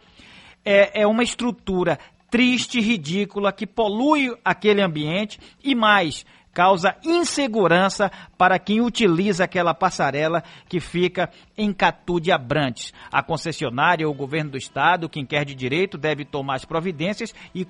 É, 0.66 1.04
é 1.04 1.08
uma 1.08 1.24
estrutura 1.24 1.98
triste, 2.30 2.82
ridícula, 2.82 3.54
que 3.54 3.66
polui 3.66 4.36
aquele 4.44 4.82
ambiente 4.82 5.40
e 5.64 5.74
mais, 5.74 6.26
causa 6.54 6.96
insegurança 7.04 8.12
para 8.38 8.60
quem 8.60 8.80
utiliza 8.80 9.44
aquela 9.44 9.74
passarela 9.74 10.44
que 10.70 10.80
fica 10.80 11.30
em 11.58 11.74
Catu 11.74 12.20
de 12.20 12.32
Abrantes. 12.32 12.94
A 13.12 13.24
concessionária 13.24 14.08
ou 14.08 14.14
o 14.14 14.18
governo 14.18 14.52
do 14.52 14.58
estado, 14.58 15.10
quem 15.10 15.26
quer 15.26 15.46
de 15.46 15.56
direito, 15.56 15.98
deve 15.98 16.24
tomar 16.24 16.56
as 16.56 16.66
providências 16.66 17.34
e, 17.56 17.66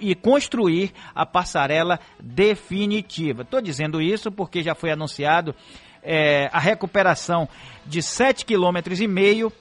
e 0.00 0.14
construir 0.14 0.92
a 1.14 1.24
passarela 1.24 1.98
definitiva. 2.20 3.42
Estou 3.42 3.62
dizendo 3.62 4.02
isso 4.02 4.30
porque 4.30 4.62
já 4.62 4.74
foi 4.74 4.90
anunciado 4.92 5.54
é, 6.02 6.48
a 6.52 6.60
recuperação 6.60 7.48
de 7.86 8.00
7,5 8.00 8.44
km 8.44 9.52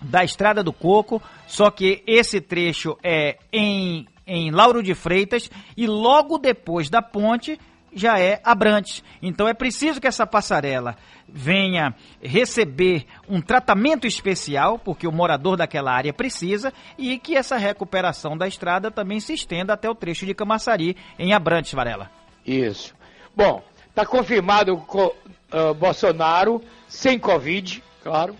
da 0.00 0.22
Estrada 0.22 0.62
do 0.62 0.72
Coco, 0.72 1.20
só 1.46 1.70
que 1.70 2.02
esse 2.06 2.40
trecho 2.40 2.96
é 3.02 3.38
em, 3.52 4.06
em 4.26 4.50
Lauro 4.50 4.82
de 4.82 4.94
Freitas 4.94 5.50
e 5.76 5.86
logo 5.86 6.38
depois 6.38 6.90
da 6.90 7.00
ponte 7.00 7.58
já 7.94 8.18
é 8.18 8.40
Abrantes. 8.44 9.02
Então 9.22 9.48
é 9.48 9.54
preciso 9.54 10.00
que 10.00 10.06
essa 10.06 10.26
passarela 10.26 10.96
venha 11.28 11.94
receber 12.22 13.06
um 13.28 13.40
tratamento 13.40 14.06
especial, 14.06 14.78
porque 14.78 15.06
o 15.06 15.12
morador 15.12 15.56
daquela 15.56 15.92
área 15.92 16.12
precisa, 16.12 16.72
e 16.98 17.18
que 17.18 17.36
essa 17.36 17.56
recuperação 17.56 18.36
da 18.36 18.46
estrada 18.46 18.90
também 18.90 19.20
se 19.20 19.32
estenda 19.32 19.72
até 19.72 19.88
o 19.88 19.94
trecho 19.94 20.26
de 20.26 20.34
Camaçari, 20.34 20.96
em 21.18 21.32
Abrantes, 21.32 21.72
Varela. 21.72 22.10
Isso. 22.46 22.94
Bom, 23.34 23.62
está 23.88 24.04
confirmado 24.04 24.74
uh, 24.74 25.74
Bolsonaro 25.74 26.62
sem 26.88 27.18
Covid, 27.18 27.82
claro. 28.02 28.36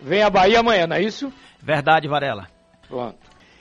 Vem 0.00 0.22
a 0.22 0.30
Bahia 0.30 0.60
amanhã, 0.60 0.86
não 0.86 0.96
é 0.96 1.02
isso? 1.02 1.32
Verdade, 1.60 2.08
Varela. 2.08 2.48
Pronto. 2.88 3.18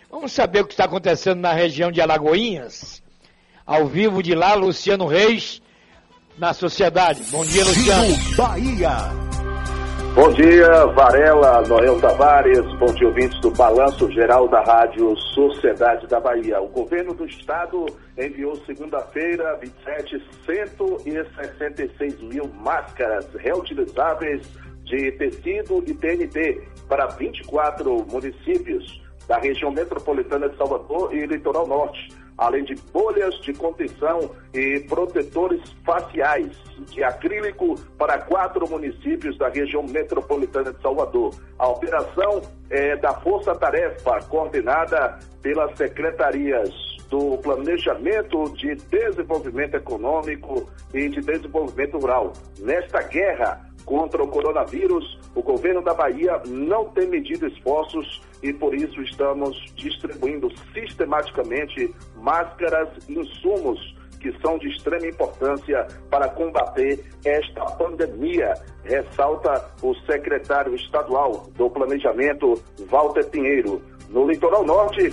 Vamos 0.09 0.31
saber 0.31 0.61
o 0.61 0.65
que 0.65 0.73
está 0.73 0.85
acontecendo 0.85 1.39
na 1.39 1.53
região 1.53 1.91
de 1.91 2.01
Alagoinhas. 2.01 3.00
Ao 3.65 3.85
vivo 3.85 4.23
de 4.23 4.33
lá, 4.33 4.53
Luciano 4.53 5.05
Reis, 5.05 5.61
na 6.37 6.53
Sociedade. 6.53 7.23
Bom 7.31 7.45
dia, 7.45 7.63
Luciano. 7.63 8.35
Bahia. 8.35 9.21
Bom 10.13 10.29
dia, 10.33 10.85
Varela, 10.87 11.61
Noel 11.69 11.97
Tavares, 12.01 12.65
bom 12.77 12.93
dia, 12.93 13.07
ouvintes 13.07 13.39
do 13.39 13.49
Balanço 13.51 14.11
Geral 14.11 14.45
da 14.49 14.61
Rádio 14.61 15.15
Sociedade 15.33 16.05
da 16.07 16.19
Bahia. 16.19 16.59
O 16.59 16.67
governo 16.67 17.13
do 17.13 17.25
estado 17.25 17.85
enviou 18.17 18.57
segunda-feira, 18.65 19.57
27, 19.61 20.21
166 20.45 22.21
mil 22.23 22.51
máscaras 22.55 23.25
reutilizáveis 23.35 24.41
de 24.83 25.13
tecido 25.13 25.81
e 25.87 25.93
TNT 25.93 26.61
para 26.89 27.07
24 27.07 28.05
municípios 28.11 29.01
da 29.29 29.37
região 29.37 29.71
metropolitana 29.71 30.49
de 30.49 30.57
Salvador 30.57 31.15
e 31.15 31.25
litoral 31.25 31.65
norte 31.65 32.20
além 32.41 32.63
de 32.63 32.73
bolhas 32.91 33.35
de 33.41 33.53
contenção 33.53 34.31
e 34.51 34.79
protetores 34.89 35.61
faciais 35.85 36.51
de 36.89 37.03
acrílico 37.03 37.75
para 37.99 38.17
quatro 38.17 38.67
municípios 38.67 39.37
da 39.37 39.47
região 39.47 39.83
metropolitana 39.83 40.73
de 40.73 40.81
Salvador. 40.81 41.35
A 41.59 41.67
operação 41.69 42.41
é 42.71 42.95
da 42.95 43.13
Força 43.13 43.53
Tarefa, 43.53 44.19
coordenada 44.27 45.19
pelas 45.43 45.77
secretarias 45.77 46.71
do 47.11 47.37
Planejamento 47.37 48.51
de 48.55 48.73
Desenvolvimento 48.73 49.75
Econômico 49.75 50.67
e 50.95 51.09
de 51.09 51.21
Desenvolvimento 51.21 51.99
Rural. 51.99 52.33
Nesta 52.59 53.03
guerra 53.03 53.70
contra 53.85 54.23
o 54.23 54.27
coronavírus, 54.27 55.19
o 55.35 55.41
governo 55.41 55.81
da 55.81 55.93
Bahia 55.93 56.41
não 56.47 56.85
tem 56.89 57.07
medido 57.07 57.47
esforços 57.47 58.21
e 58.41 58.53
por 58.53 58.73
isso 58.73 59.01
estamos 59.01 59.55
distribuindo 59.75 60.49
sistematicamente 60.73 61.93
máscaras 62.15 62.89
e 63.07 63.19
insumos 63.19 63.95
que 64.21 64.31
são 64.39 64.57
de 64.59 64.69
extrema 64.69 65.07
importância 65.07 65.87
para 66.09 66.29
combater 66.29 67.03
esta 67.25 67.65
pandemia, 67.71 68.53
ressalta 68.83 69.67
o 69.81 69.95
secretário 70.05 70.75
estadual 70.75 71.49
do 71.55 71.69
Planejamento, 71.69 72.61
Walter 72.87 73.25
Pinheiro. 73.29 73.81
No 74.09 74.27
litoral 74.27 74.63
norte, 74.63 75.11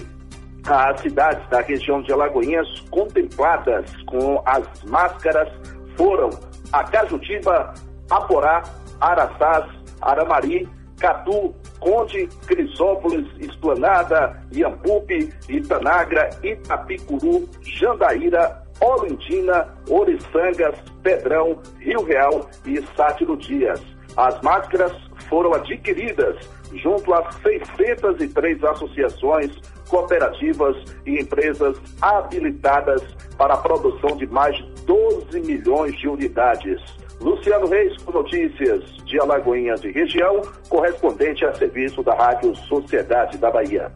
as 0.66 1.00
cidades 1.00 1.48
da 1.48 1.60
região 1.60 2.02
de 2.02 2.12
Alagoinhas 2.12 2.68
contempladas 2.90 3.90
com 4.04 4.42
as 4.44 4.84
máscaras 4.84 5.48
foram 5.96 6.28
a 6.72 6.84
Cajutiba, 6.84 7.72
Aporá, 8.11 8.62
Araçás, 9.00 9.66
Aramari, 10.00 10.68
Catu, 10.98 11.54
Conde, 11.78 12.28
Crisópolis, 12.46 13.26
Esplanada, 13.38 14.42
Iampupe, 14.52 15.32
Itanagra, 15.48 16.30
Itapicuru, 16.42 17.48
Jandaíra, 17.62 18.62
Olindina, 18.80 19.68
Oriçangas, 19.88 20.76
Pedrão, 21.02 21.61
Rio 21.78 22.02
Real 22.04 22.48
e 22.66 22.82
Sátiro 22.96 23.36
Dias. 23.36 23.80
As 24.16 24.40
máscaras 24.42 24.92
foram 25.28 25.54
adquiridas 25.54 26.36
junto 26.74 27.14
a 27.14 27.30
603 27.30 28.62
associações, 28.64 29.56
cooperativas 29.88 30.76
e 31.06 31.20
empresas 31.20 31.80
habilitadas 32.00 33.02
para 33.36 33.54
a 33.54 33.59
produção 33.59 34.16
de 34.16 34.26
mais 34.26 34.56
de 34.56 34.84
12 34.84 35.40
milhões 35.40 35.96
de 35.98 36.09
unidades. 36.09 36.80
Luciano 37.20 37.66
Reis 37.66 37.96
com 38.02 38.12
notícias 38.12 38.84
de 39.04 39.20
Alagoinhas 39.20 39.82
e 39.82 39.90
região, 39.90 40.42
correspondente 40.68 41.44
a 41.44 41.54
serviço 41.54 42.02
da 42.02 42.14
Rádio 42.14 42.54
Sociedade 42.56 43.36
da 43.38 43.50
Bahia. 43.50 43.92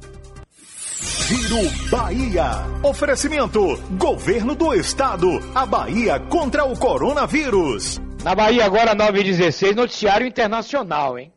Giro 1.00 1.90
Bahia. 1.90 2.50
Oferecimento: 2.82 3.76
Governo 3.98 4.54
do 4.54 4.74
Estado. 4.74 5.28
A 5.54 5.64
Bahia 5.64 6.18
contra 6.20 6.64
o 6.64 6.78
coronavírus. 6.78 8.00
Na 8.22 8.34
Bahia, 8.34 8.64
agora 8.64 8.94
9 8.94 9.20
h 9.20 9.30
16 9.30 9.74
noticiário 9.74 10.26
internacional, 10.26 11.18
hein? 11.18 11.32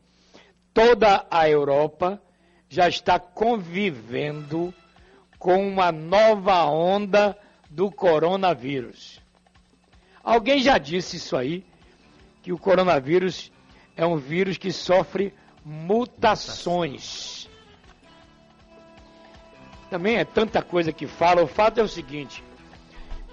Toda 0.73 1.25
a 1.31 1.49
Europa 1.49 2.21
já 2.67 2.87
está 2.87 3.17
convivendo 3.17 4.73
com 5.39 5.67
uma 5.67 5.91
nova 5.91 6.65
onda 6.65 7.37
do 7.69 7.89
coronavírus. 7.89 9.21
Alguém 10.23 10.59
já 10.59 10.77
disse 10.77 11.17
isso 11.17 11.37
aí, 11.37 11.63
que 12.45 12.53
o 12.53 12.59
coronavírus 12.59 13.51
é 13.97 14.05
um 14.05 14.17
vírus 14.17 14.55
que 14.55 14.71
sofre 14.71 15.33
mutações. 15.65 17.49
Também 19.89 20.17
é 20.17 20.23
tanta 20.23 20.61
coisa 20.61 20.93
que 20.93 21.07
fala. 21.07 21.41
O 21.41 21.47
fato 21.47 21.79
é 21.79 21.83
o 21.83 21.87
seguinte: 21.87 22.43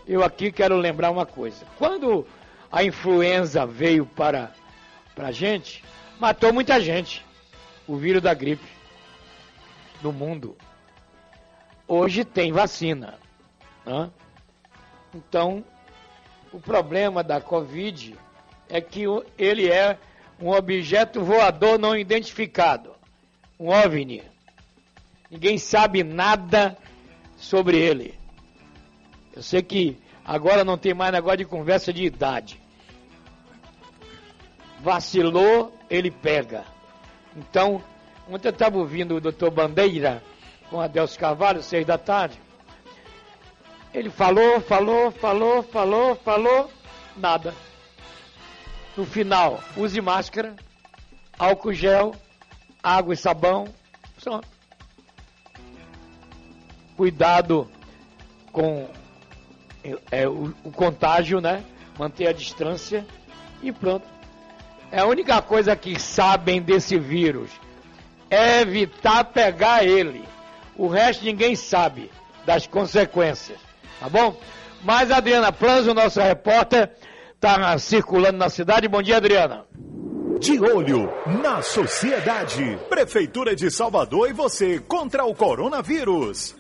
eu 0.09 0.25
aqui 0.25 0.51
quero 0.51 0.79
lembrar 0.79 1.11
uma 1.11 1.27
coisa. 1.27 1.67
Quando 1.77 2.27
a 2.71 2.83
influenza 2.83 3.67
veio 3.67 4.07
para, 4.07 4.55
a 5.15 5.31
gente, 5.31 5.85
matou 6.19 6.51
muita 6.51 6.81
gente. 6.81 7.23
O 7.87 7.99
vírus 7.99 8.23
da 8.23 8.33
gripe 8.33 8.65
no 10.01 10.11
mundo. 10.11 10.57
Hoje 11.87 12.25
tem 12.25 12.51
vacina. 12.51 13.19
Né? 13.85 14.11
Então, 15.15 15.63
o 16.51 16.59
problema 16.59 17.23
da 17.23 17.43
Covid 17.43 18.17
é 18.73 18.81
que 18.81 19.05
ele 19.37 19.71
é 19.71 19.99
um 20.41 20.51
objeto 20.51 21.23
voador 21.23 21.79
não 21.79 21.95
identificado, 21.95 22.95
um 23.61 23.69
OVNI. 23.69 24.23
Ninguém 25.31 25.59
sabe 25.59 26.03
nada 26.03 26.77
sobre 27.37 27.77
ele. 27.77 28.19
Eu 29.37 29.43
sei 29.43 29.63
que 29.63 29.99
agora 30.25 30.65
não 30.65 30.79
tem 30.79 30.95
mais 30.95 31.13
negócio 31.13 31.37
de 31.37 31.45
conversa 31.45 31.93
de 31.93 32.03
idade. 32.03 32.59
Vacilou, 34.81 35.79
ele 35.91 36.11
pega. 36.11 36.65
Então, 37.37 37.85
ontem 38.27 38.49
eu 38.49 38.53
estava 38.53 38.79
ouvindo 38.79 39.17
o 39.17 39.21
doutor 39.21 39.51
Bandeira 39.51 40.23
com 40.71 40.81
Adelso 40.81 41.19
Carvalho, 41.19 41.63
seis 41.63 41.85
da 41.87 41.99
tarde. 41.99 42.41
Ele 43.93 44.09
falou, 44.09 44.63
falou, 44.63 45.11
falou, 45.11 45.63
falou, 45.63 46.17
falou, 46.17 46.71
nada. 47.19 47.55
No 48.97 49.07
final, 49.07 49.63
use 49.77 50.01
máscara, 50.01 50.55
álcool 51.39 51.73
gel, 51.73 52.15
água 52.83 53.15
e 53.15 53.17
sabão. 53.17 53.67
Cuidado 56.97 57.71
com 58.53 58.89
é, 60.11 60.29
o, 60.29 60.55
o, 60.63 60.71
contágio, 60.71 61.41
né? 61.41 61.65
Manter 61.99 62.29
a 62.29 62.33
distância 62.33 63.05
e 63.63 63.73
pronto. 63.73 64.07
É 64.91 65.01
a 65.01 65.07
única 65.07 65.41
coisa 65.41 65.75
que 65.75 65.99
sabem 65.99 66.61
desse 66.61 66.99
vírus 66.99 67.51
é 68.29 68.61
evitar 68.61 69.25
pegar 69.25 69.85
ele. 69.85 70.25
O 70.77 70.87
resto 70.87 71.25
ninguém 71.25 71.57
sabe 71.57 72.11
das 72.45 72.67
consequências, 72.67 73.59
tá 73.99 74.09
bom? 74.09 74.37
Mas 74.83 75.11
Adriana 75.11 75.53
Planzo, 75.53 75.95
nossa 75.95 76.23
repórter, 76.23 76.91
está 77.43 77.77
circulando 77.77 78.39
na 78.39 78.49
cidade. 78.49 78.87
Bom 78.87 79.03
dia, 79.03 79.17
Adriana. 79.17 79.67
De 80.39 80.61
olho 80.61 81.11
na 81.43 81.61
sociedade. 81.61 82.79
Prefeitura 82.89 83.57
de 83.57 83.69
Salvador 83.69 84.31
e 84.31 84.33
você 84.33 84.79
contra 84.79 85.25
o 85.25 85.35
coronavírus. 85.35 86.55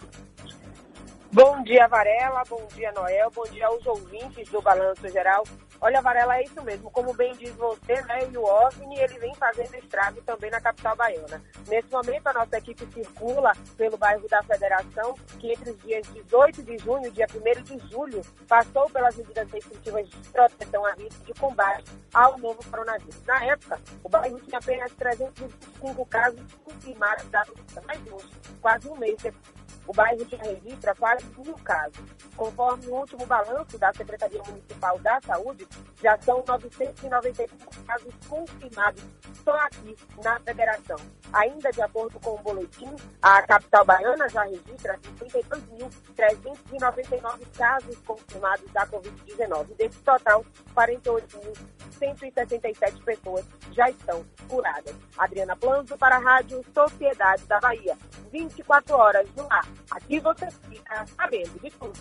Bom 1.33 1.63
dia, 1.63 1.87
Varela. 1.87 2.43
Bom 2.51 2.67
dia, 2.75 2.91
Noel. 2.93 3.31
Bom 3.33 3.45
dia 3.45 3.69
aos 3.69 3.87
ouvintes 3.87 4.49
do 4.49 4.61
Balanço 4.61 5.09
Geral. 5.09 5.45
Olha, 5.85 6.01
Varela, 6.01 6.37
é 6.37 6.45
isso 6.45 6.63
mesmo. 6.63 6.89
Como 6.93 7.13
bem 7.13 7.35
diz 7.35 7.53
você, 7.57 8.01
né, 8.03 8.31
e 8.31 8.39
o 8.39 8.45
OVNI, 8.45 9.01
ele 9.01 9.19
vem 9.19 9.35
fazendo 9.35 9.75
estrago 9.75 10.23
também 10.23 10.49
na 10.49 10.61
capital 10.61 10.95
baiana. 10.95 11.43
Nesse 11.67 11.91
momento, 11.91 12.25
a 12.29 12.33
nossa 12.33 12.57
equipe 12.57 12.87
circula 12.93 13.53
pelo 13.77 13.97
bairro 13.97 14.29
da 14.29 14.41
Federação, 14.45 15.17
que 15.41 15.51
entre 15.51 15.71
os 15.73 15.79
dias 15.83 16.07
18 16.07 16.63
de 16.63 16.79
junho 16.79 17.09
e 17.09 17.11
dia 17.11 17.27
1 17.29 17.63
de 17.65 17.91
julho, 17.91 18.23
passou 18.47 18.89
pelas 18.91 19.17
medidas 19.17 19.51
restritivas 19.51 20.09
de 20.09 20.17
proteção 20.29 20.87
à 20.87 20.95
e 20.97 21.09
de 21.09 21.35
combate 21.35 21.91
ao 22.15 22.39
novo 22.39 22.65
coronavírus. 22.71 23.21
Na 23.27 23.45
época, 23.45 23.81
o 24.05 24.09
bairro 24.09 24.39
tinha 24.39 24.59
apenas 24.59 24.93
325 24.93 26.07
casos 26.07 26.41
confirmados 26.65 27.29
da 27.29 27.43
doença, 27.43 27.83
mas 27.89 28.01
hoje, 28.07 28.31
quase 28.61 28.89
um 28.89 28.97
mês 28.97 29.17
depois, 29.21 29.63
o 29.87 29.93
bairro 29.93 30.25
já 30.29 30.37
registra 30.39 30.95
quase 30.95 31.25
mil 31.37 31.55
casos. 31.65 32.01
Conforme 32.37 32.87
o 32.87 32.95
último 32.95 33.27
balanço 33.27 33.77
da 33.79 33.93
Secretaria 33.93 34.43
Municipal 34.47 34.99
da 35.01 35.21
Saúde, 35.21 35.67
já 36.03 36.19
são 36.23 36.43
995 36.47 37.85
casos 37.87 38.15
confirmados 38.29 39.03
só 39.45 39.55
aqui 39.61 39.97
na 40.23 40.39
federação. 40.41 40.97
Ainda 41.33 41.71
de 41.71 41.81
acordo 41.81 42.19
com 42.21 42.35
o 42.35 42.39
boletim, 42.39 42.95
a 43.23 43.41
capital 43.43 43.85
baiana 43.85 44.29
já 44.29 44.43
registra 44.43 44.99
52.399 45.19 47.47
casos 47.57 47.97
confirmados 48.07 48.69
da 48.73 48.85
Covid-19. 48.87 49.77
Desse 49.77 49.99
total, 50.01 50.45
48.167 50.75 53.05
pessoas 53.05 53.47
já 53.73 53.89
estão 53.89 54.27
curadas. 54.49 54.97
Adriana 55.17 55.55
Planzo 55.57 55.97
para 55.97 56.17
a 56.17 56.21
Rádio 56.21 56.63
Sociedade 56.75 57.47
da 57.47 57.61
Bahia. 57.61 57.97
24 58.31 58.97
horas 58.97 59.27
no 59.37 59.47
ar. 59.51 59.67
Aqui 59.91 60.21
você 60.21 60.51
fica 60.51 61.07
sabendo 61.07 61.59
de 61.61 61.71
tudo. 61.71 61.99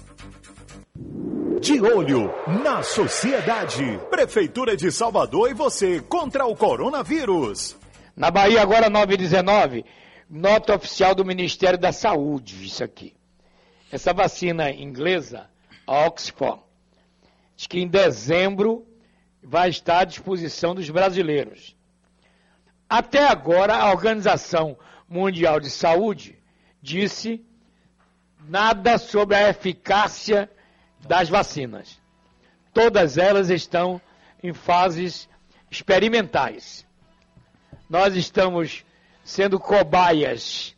De 1.62 1.80
olho 1.80 2.34
na 2.64 2.82
sociedade. 2.82 4.00
Prefeitura 4.10 4.76
de 4.76 4.92
Salvador 4.92 5.52
e 5.52 5.54
você 5.54 6.02
contra 6.02 6.44
o 6.48 6.56
coronavírus. 6.56 7.78
Na 8.16 8.32
Bahia, 8.32 8.64
agora 8.64 8.90
919, 8.90 9.86
nota 10.28 10.74
oficial 10.74 11.14
do 11.14 11.24
Ministério 11.24 11.78
da 11.78 11.92
Saúde, 11.92 12.66
isso 12.66 12.84
aqui. 12.84 13.14
Essa 13.92 14.12
vacina 14.12 14.72
inglesa, 14.72 15.52
a 15.86 16.08
Oxford, 16.08 16.64
diz 17.56 17.68
que 17.68 17.80
em 17.80 17.88
dezembro 17.88 18.84
vai 19.44 19.70
estar 19.70 20.00
à 20.00 20.04
disposição 20.04 20.74
dos 20.74 20.90
brasileiros. 20.90 21.78
Até 22.90 23.28
agora, 23.28 23.76
a 23.76 23.92
Organização 23.92 24.76
Mundial 25.08 25.60
de 25.60 25.70
Saúde 25.70 26.40
disse 26.82 27.46
nada 28.50 28.98
sobre 28.98 29.36
a 29.36 29.48
eficácia 29.48 30.50
das 31.08 31.30
vacinas. 31.30 32.00
Todas 32.74 33.18
elas 33.18 33.50
estão 33.50 34.02
em 34.42 34.54
fases 34.54 35.28
experimentais. 35.70 36.86
Nós 37.90 38.16
estamos 38.16 38.86
sendo 39.24 39.60
cobaias 39.60 40.76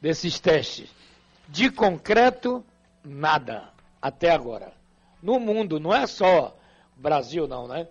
desses 0.00 0.40
testes. 0.40 0.88
De 1.48 1.70
concreto, 1.70 2.64
nada 3.04 3.68
até 4.00 4.30
agora. 4.30 4.72
No 5.22 5.38
mundo, 5.38 5.78
não 5.78 5.94
é 5.94 6.06
só 6.06 6.56
Brasil, 6.96 7.46
não, 7.46 7.68
né? 7.68 7.86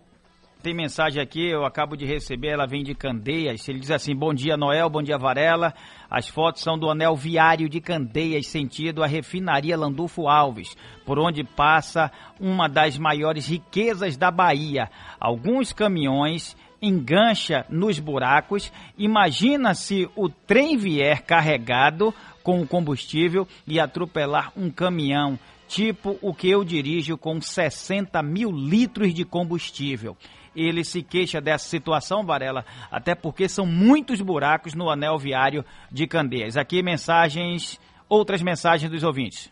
Tem 0.65 0.73
mensagem 0.73 1.21
aqui, 1.21 1.47
eu 1.47 1.63
acabo 1.63 1.95
de 1.95 2.07
receber, 2.07 2.47
ela 2.47 2.65
vem 2.65 2.81
de 2.81 2.95
Candeias. 2.95 3.69
Ele 3.69 3.77
diz 3.77 3.91
assim: 3.91 4.15
Bom 4.15 4.33
dia, 4.33 4.57
Noel, 4.57 4.89
bom 4.89 5.03
dia, 5.03 5.15
Varela. 5.15 5.71
As 6.09 6.27
fotos 6.27 6.63
são 6.63 6.75
do 6.75 6.89
anel 6.89 7.15
viário 7.15 7.69
de 7.69 7.79
Candeias, 7.79 8.47
sentido 8.47 9.03
a 9.03 9.05
refinaria 9.05 9.77
Landulfo 9.77 10.27
Alves, 10.27 10.75
por 11.05 11.19
onde 11.19 11.43
passa 11.43 12.11
uma 12.39 12.67
das 12.67 12.97
maiores 12.97 13.47
riquezas 13.47 14.17
da 14.17 14.31
Bahia. 14.31 14.89
Alguns 15.19 15.71
caminhões 15.71 16.57
engancha 16.81 17.63
nos 17.69 17.99
buracos. 17.99 18.73
Imagina 18.97 19.75
se 19.75 20.09
o 20.15 20.29
trem 20.29 20.77
vier 20.77 21.21
carregado 21.21 22.11
com 22.41 22.65
combustível 22.65 23.47
e 23.67 23.79
atropelar 23.79 24.51
um 24.57 24.71
caminhão, 24.71 25.37
tipo 25.67 26.17
o 26.23 26.33
que 26.33 26.49
eu 26.49 26.63
dirijo 26.63 27.19
com 27.19 27.39
60 27.39 28.19
mil 28.23 28.49
litros 28.49 29.13
de 29.13 29.23
combustível 29.23 30.17
ele 30.55 30.83
se 30.83 31.01
queixa 31.01 31.41
dessa 31.41 31.67
situação, 31.67 32.25
Varela, 32.25 32.65
até 32.89 33.13
porque 33.13 33.49
são 33.49 33.65
muitos 33.65 34.21
buracos 34.21 34.73
no 34.73 34.89
anel 34.89 35.17
viário 35.17 35.65
de 35.91 36.07
Candeias. 36.07 36.57
Aqui 36.57 36.81
mensagens, 36.81 37.79
outras 38.07 38.41
mensagens 38.41 38.91
dos 38.91 39.03
ouvintes. 39.03 39.51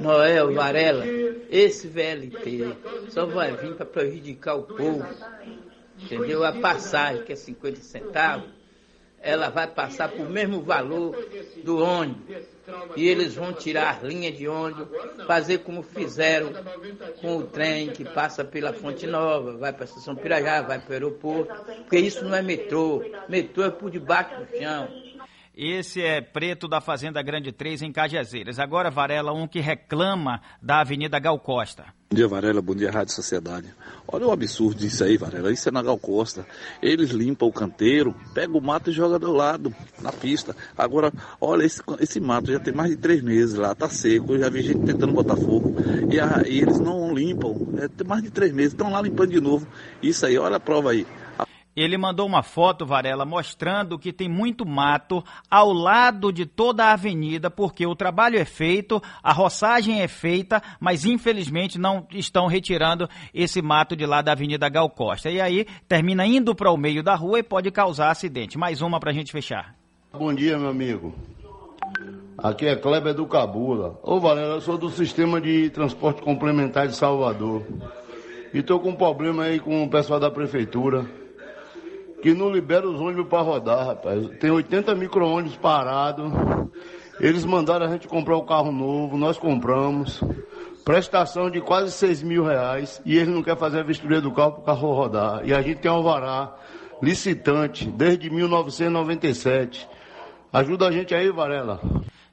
Noel, 0.00 0.54
Varela, 0.54 1.04
esse 1.50 1.86
VLT 1.86 2.76
só 3.08 3.26
vai 3.26 3.56
vir 3.56 3.74
para 3.74 3.86
prejudicar 3.86 4.56
o 4.56 4.62
povo. 4.62 5.06
entendeu? 5.98 6.44
A 6.44 6.52
passagem, 6.52 7.22
que 7.24 7.32
é 7.32 7.36
50 7.36 7.80
centavos, 7.80 8.48
ela 9.24 9.48
vai 9.48 9.66
passar 9.66 10.10
por 10.10 10.28
mesmo 10.28 10.60
valor 10.60 11.16
do 11.64 11.82
ônibus. 11.82 12.44
E 12.94 13.08
eles 13.08 13.34
vão 13.34 13.54
tirar 13.54 13.96
as 13.96 14.02
linhas 14.02 14.36
de 14.36 14.46
ônibus, 14.46 14.86
fazer 15.26 15.58
como 15.58 15.82
fizeram 15.82 16.52
com 17.20 17.38
o 17.38 17.46
trem 17.46 17.88
que 17.88 18.04
passa 18.04 18.44
pela 18.44 18.72
Fonte 18.74 19.06
Nova, 19.06 19.56
vai 19.56 19.72
para 19.72 19.84
a 19.84 19.86
estação 19.86 20.14
Pirajá, 20.14 20.60
vai 20.62 20.78
para 20.78 20.90
o 20.90 20.92
aeroporto, 20.92 21.54
porque 21.78 21.98
isso 21.98 22.22
não 22.24 22.34
é 22.34 22.42
metrô. 22.42 23.02
Metrô 23.28 23.64
é 23.64 23.70
por 23.70 23.90
debaixo 23.90 24.36
do 24.36 24.58
chão. 24.58 24.88
Esse 25.56 26.02
é 26.02 26.20
Preto 26.20 26.68
da 26.68 26.80
Fazenda 26.80 27.22
Grande 27.22 27.52
3 27.52 27.82
em 27.82 27.92
Cajazeiras. 27.92 28.58
Agora, 28.58 28.90
Varela, 28.90 29.32
um 29.32 29.46
que 29.46 29.60
reclama 29.60 30.42
da 30.60 30.80
Avenida 30.80 31.18
Gal 31.18 31.38
Costa. 31.38 31.86
Bom 32.14 32.16
dia, 32.16 32.28
Varela. 32.28 32.62
Bom 32.62 32.76
dia, 32.76 32.92
Rádio 32.92 33.12
Sociedade. 33.12 33.74
Olha 34.06 34.28
o 34.28 34.30
absurdo 34.30 34.78
disso 34.78 35.02
aí, 35.02 35.16
Varela. 35.16 35.50
Isso 35.50 35.68
é 35.68 35.72
na 35.72 35.82
Gal 35.82 35.98
Costa. 35.98 36.46
Eles 36.80 37.10
limpam 37.10 37.48
o 37.48 37.52
canteiro, 37.52 38.14
pegam 38.32 38.56
o 38.56 38.62
mato 38.62 38.88
e 38.88 38.92
jogam 38.92 39.18
do 39.18 39.32
lado, 39.32 39.74
na 40.00 40.12
pista. 40.12 40.54
Agora, 40.78 41.12
olha, 41.40 41.64
esse, 41.64 41.82
esse 41.98 42.20
mato 42.20 42.52
já 42.52 42.60
tem 42.60 42.72
mais 42.72 42.90
de 42.90 42.96
três 42.96 43.20
meses 43.20 43.56
lá, 43.56 43.74
tá 43.74 43.88
seco. 43.88 44.34
Eu 44.34 44.38
já 44.38 44.48
vi 44.48 44.62
gente 44.62 44.86
tentando 44.86 45.12
botar 45.12 45.34
fogo. 45.34 45.74
E, 46.08 46.20
a, 46.20 46.44
e 46.46 46.60
eles 46.60 46.78
não 46.78 47.12
limpam. 47.12 47.56
É, 47.78 47.88
tem 47.88 48.06
mais 48.06 48.22
de 48.22 48.30
três 48.30 48.52
meses. 48.52 48.74
Estão 48.74 48.92
lá 48.92 49.02
limpando 49.02 49.32
de 49.32 49.40
novo. 49.40 49.66
Isso 50.00 50.24
aí, 50.24 50.38
olha 50.38 50.58
a 50.58 50.60
prova 50.60 50.92
aí. 50.92 51.04
Ele 51.76 51.98
mandou 51.98 52.26
uma 52.26 52.42
foto, 52.42 52.86
Varela, 52.86 53.24
mostrando 53.24 53.98
que 53.98 54.12
tem 54.12 54.28
muito 54.28 54.64
mato 54.64 55.24
ao 55.50 55.72
lado 55.72 56.32
de 56.32 56.46
toda 56.46 56.84
a 56.84 56.92
avenida, 56.92 57.50
porque 57.50 57.84
o 57.84 57.96
trabalho 57.96 58.38
é 58.38 58.44
feito, 58.44 59.02
a 59.22 59.32
roçagem 59.32 60.00
é 60.00 60.06
feita, 60.06 60.62
mas 60.78 61.04
infelizmente 61.04 61.78
não 61.78 62.06
estão 62.12 62.46
retirando 62.46 63.08
esse 63.32 63.60
mato 63.60 63.96
de 63.96 64.06
lá 64.06 64.22
da 64.22 64.32
Avenida 64.32 64.68
Gal 64.68 64.88
Costa. 64.88 65.30
E 65.30 65.40
aí 65.40 65.66
termina 65.88 66.24
indo 66.24 66.54
para 66.54 66.70
o 66.70 66.76
meio 66.76 67.02
da 67.02 67.16
rua 67.16 67.40
e 67.40 67.42
pode 67.42 67.70
causar 67.72 68.10
acidente. 68.10 68.56
Mais 68.56 68.80
uma 68.80 69.00
para 69.00 69.10
a 69.10 69.14
gente 69.14 69.32
fechar. 69.32 69.74
Bom 70.12 70.32
dia, 70.32 70.56
meu 70.56 70.68
amigo. 70.68 71.12
Aqui 72.38 72.66
é 72.66 72.76
Kleber 72.76 73.14
do 73.14 73.26
Cabula. 73.26 73.98
Ô, 74.02 74.20
Varela, 74.20 74.54
eu 74.54 74.60
sou 74.60 74.78
do 74.78 74.90
sistema 74.90 75.40
de 75.40 75.70
transporte 75.70 76.22
complementar 76.22 76.86
de 76.86 76.94
Salvador. 76.94 77.64
E 78.52 78.62
tô 78.62 78.78
com 78.78 78.90
um 78.90 78.96
problema 78.96 79.44
aí 79.44 79.58
com 79.58 79.82
o 79.82 79.90
pessoal 79.90 80.20
da 80.20 80.30
prefeitura 80.30 81.04
que 82.24 82.32
não 82.32 82.48
libera 82.48 82.88
os 82.88 82.98
ônibus 82.98 83.28
para 83.28 83.42
rodar, 83.42 83.86
rapaz. 83.86 84.26
Tem 84.40 84.50
80 84.50 84.94
micro-ônibus 84.94 85.58
parados. 85.58 86.32
Eles 87.20 87.44
mandaram 87.44 87.84
a 87.84 87.90
gente 87.90 88.08
comprar 88.08 88.34
o 88.38 88.40
um 88.40 88.46
carro 88.46 88.72
novo, 88.72 89.18
nós 89.18 89.36
compramos. 89.36 90.22
Prestação 90.86 91.50
de 91.50 91.60
quase 91.60 91.92
6 91.92 92.22
mil 92.22 92.42
reais. 92.42 92.98
E 93.04 93.18
eles 93.18 93.28
não 93.28 93.42
querem 93.42 93.60
fazer 93.60 93.80
a 93.80 93.82
vistoria 93.82 94.22
do 94.22 94.32
carro 94.32 94.52
para 94.52 94.60
o 94.62 94.64
carro 94.64 94.94
rodar. 94.94 95.42
E 95.44 95.52
a 95.52 95.60
gente 95.60 95.80
tem 95.80 95.90
um 95.90 95.96
alvará 95.96 96.56
licitante 97.02 97.90
desde 97.90 98.30
1997. 98.30 99.86
Ajuda 100.50 100.88
a 100.88 100.92
gente 100.92 101.14
aí, 101.14 101.30
Varela. 101.30 101.78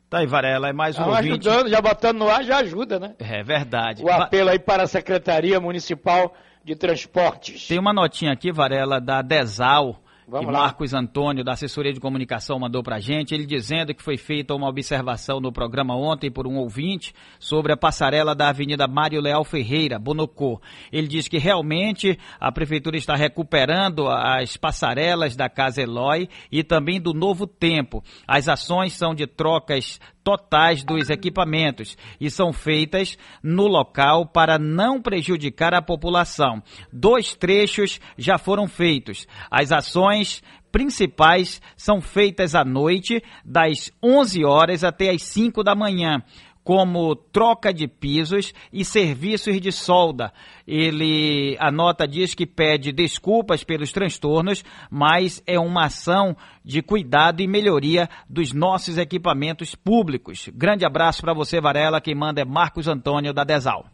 Tá 0.10 0.20
aí, 0.20 0.26
Varela, 0.26 0.70
é 0.70 0.74
mais 0.74 0.98
um 0.98 1.04
Tá 1.04 1.10
ouvinte. 1.10 1.50
ajudando, 1.50 1.70
já 1.70 1.82
botando 1.82 2.18
no 2.18 2.30
ar 2.30 2.46
já 2.46 2.60
ajuda, 2.60 2.98
né? 2.98 3.14
É 3.20 3.44
verdade. 3.44 4.02
O 4.02 4.10
apelo 4.10 4.52
aí 4.52 4.60
para 4.60 4.84
a 4.84 4.88
Secretaria 4.88 5.60
Municipal 5.60 6.34
de 6.64 6.76
Transportes. 6.76 7.68
Tem 7.68 7.80
uma 7.80 7.94
notinha 7.94 8.32
aqui, 8.32 8.52
Varela, 8.52 9.00
da 9.00 9.22
Desal, 9.22 10.02
Vamos 10.32 10.48
que 10.48 10.54
lá. 10.54 10.60
Marcos 10.62 10.94
Antônio, 10.94 11.44
da 11.44 11.52
assessoria 11.52 11.92
de 11.92 12.00
comunicação, 12.00 12.58
mandou 12.58 12.82
pra 12.82 13.00
gente, 13.00 13.36
ele 13.36 13.46
dizendo 13.46 13.94
que 13.94 14.02
foi 14.02 14.16
feita 14.16 14.56
uma 14.56 14.70
observação 14.70 15.42
no 15.42 15.52
programa 15.52 15.94
ontem 15.94 16.32
por 16.32 16.48
um 16.48 16.56
ouvinte 16.56 17.14
sobre 17.38 17.74
a 17.74 17.78
passarela 17.78 18.34
da 18.34 18.48
Avenida 18.48 18.88
Mário 18.88 19.20
Leal 19.20 19.44
Ferreira, 19.44 20.00
Bonocô. 20.00 20.62
Ele 20.90 21.06
diz 21.06 21.28
que 21.28 21.38
realmente 21.38 22.18
a 22.40 22.50
prefeitura 22.50 22.96
está 22.96 23.14
recuperando 23.14 24.08
as 24.08 24.56
passarelas 24.56 25.36
da 25.36 25.50
Casa 25.50 25.82
Eloy 25.82 26.30
e 26.50 26.64
também 26.64 27.02
do 27.02 27.14
Novo 27.14 27.46
Tempo. 27.46 28.02
As 28.26 28.48
ações 28.48 28.94
são 28.94 29.14
de 29.14 29.28
trocas 29.28 30.00
totais 30.24 30.84
dos 30.84 31.10
equipamentos 31.10 31.98
e 32.20 32.30
são 32.30 32.54
feitas 32.54 33.18
no 33.44 33.68
local 33.68 34.26
para 34.26 34.58
não 34.58 35.02
prejudicar 35.02 35.74
a 35.74 35.82
população. 35.82 36.62
Dois 36.92 37.34
trechos 37.36 38.00
já 38.18 38.38
foram 38.38 38.68
feitos. 38.68 39.28
As 39.50 39.72
ações 39.72 40.44
principais 40.72 41.62
são 41.76 42.00
feitas 42.00 42.56
à 42.56 42.64
noite, 42.64 43.22
das 43.44 43.92
11 44.02 44.46
horas 44.46 44.84
até 44.84 45.10
as 45.10 45.22
5 45.24 45.64
da 45.64 45.76
manhã 45.76 46.24
como 46.64 47.16
troca 47.16 47.74
de 47.74 47.88
pisos 47.88 48.54
e 48.72 48.86
serviços 48.86 49.60
de 49.60 49.72
solda. 49.72 50.32
Ele, 50.68 51.58
a 51.60 51.72
nota 51.72 52.08
diz 52.08 52.34
que 52.34 52.46
pede 52.46 52.92
desculpas 52.92 53.64
pelos 53.64 53.92
transtornos, 53.92 54.64
mas 54.90 55.42
é 55.48 55.60
uma 55.60 55.86
ação 55.86 56.36
de 56.64 56.82
cuidado 56.82 57.42
e 57.42 57.48
melhoria 57.48 58.10
dos 58.30 58.54
nossos 58.54 58.98
equipamentos 58.98 59.76
públicos. 59.76 60.50
Grande 60.54 60.86
abraço 60.86 61.22
para 61.22 61.34
você, 61.34 61.60
Varela. 61.60 62.02
Quem 62.02 62.16
manda 62.16 62.42
é 62.42 62.46
Marcos 62.46 62.88
Antônio 62.88 63.34
da 63.34 63.44
Desal. 63.44 63.86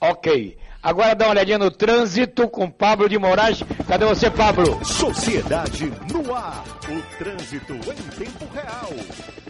Ok. 0.00 0.56
Agora 0.82 1.14
dá 1.14 1.26
uma 1.26 1.32
olhadinha 1.32 1.58
no 1.58 1.70
trânsito 1.70 2.48
com 2.48 2.70
Pablo 2.70 3.08
de 3.08 3.18
Moraes. 3.18 3.60
Cadê 3.88 4.04
você, 4.04 4.30
Pablo? 4.30 4.84
Sociedade 4.84 5.92
no 6.12 6.34
ar. 6.34 6.64
O 6.88 7.18
trânsito 7.18 7.72
em 7.74 8.24
tempo 8.24 8.46
real. 8.52 9.45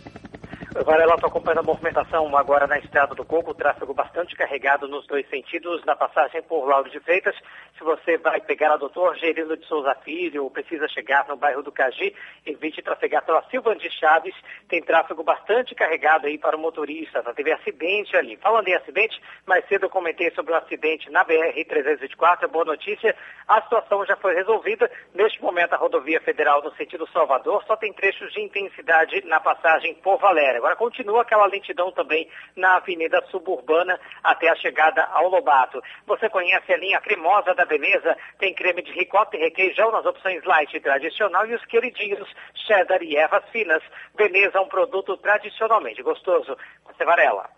Varela, 0.84 1.14
estou 1.14 1.28
acompanhando 1.28 1.60
a 1.60 1.62
movimentação 1.62 2.36
agora 2.36 2.66
na 2.66 2.78
Estrada 2.78 3.14
do 3.14 3.24
Coco, 3.24 3.52
o 3.52 3.54
tráfego 3.54 3.94
bastante 3.94 4.36
carregado 4.36 4.86
nos 4.86 5.06
dois 5.06 5.26
sentidos, 5.30 5.82
na 5.84 5.96
passagem 5.96 6.42
por 6.42 6.66
Lauro 6.66 6.90
de 6.90 7.00
Freitas. 7.00 7.34
Se 7.78 7.84
você 7.84 8.18
vai 8.18 8.40
pegar 8.40 8.74
a 8.74 8.76
doutor 8.76 9.16
Gerino 9.16 9.56
de 9.56 9.66
Souza 9.66 9.94
Filho 10.04 10.44
ou 10.44 10.50
precisa 10.50 10.86
chegar 10.88 11.26
no 11.28 11.36
bairro 11.36 11.62
do 11.62 11.72
Cagi, 11.72 12.14
evite 12.44 12.82
trafegar 12.82 13.24
pela 13.24 13.42
Silva 13.44 13.74
de 13.74 13.90
Chaves. 13.90 14.34
Tem 14.68 14.82
tráfego 14.82 15.22
bastante 15.22 15.74
carregado 15.74 16.26
aí 16.26 16.36
para 16.36 16.56
o 16.56 16.60
motorista. 16.60 17.22
Já 17.22 17.32
teve 17.32 17.52
acidente 17.52 18.16
ali. 18.16 18.36
Falando 18.36 18.68
em 18.68 18.74
acidente, 18.74 19.20
mais 19.46 19.66
cedo 19.68 19.86
eu 19.86 19.90
comentei 19.90 20.30
sobre 20.32 20.52
o 20.52 20.56
acidente 20.56 21.10
na 21.10 21.24
BR-324. 21.24 22.48
Boa 22.48 22.64
notícia, 22.64 23.14
a 23.48 23.62
situação 23.62 24.04
já 24.04 24.16
foi 24.16 24.34
resolvida. 24.34 24.90
Neste 25.14 25.40
momento, 25.40 25.72
a 25.72 25.78
rodovia 25.78 26.20
federal 26.20 26.62
no 26.62 26.74
sentido 26.74 27.08
Salvador 27.12 27.64
só 27.66 27.76
tem 27.76 27.92
trechos 27.92 28.32
de 28.32 28.40
intensidade 28.42 29.24
na 29.26 29.40
passagem 29.40 29.94
por 29.94 30.18
Valéria. 30.18 30.65
Agora 30.66 30.74
continua 30.74 31.22
aquela 31.22 31.46
lentidão 31.46 31.92
também 31.92 32.28
na 32.56 32.78
Avenida 32.78 33.24
Suburbana 33.30 34.00
até 34.20 34.48
a 34.48 34.56
chegada 34.56 35.04
ao 35.12 35.28
Lobato. 35.28 35.80
Você 36.08 36.28
conhece 36.28 36.72
a 36.72 36.76
linha 36.76 37.00
cremosa 37.00 37.54
da 37.54 37.64
Beleza? 37.64 38.16
Tem 38.40 38.52
creme 38.52 38.82
de 38.82 38.90
ricota 38.90 39.36
e 39.36 39.40
requeijão 39.40 39.92
nas 39.92 40.04
opções 40.04 40.42
light 40.44 40.80
tradicional 40.80 41.46
e 41.46 41.54
os 41.54 41.64
queridinhos 41.66 42.28
cheddar 42.66 43.00
e 43.00 43.16
ervas 43.16 43.44
finas. 43.50 43.80
Beleza 44.16 44.58
é 44.58 44.60
um 44.60 44.66
produto 44.66 45.16
tradicionalmente 45.18 46.02
gostoso. 46.02 46.56
Você 46.84 47.04
Varela. 47.04 47.48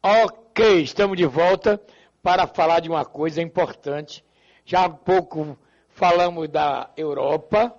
Ok, 0.00 0.80
estamos 0.80 1.16
de 1.16 1.26
volta 1.26 1.82
para 2.22 2.46
falar 2.46 2.78
de 2.78 2.88
uma 2.88 3.04
coisa 3.04 3.42
importante. 3.42 4.24
Já 4.64 4.84
há 4.84 4.88
pouco 4.88 5.58
falamos 5.88 6.48
da 6.48 6.90
Europa 6.96 7.74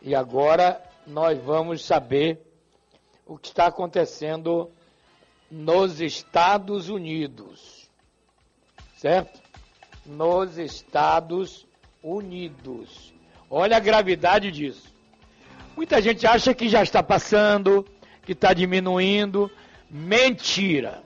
e 0.00 0.14
agora 0.14 0.82
nós 1.06 1.38
vamos 1.40 1.84
saber 1.84 2.43
o 3.26 3.38
que 3.38 3.48
está 3.48 3.66
acontecendo 3.66 4.70
nos 5.50 6.00
Estados 6.00 6.88
Unidos. 6.88 7.88
Certo? 8.96 9.40
Nos 10.04 10.58
Estados 10.58 11.66
Unidos. 12.02 13.14
Olha 13.48 13.76
a 13.76 13.80
gravidade 13.80 14.50
disso. 14.50 14.92
Muita 15.76 16.00
gente 16.00 16.26
acha 16.26 16.54
que 16.54 16.68
já 16.68 16.82
está 16.82 17.02
passando, 17.02 17.86
que 18.22 18.32
está 18.32 18.52
diminuindo. 18.52 19.50
Mentira. 19.90 21.02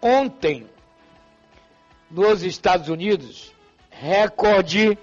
Ontem, 0.00 0.66
nos 2.10 2.42
Estados 2.42 2.88
Unidos, 2.88 3.52
recorde 3.90 4.98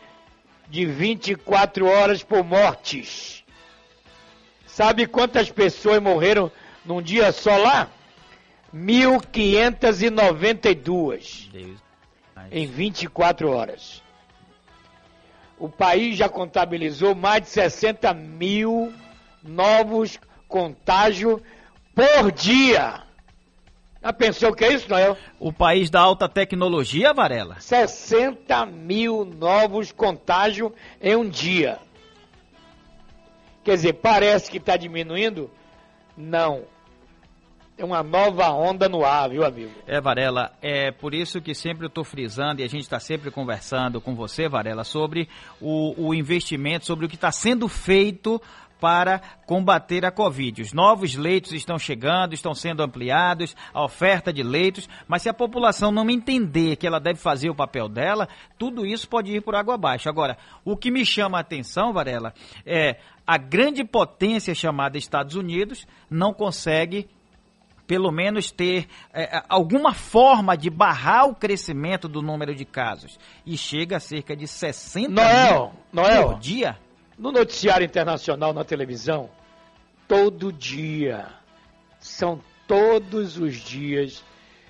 de 0.70 0.86
24 0.86 1.86
horas 1.86 2.24
por 2.24 2.44
mortes. 2.44 3.43
Sabe 4.74 5.06
quantas 5.06 5.52
pessoas 5.52 6.02
morreram 6.02 6.52
num 6.84 7.00
dia 7.00 7.32
só 7.32 7.56
lá? 7.58 7.92
1.592 8.76 11.48
em 12.52 12.66
24 12.66 13.52
horas. 13.52 14.02
O 15.60 15.70
país 15.70 16.18
já 16.18 16.28
contabilizou 16.28 17.14
mais 17.14 17.44
de 17.44 17.50
60 17.50 18.16
mil 18.16 18.92
novos 19.44 20.20
contágios 20.48 21.40
por 21.94 22.32
dia. 22.32 23.04
Já 24.02 24.12
pensou 24.12 24.50
o 24.50 24.56
que 24.56 24.66
é 24.66 24.74
isso, 24.74 24.90
Noel? 24.90 25.16
O 25.40 25.54
país 25.54 25.92
da 25.92 26.02
alta 26.02 26.28
tecnologia, 26.28 27.14
Varela? 27.14 27.60
60 27.60 28.66
mil 28.66 29.24
novos 29.24 29.92
contágios 29.92 30.72
em 31.00 31.16
um 31.16 31.30
dia. 31.30 31.78
Quer 33.64 33.76
dizer, 33.76 33.94
parece 33.94 34.52
que 34.52 34.58
está 34.58 34.76
diminuindo? 34.76 35.50
Não. 36.18 36.64
Tem 37.76 37.84
uma 37.84 38.04
nova 38.04 38.52
onda 38.52 38.88
no 38.88 39.04
ar, 39.04 39.30
viu, 39.30 39.44
amigo? 39.44 39.72
É, 39.88 40.00
Varela, 40.00 40.52
é 40.62 40.92
por 40.92 41.12
isso 41.12 41.42
que 41.42 41.56
sempre 41.56 41.86
eu 41.86 41.88
estou 41.88 42.04
frisando 42.04 42.62
e 42.62 42.64
a 42.64 42.68
gente 42.68 42.84
está 42.84 43.00
sempre 43.00 43.32
conversando 43.32 44.00
com 44.00 44.14
você, 44.14 44.48
Varela, 44.48 44.84
sobre 44.84 45.28
o, 45.60 46.10
o 46.10 46.14
investimento, 46.14 46.86
sobre 46.86 47.08
o 47.08 47.10
que 47.10 47.16
está 47.16 47.32
sendo 47.32 47.68
feito 47.68 48.40
para 48.84 49.22
combater 49.46 50.06
a 50.06 50.12
Covid. 50.12 50.62
Os 50.62 50.74
novos 50.74 51.16
leitos 51.16 51.54
estão 51.54 51.80
chegando, 51.80 52.34
estão 52.34 52.54
sendo 52.54 52.84
ampliados, 52.84 53.56
a 53.74 53.82
oferta 53.82 54.34
de 54.34 54.44
leitos, 54.44 54.90
mas 55.08 55.22
se 55.22 55.30
a 55.30 55.34
população 55.34 55.90
não 55.90 56.10
entender 56.10 56.76
que 56.76 56.86
ela 56.86 57.00
deve 57.00 57.18
fazer 57.18 57.50
o 57.50 57.56
papel 57.56 57.88
dela, 57.88 58.28
tudo 58.60 58.86
isso 58.86 59.08
pode 59.08 59.32
ir 59.32 59.42
por 59.42 59.56
água 59.56 59.76
abaixo. 59.76 60.10
Agora, 60.10 60.38
o 60.66 60.76
que 60.76 60.92
me 60.92 61.06
chama 61.06 61.38
a 61.38 61.40
atenção, 61.40 61.94
Varela, 61.94 62.34
é 62.66 62.98
a 63.26 63.38
grande 63.38 63.86
potência 63.86 64.54
chamada 64.54 64.98
Estados 64.98 65.36
Unidos 65.36 65.88
não 66.10 66.34
consegue 66.34 67.08
pelo 67.88 68.12
menos 68.12 68.52
ter 68.52 68.90
é, 69.14 69.44
alguma 69.48 69.94
forma 69.94 70.58
de 70.58 70.70
barrar 70.70 71.26
o 71.30 71.36
crescimento 71.36 72.10
do 72.10 72.22
número 72.22 72.54
de 72.54 72.66
casos. 72.66 73.18
E 73.46 73.58
chega 73.58 73.96
a 73.96 74.02
cerca 74.02 74.36
de 74.36 74.46
60 74.46 75.10
Noel, 75.10 75.72
mil 75.94 76.04
Noel, 76.04 76.30
por 76.32 76.40
dia. 76.40 76.78
No 77.18 77.32
noticiário 77.32 77.86
internacional 77.86 78.54
na 78.54 78.64
televisão, 78.64 79.30
todo 80.08 80.52
dia, 80.52 81.28
são 82.00 82.42
todos 82.68 83.38
os 83.38 83.56
dias, 83.56 84.24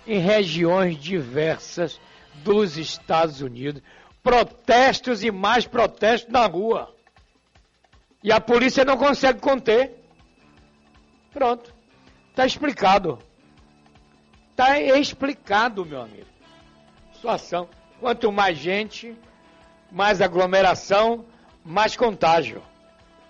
em 0.05 0.19
regiões 0.19 0.97
diversas 0.97 1.99
dos 2.43 2.77
Estados 2.77 3.41
Unidos, 3.41 3.81
protestos 4.21 5.23
e 5.23 5.31
mais 5.31 5.65
protestos 5.65 6.31
na 6.31 6.45
rua. 6.45 6.93
E 8.21 8.31
a 8.31 8.39
polícia 8.39 8.83
não 8.83 8.97
consegue 8.97 9.39
conter. 9.39 9.91
Pronto. 11.31 11.73
Está 12.29 12.45
explicado. 12.45 13.19
Está 14.51 14.79
explicado, 14.79 15.85
meu 15.85 16.01
amigo. 16.01 16.27
Situação. 17.13 17.69
Quanto 17.99 18.31
mais 18.31 18.57
gente, 18.57 19.15
mais 19.91 20.21
aglomeração, 20.21 21.25
mais 21.63 21.95
contágio. 21.95 22.61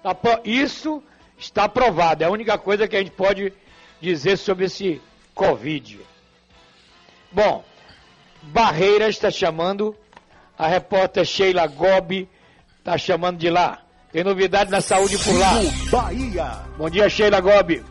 Tá 0.01 0.15
isso 0.43 1.01
está 1.38 1.67
provado. 1.67 2.23
É 2.23 2.27
a 2.27 2.31
única 2.31 2.57
coisa 2.57 2.88
que 2.88 2.95
a 2.95 2.99
gente 2.99 3.11
pode 3.11 3.53
dizer 4.01 4.38
sobre 4.38 4.65
esse 4.65 5.01
Covid. 5.34 5.99
Bom, 7.31 7.63
Barreira 8.43 9.07
está 9.07 9.31
chamando, 9.31 9.95
a 10.57 10.67
repórter 10.67 11.25
Sheila 11.25 11.65
Gobi 11.67 12.29
está 12.79 12.97
chamando 12.97 13.38
de 13.38 13.49
lá. 13.49 13.79
Tem 14.11 14.23
novidade 14.23 14.69
na 14.69 14.81
saúde 14.81 15.17
por 15.17 15.38
lá. 15.39 15.53
Bahia. 15.89 16.59
Bom 16.77 16.89
dia, 16.89 17.09
Sheila 17.09 17.39
Gobi. 17.39 17.84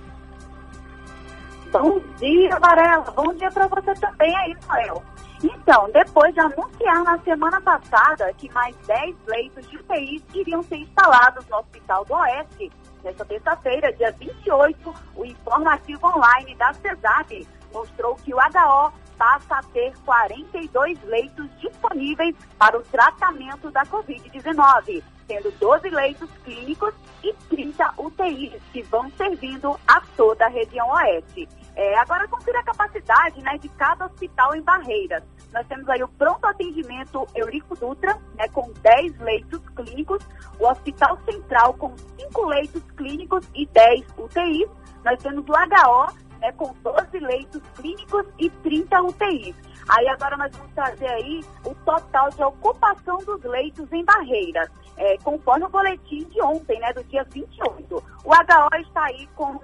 Bom 1.72 2.01
dia, 2.18 2.59
Varela. 2.61 3.11
Bom 3.11 3.34
dia 3.34 3.51
para 3.51 3.66
você 3.66 3.95
também 3.95 4.36
aí, 4.36 4.55
Noel. 4.68 5.03
Então, 5.43 5.90
depois 5.90 6.32
de 6.32 6.40
anunciar 6.40 7.03
na 7.03 7.18
semana 7.18 7.61
passada 7.61 8.32
que 8.34 8.49
mais 8.53 8.76
10 8.86 9.16
leitos 9.26 9.68
de 9.68 9.76
UTI 9.76 10.24
iriam 10.34 10.62
ser 10.62 10.76
instalados 10.76 11.47
no 11.49 11.57
Hospital 11.57 12.05
do 12.05 12.14
Oeste, 12.14 12.70
nesta 13.03 13.24
terça-feira, 13.24 13.93
dia 13.93 14.12
28, 14.12 14.95
o 15.16 15.24
informativo 15.24 16.07
online 16.07 16.55
da 16.55 16.72
CESAP 16.74 17.47
mostrou 17.72 18.14
que 18.16 18.32
o 18.32 18.36
HO 18.36 18.93
passa 19.18 19.57
a 19.57 19.62
ter 19.72 19.93
42 20.05 21.03
leitos 21.05 21.49
disponíveis 21.61 22.36
para 22.59 22.78
o 22.78 22.82
tratamento 22.82 23.70
da 23.70 23.82
Covid-19, 23.86 25.03
sendo 25.26 25.51
12 25.59 25.90
leitos 25.90 26.30
clínicos 26.45 26.95
e 27.22 27.32
30 27.49 27.95
UTIs 27.99 28.62
que 28.72 28.82
vão 28.82 29.11
servindo 29.12 29.78
a 29.86 30.01
toda 30.16 30.47
a 30.47 30.49
região 30.49 30.88
oeste. 30.90 31.49
É, 31.75 31.99
agora 31.99 32.29
confira 32.29 32.61
a 32.61 32.64
capacidade 32.64 33.43
né, 33.43 33.57
de 33.59 33.68
cada 33.70 34.07
hospital 34.07 34.55
em 34.55 34.62
Barreiras. 34.62 35.23
Nós 35.53 35.66
temos 35.66 35.89
aí 35.89 36.03
o 36.03 36.09
pronto 36.09 36.45
atendimento 36.47 37.27
Eurico 37.35 37.75
Dutra, 37.77 38.18
né, 38.37 38.49
com 38.49 38.70
10 38.83 39.18
leitos 39.18 39.61
clínicos, 39.70 40.23
o 40.59 40.66
Hospital 40.66 41.18
Central 41.25 41.75
com 41.75 41.97
5 41.97 42.47
leitos 42.47 42.83
clínicos 42.97 43.49
e 43.55 43.66
10 43.66 44.07
UTIs. 44.18 44.68
Nós 45.05 45.23
temos 45.23 45.45
o 45.49 45.53
HO, 45.53 46.39
né, 46.41 46.53
com 46.53 46.75
12 46.83 47.18
leitos 47.20 47.62
clínicos 47.77 48.27
e 48.39 48.51
30 48.51 49.03
UTIs. 49.03 49.57
Aí 49.89 50.09
agora 50.09 50.37
nós 50.37 50.55
vamos 50.57 50.73
trazer 50.75 51.09
aí 51.09 51.43
o 51.64 51.75
total 51.75 52.31
de 52.31 52.43
ocupação 52.43 53.18
dos 53.18 53.43
leitos 53.45 53.91
em 53.93 54.05
Barreiras. 54.05 54.68
É, 54.97 55.16
conforme 55.18 55.64
o 55.64 55.68
boletim 55.70 56.25
de 56.25 56.41
ontem, 56.43 56.79
né, 56.79 56.93
do 56.93 57.03
dia 57.05 57.25
28. 57.25 57.97
O 58.25 58.31
HO 58.31 58.81
está 58.81 59.05
aí 59.05 59.27
com 59.35 59.59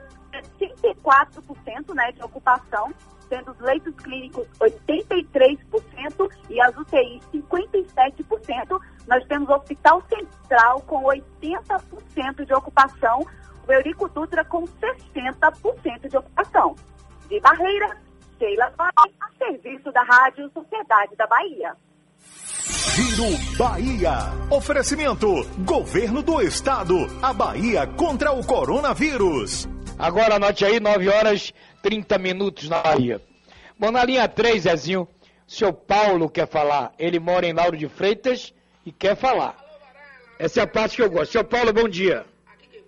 64% 0.61 1.95
né, 1.95 2.12
de 2.12 2.22
ocupação, 2.22 2.93
sendo 3.28 3.53
os 3.53 3.59
leitos 3.61 3.95
clínicos 3.97 4.47
83% 4.59 6.30
e 6.51 6.61
as 6.61 6.76
UTIs 6.76 7.22
57%. 7.32 8.80
Nós 9.07 9.24
temos 9.26 9.49
o 9.49 9.53
Hospital 9.53 10.03
Central 10.09 10.80
com 10.82 11.05
80% 11.05 12.45
de 12.45 12.55
ocupação, 12.55 13.26
o 13.66 13.72
Eurico 13.72 14.09
Dutra 14.09 14.45
com 14.45 14.64
60% 14.64 16.09
de 16.09 16.16
ocupação. 16.16 16.74
De 17.28 17.39
Barreira, 17.41 17.97
Sheila 18.39 18.72
Vai, 18.76 18.89
a 19.20 19.28
serviço 19.36 19.93
da 19.93 20.03
Rádio 20.03 20.51
Sociedade 20.53 21.14
da 21.16 21.26
Bahia. 21.26 21.76
Giro 22.99 23.57
Bahia. 23.57 24.32
Oferecimento: 24.51 25.28
Governo 25.64 26.22
do 26.22 26.41
Estado. 26.41 26.95
A 27.22 27.32
Bahia 27.32 27.86
contra 27.86 28.32
o 28.32 28.45
coronavírus. 28.45 29.68
Agora 29.99 30.37
anote 30.37 30.65
aí, 30.65 30.79
9 30.79 31.09
horas 31.09 31.53
30 31.83 32.19
minutos 32.19 32.69
na 32.69 32.81
Bahia. 32.81 33.21
Bom, 33.77 33.91
na 33.91 34.05
linha 34.05 34.29
3, 34.29 34.63
Zezinho, 34.63 35.03
o 35.03 35.51
seu 35.51 35.73
Paulo 35.73 36.31
quer 36.31 36.47
falar. 36.47 36.93
Ele 36.99 37.19
mora 37.19 37.47
em 37.47 37.53
Lauro 37.53 37.77
de 37.77 37.89
Freitas 37.89 38.55
e 38.87 38.93
quer 38.93 39.17
falar. 39.17 39.59
Essa 40.39 40.61
é 40.61 40.63
a 40.63 40.69
parte 40.69 40.95
que 40.95 41.03
eu 41.03 41.11
gosto. 41.11 41.33
Seu 41.33 41.45
Paulo, 41.45 41.73
bom 41.73 41.89
dia. 41.89 42.25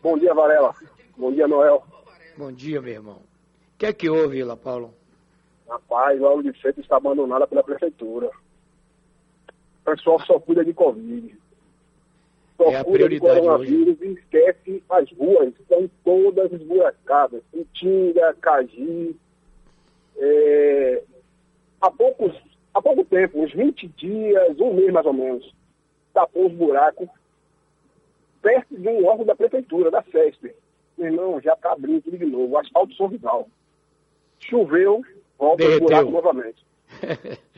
Bom 0.00 0.16
dia, 0.16 0.32
Varela. 0.32 0.72
Bom 1.16 1.32
dia, 1.32 1.48
Noel. 1.48 1.84
Bom 2.36 2.52
dia, 2.52 2.80
meu 2.80 2.92
irmão. 2.92 3.16
O 3.16 3.78
que 3.78 3.86
é 3.86 3.92
que 3.92 4.08
houve 4.08 4.44
lá, 4.44 4.56
Paulo? 4.56 4.94
Rapaz, 5.68 6.20
Lauro 6.20 6.44
de 6.44 6.52
Freitas 6.60 6.84
está 6.84 6.96
abandonada 6.96 7.44
pela 7.44 7.64
prefeitura. 7.64 8.30
O 9.80 9.84
pessoal 9.84 10.20
só 10.20 10.38
cuida 10.38 10.64
de 10.64 10.72
Covid. 10.72 11.36
Só 12.60 12.70
É 12.70 12.76
a 12.76 12.84
prioridade 12.84 13.40
coronavírus 13.40 13.96
e 14.02 14.08
esquece 14.12 14.82
as 14.90 15.10
ruas. 15.12 15.54
Estão 15.58 15.90
todas 16.04 16.52
esburacadas. 16.52 17.42
Itinga, 17.54 18.34
Cagi. 18.38 19.16
É... 20.18 21.02
Há, 21.80 21.90
poucos, 21.90 22.36
há 22.74 22.82
pouco 22.82 23.02
tempo, 23.06 23.42
uns 23.42 23.54
20 23.54 23.88
dias, 23.88 24.60
um 24.60 24.74
mês 24.74 24.92
mais 24.92 25.06
ou 25.06 25.14
menos, 25.14 25.54
tapou 26.12 26.48
os 26.48 26.52
buracos 26.52 27.08
perto 28.42 28.76
de 28.76 28.88
um 28.88 29.06
órgão 29.06 29.24
da 29.24 29.34
prefeitura, 29.34 29.90
da 29.90 30.02
FESP. 30.02 30.54
Meu 30.98 31.06
irmão, 31.06 31.40
já 31.40 31.54
está 31.54 31.72
abrindo 31.72 32.02
tudo 32.02 32.18
de 32.18 32.26
novo. 32.26 32.58
Asfalto 32.58 32.92
sorridal. 32.92 33.48
Choveu, 34.38 35.02
volta 35.38 35.62
os 35.62 35.68
Derreteu. 35.68 35.86
buracos 35.88 36.12
novamente. 36.12 36.66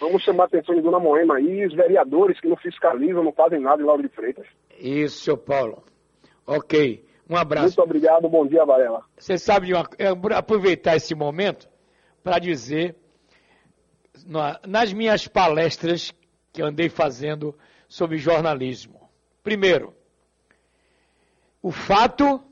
Vamos 0.00 0.22
chamar 0.22 0.44
a 0.44 0.46
atenção 0.46 0.74
de 0.74 0.80
Dona 0.80 0.98
Moema 0.98 1.36
aí, 1.36 1.66
os 1.66 1.74
vereadores 1.74 2.40
que 2.40 2.48
não 2.48 2.56
fiscalizam, 2.56 3.22
não 3.22 3.32
fazem 3.32 3.60
nada 3.60 3.82
em 3.82 3.84
Lauro 3.84 4.02
de 4.02 4.08
Freitas. 4.08 4.46
Isso, 4.78 5.22
seu 5.24 5.36
Paulo. 5.36 5.84
Ok. 6.46 7.04
Um 7.28 7.36
abraço. 7.36 7.66
Muito 7.66 7.82
obrigado, 7.82 8.28
bom 8.28 8.46
dia, 8.46 8.64
Varela. 8.64 9.04
Você 9.16 9.36
sabe 9.38 9.66
de 9.66 9.74
uma, 9.74 9.86
aproveitar 10.36 10.96
esse 10.96 11.14
momento 11.14 11.68
para 12.24 12.38
dizer, 12.38 12.96
na- 14.26 14.58
nas 14.66 14.92
minhas 14.92 15.28
palestras 15.28 16.12
que 16.52 16.62
andei 16.62 16.88
fazendo 16.88 17.54
sobre 17.88 18.16
jornalismo. 18.18 19.08
Primeiro, 19.44 19.94
o 21.62 21.70
fato 21.70 22.42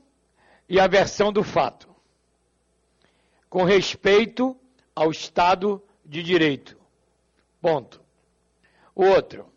e 0.69 0.79
a 0.79 0.87
versão 0.87 1.33
do 1.33 1.43
fato, 1.43 1.89
com 3.49 3.63
respeito 3.63 4.55
ao 4.95 5.09
Estado 5.11 5.81
de 6.05 6.21
Direito. 6.23 6.78
Ponto. 7.61 8.01
O 8.95 9.03
outro, 9.05 9.51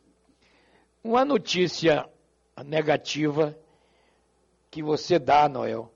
uma 1.03 1.25
notícia 1.25 2.09
negativa 2.65 3.57
que 4.71 4.83
você 4.83 5.19
dá, 5.19 5.49
Noel, 5.49 5.93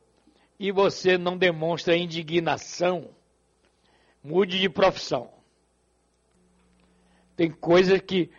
e 0.59 0.71
você 0.71 1.19
não 1.19 1.37
demonstra 1.37 1.97
indignação, 1.97 3.11
mude 4.23 4.59
de 4.59 4.69
profissão. 4.69 5.31
Tem 7.37 7.51
coisas 7.51 8.01
que. 8.01 8.31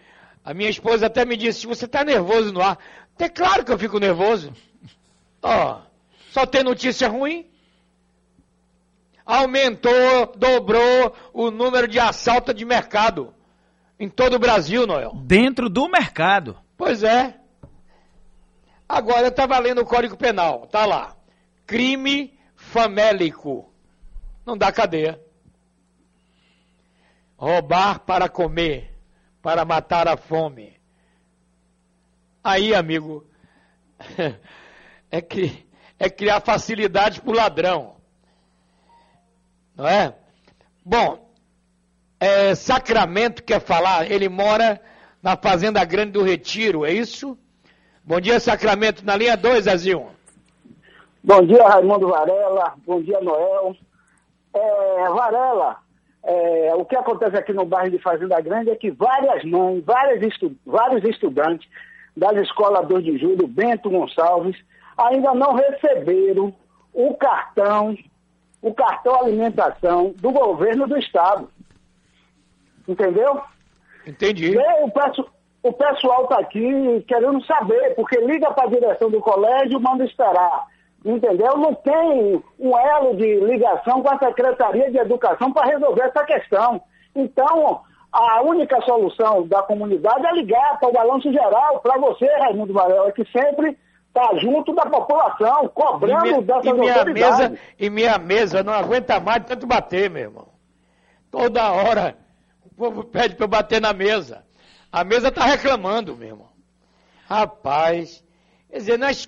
A 0.43 0.53
minha 0.53 0.69
esposa 0.69 1.07
até 1.07 1.25
me 1.25 1.37
disse: 1.37 1.67
você 1.67 1.85
está 1.85 2.03
nervoso 2.03 2.51
no 2.51 2.61
ar. 2.61 2.77
É 3.19 3.29
claro 3.29 3.65
que 3.65 3.71
eu 3.71 3.77
fico 3.77 3.99
nervoso. 3.99 4.53
Ó, 5.41 5.81
só 6.31 6.45
tem 6.45 6.63
notícia 6.63 7.07
ruim. 7.07 7.49
Aumentou, 9.25 10.33
dobrou 10.35 11.15
o 11.33 11.51
número 11.51 11.87
de 11.87 11.99
assalto 11.99 12.53
de 12.53 12.63
mercado 12.63 13.33
em 13.99 14.09
todo 14.09 14.35
o 14.35 14.39
Brasil, 14.39 14.85
Noel. 14.85 15.13
Dentro 15.23 15.69
do 15.69 15.89
mercado. 15.89 16.57
Pois 16.77 17.03
é. 17.03 17.39
Agora 18.87 19.21
eu 19.21 19.29
estava 19.29 19.57
lendo 19.59 19.81
o 19.81 19.85
Código 19.85 20.15
Penal, 20.15 20.67
tá 20.67 20.85
lá. 20.85 21.15
Crime 21.65 22.37
famélico. 22.55 23.73
não 24.45 24.57
dá 24.57 24.71
cadeia. 24.71 25.21
Roubar 27.35 27.99
para 27.99 28.29
comer, 28.29 28.97
para 29.41 29.65
matar 29.65 30.07
a 30.07 30.15
fome. 30.15 30.79
Aí, 32.43 32.73
amigo, 32.73 33.29
é, 35.11 35.21
que, 35.21 35.67
é 35.99 36.09
criar 36.09 36.39
facilidade 36.41 37.21
para 37.21 37.31
o 37.31 37.35
ladrão. 37.35 37.97
Não 39.75 39.87
é? 39.87 40.15
Bom, 40.83 41.26
é, 42.19 42.55
Sacramento 42.55 43.43
quer 43.43 43.59
falar, 43.59 44.09
ele 44.11 44.29
mora 44.29 44.81
na 45.21 45.35
Fazenda 45.35 45.83
Grande 45.83 46.11
do 46.11 46.23
Retiro, 46.23 46.85
é 46.85 46.91
isso? 46.91 47.37
Bom 48.03 48.19
dia, 48.19 48.39
Sacramento, 48.39 49.05
na 49.05 49.15
linha 49.15 49.35
2, 49.35 49.65
Zezinho. 49.65 50.07
Bom 51.23 51.45
dia, 51.45 51.67
Raimundo 51.67 52.07
Varela. 52.07 52.73
Bom 52.85 53.01
dia, 53.01 53.19
Noel. 53.19 53.75
É, 54.53 55.09
Varela, 55.09 55.77
é, 56.23 56.73
o 56.75 56.85
que 56.85 56.95
acontece 56.95 57.35
aqui 57.35 57.53
no 57.53 57.65
bairro 57.65 57.91
de 57.91 57.99
Fazenda 57.99 58.39
Grande 58.39 58.69
é 58.69 58.75
que 58.75 58.91
várias 58.91 59.43
mães, 59.43 59.83
várias 59.83 60.21
estu 60.21 60.55
vários 60.65 61.03
estudantes 61.03 61.67
das 62.15 62.35
escolas 62.37 62.87
2 62.87 63.03
de 63.03 63.17
julho, 63.17 63.47
Bento 63.47 63.89
Gonçalves, 63.89 64.57
ainda 64.97 65.33
não 65.33 65.53
receberam 65.53 66.53
o 66.93 67.13
cartão, 67.15 67.95
o 68.61 68.73
cartão 68.73 69.15
alimentação 69.15 70.13
do 70.17 70.31
governo 70.31 70.87
do 70.87 70.97
estado. 70.97 71.49
Entendeu? 72.87 73.41
Entendi. 74.05 74.53
E 74.53 74.83
o, 74.83 74.89
peço, 74.89 75.25
o 75.61 75.73
pessoal 75.73 76.23
está 76.23 76.39
aqui 76.39 77.03
querendo 77.07 77.43
saber, 77.45 77.95
porque 77.95 78.17
liga 78.21 78.51
para 78.53 78.65
a 78.65 78.69
direção 78.69 79.09
do 79.09 79.19
colégio 79.19 79.77
e 79.77 79.81
manda 79.81 80.05
esperar. 80.05 80.65
Entendeu? 81.05 81.57
Não 81.57 81.73
tem 81.73 82.43
um 82.59 82.77
elo 82.77 83.15
de 83.15 83.39
ligação 83.41 84.01
com 84.01 84.09
a 84.09 84.19
Secretaria 84.19 84.89
de 84.89 84.97
Educação 84.97 85.51
para 85.51 85.67
resolver 85.67 86.03
essa 86.03 86.23
questão. 86.25 86.81
Então, 87.15 87.81
a 88.11 88.41
única 88.41 88.81
solução 88.81 89.47
da 89.47 89.61
comunidade 89.61 90.25
é 90.25 90.31
ligar 90.33 90.79
para 90.79 90.89
o 90.89 90.93
balanço 90.93 91.31
geral, 91.31 91.79
para 91.81 91.97
você, 91.97 92.25
Raimundo 92.39 92.73
Varela, 92.73 93.11
que 93.11 93.25
sempre 93.31 93.77
está 94.07 94.35
junto 94.37 94.73
da 94.73 94.83
população, 94.83 95.69
cobrando 95.69 96.25
e 96.25 96.29
minha, 96.29 96.41
dessas 96.41 96.65
e 96.65 96.73
minha 96.73 97.05
mesa 97.05 97.59
E 97.79 97.89
minha 97.89 98.17
mesa 98.17 98.63
não 98.63 98.73
aguenta 98.73 99.19
mais 99.19 99.43
tanto 99.45 99.67
bater, 99.67 100.09
meu 100.09 100.23
irmão. 100.23 100.47
Toda 101.29 101.71
hora 101.71 102.15
povo 102.77 103.03
pede 103.03 103.35
para 103.35 103.45
eu 103.45 103.49
bater 103.49 103.81
na 103.81 103.91
mesa. 103.91 104.43
A 104.91 105.03
mesa 105.03 105.29
está 105.29 105.45
reclamando, 105.45 106.15
meu 106.15 106.29
irmão. 106.29 106.49
Rapaz, 107.27 108.23
quer 108.69 108.77
dizer, 108.77 108.97
nós, 108.97 109.27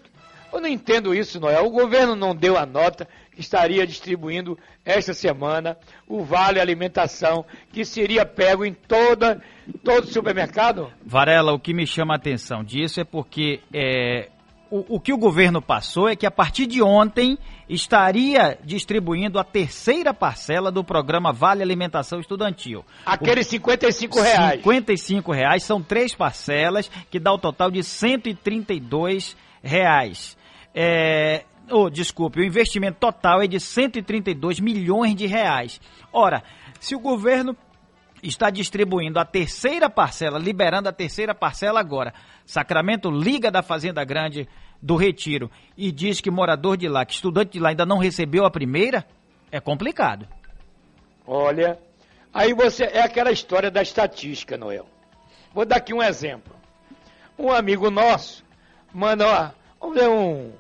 eu 0.54 0.62
não 0.62 0.70
entendo 0.70 1.14
isso, 1.14 1.40
Noel. 1.40 1.66
O 1.66 1.72
governo 1.72 2.16
não 2.16 2.36
deu 2.36 2.58
a 2.58 2.66
nota 2.66 3.08
que 3.34 3.42
estaria 3.42 3.86
distribuindo 3.86 4.58
esta 4.86 5.14
semana 5.14 5.78
o 6.08 6.24
Vale 6.24 6.60
Alimentação, 6.60 7.46
que 7.74 7.84
seria 7.84 8.26
pego 8.26 8.64
em 8.64 8.74
toda, 8.74 9.42
todo 9.84 10.08
supermercado? 10.08 10.92
Varela, 11.06 11.52
o 11.52 11.60
que 11.60 11.74
me 11.74 11.86
chama 11.86 12.14
a 12.14 12.18
atenção 12.18 12.64
disso 12.64 13.02
é 13.02 13.04
porque 13.04 13.62
é, 13.74 14.30
o, 14.70 14.96
o 14.96 15.00
que 15.00 15.12
o 15.12 15.18
governo 15.18 15.62
passou 15.62 16.08
é 16.08 16.16
que 16.16 16.26
a 16.26 16.32
partir 16.32 16.68
de 16.68 16.82
ontem 16.82 17.38
estaria 17.70 18.58
distribuindo 18.64 19.38
a 19.38 19.44
terceira 19.44 20.14
parcela 20.14 20.72
do 20.72 20.84
programa 20.84 21.32
Vale 21.32 21.62
Alimentação 21.62 22.20
Estudantil. 22.20 22.84
Aqueles 23.06 23.46
55 23.48 24.20
reais. 24.20 24.58
55 24.62 25.32
reais, 25.32 25.64
são 25.64 25.82
três 25.82 26.16
parcelas, 26.16 26.90
que 27.12 27.20
dá 27.20 27.32
o 27.32 27.38
total 27.38 27.70
de 27.70 27.84
132 27.84 29.38
reais. 29.62 30.36
É, 30.74 31.46
oh, 31.70 31.90
desculpe, 31.90 32.40
o 32.40 32.44
investimento 32.44 32.98
total 33.00 33.42
é 33.44 33.48
de 33.48 33.60
132 33.60 34.60
milhões 34.60 35.16
de 35.16 35.28
reais. 35.28 35.80
Ora, 36.12 36.44
se 36.80 36.96
o 36.96 37.00
governo 37.00 37.56
está 38.22 38.50
distribuindo 38.50 39.20
a 39.20 39.26
terceira 39.26 39.90
parcela, 39.90 40.38
liberando 40.38 40.90
a 40.90 40.94
terceira 40.94 41.34
parcela 41.34 41.80
agora, 41.80 42.14
Sacramento 42.46 43.10
liga 43.10 43.52
da 43.52 43.62
Fazenda 43.62 44.04
Grande 44.04 44.48
do 44.82 44.96
Retiro 44.96 45.52
e 45.78 45.92
diz 45.92 46.22
que 46.22 46.32
morador 46.32 46.78
de 46.78 46.88
lá, 46.88 47.06
que 47.06 47.14
estudante 47.14 47.54
de 47.54 47.60
lá 47.60 47.70
ainda 47.70 47.86
não 47.86 47.98
recebeu 47.98 48.46
a 48.46 48.52
primeira, 48.52 49.06
é 49.52 49.60
complicado. 49.60 50.28
Olha, 51.26 51.80
aí 52.34 52.54
você 52.54 52.86
é 52.86 53.02
aquela 53.02 53.32
história 53.32 53.70
da 53.70 53.82
estatística, 53.82 54.58
Noel. 54.58 54.88
Vou 55.54 55.66
dar 55.66 55.78
aqui 55.78 55.94
um 55.94 56.02
exemplo. 56.02 56.56
Um 57.38 57.52
amigo 57.52 57.90
nosso 57.90 58.44
manda, 58.94 59.26
ó, 59.28 59.52
vamos 59.80 60.00
ver 60.00 60.10
um 60.10 60.52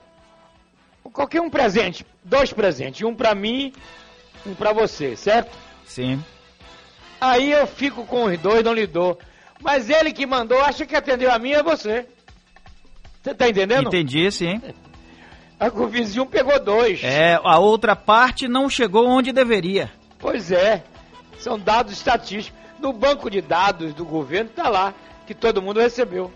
qualquer 1.12 1.42
um 1.42 1.50
presente, 1.50 2.06
dois 2.24 2.54
presentes, 2.54 3.02
um 3.02 3.16
para 3.16 3.34
mim, 3.34 3.74
um 4.46 4.54
para 4.54 4.72
você, 4.72 5.16
certo? 5.16 5.58
Sim. 5.86 6.24
Aí 7.20 7.52
eu 7.52 7.68
fico 7.68 8.06
com 8.06 8.26
os 8.26 8.38
dois, 8.40 8.64
não 8.64 8.74
lhe 8.74 8.88
dou. 8.88 9.18
Mas 9.62 9.90
ele 9.90 10.14
que 10.14 10.26
mandou, 10.26 10.60
acha 10.62 10.86
que 10.86 10.96
atendeu 10.96 11.32
a 11.32 11.38
mim 11.38 11.52
é 11.52 11.62
você. 11.62 12.06
Você 13.22 13.34
tá 13.34 13.50
entendendo? 13.50 13.88
Entendi, 13.88 14.32
sim. 14.32 14.62
A, 15.60 15.68
o 15.68 15.88
vizinho 15.88 16.26
pegou 16.26 16.58
dois. 16.60 17.04
É, 17.04 17.38
a 17.44 17.60
outra 17.60 17.96
parte 17.96 18.48
não 18.48 18.70
chegou 18.70 19.08
onde 19.08 19.34
deveria. 19.34 19.92
Pois 20.18 20.52
é. 20.52 20.84
São 21.38 21.60
dados 21.60 21.94
estatísticos. 21.94 22.58
No 22.80 22.94
banco 22.94 23.30
de 23.30 23.42
dados 23.42 23.94
do 23.94 24.06
governo 24.06 24.50
tá 24.50 24.70
lá 24.70 24.94
que 25.28 25.34
todo 25.34 25.62
mundo 25.62 25.82
recebeu. 25.82 26.32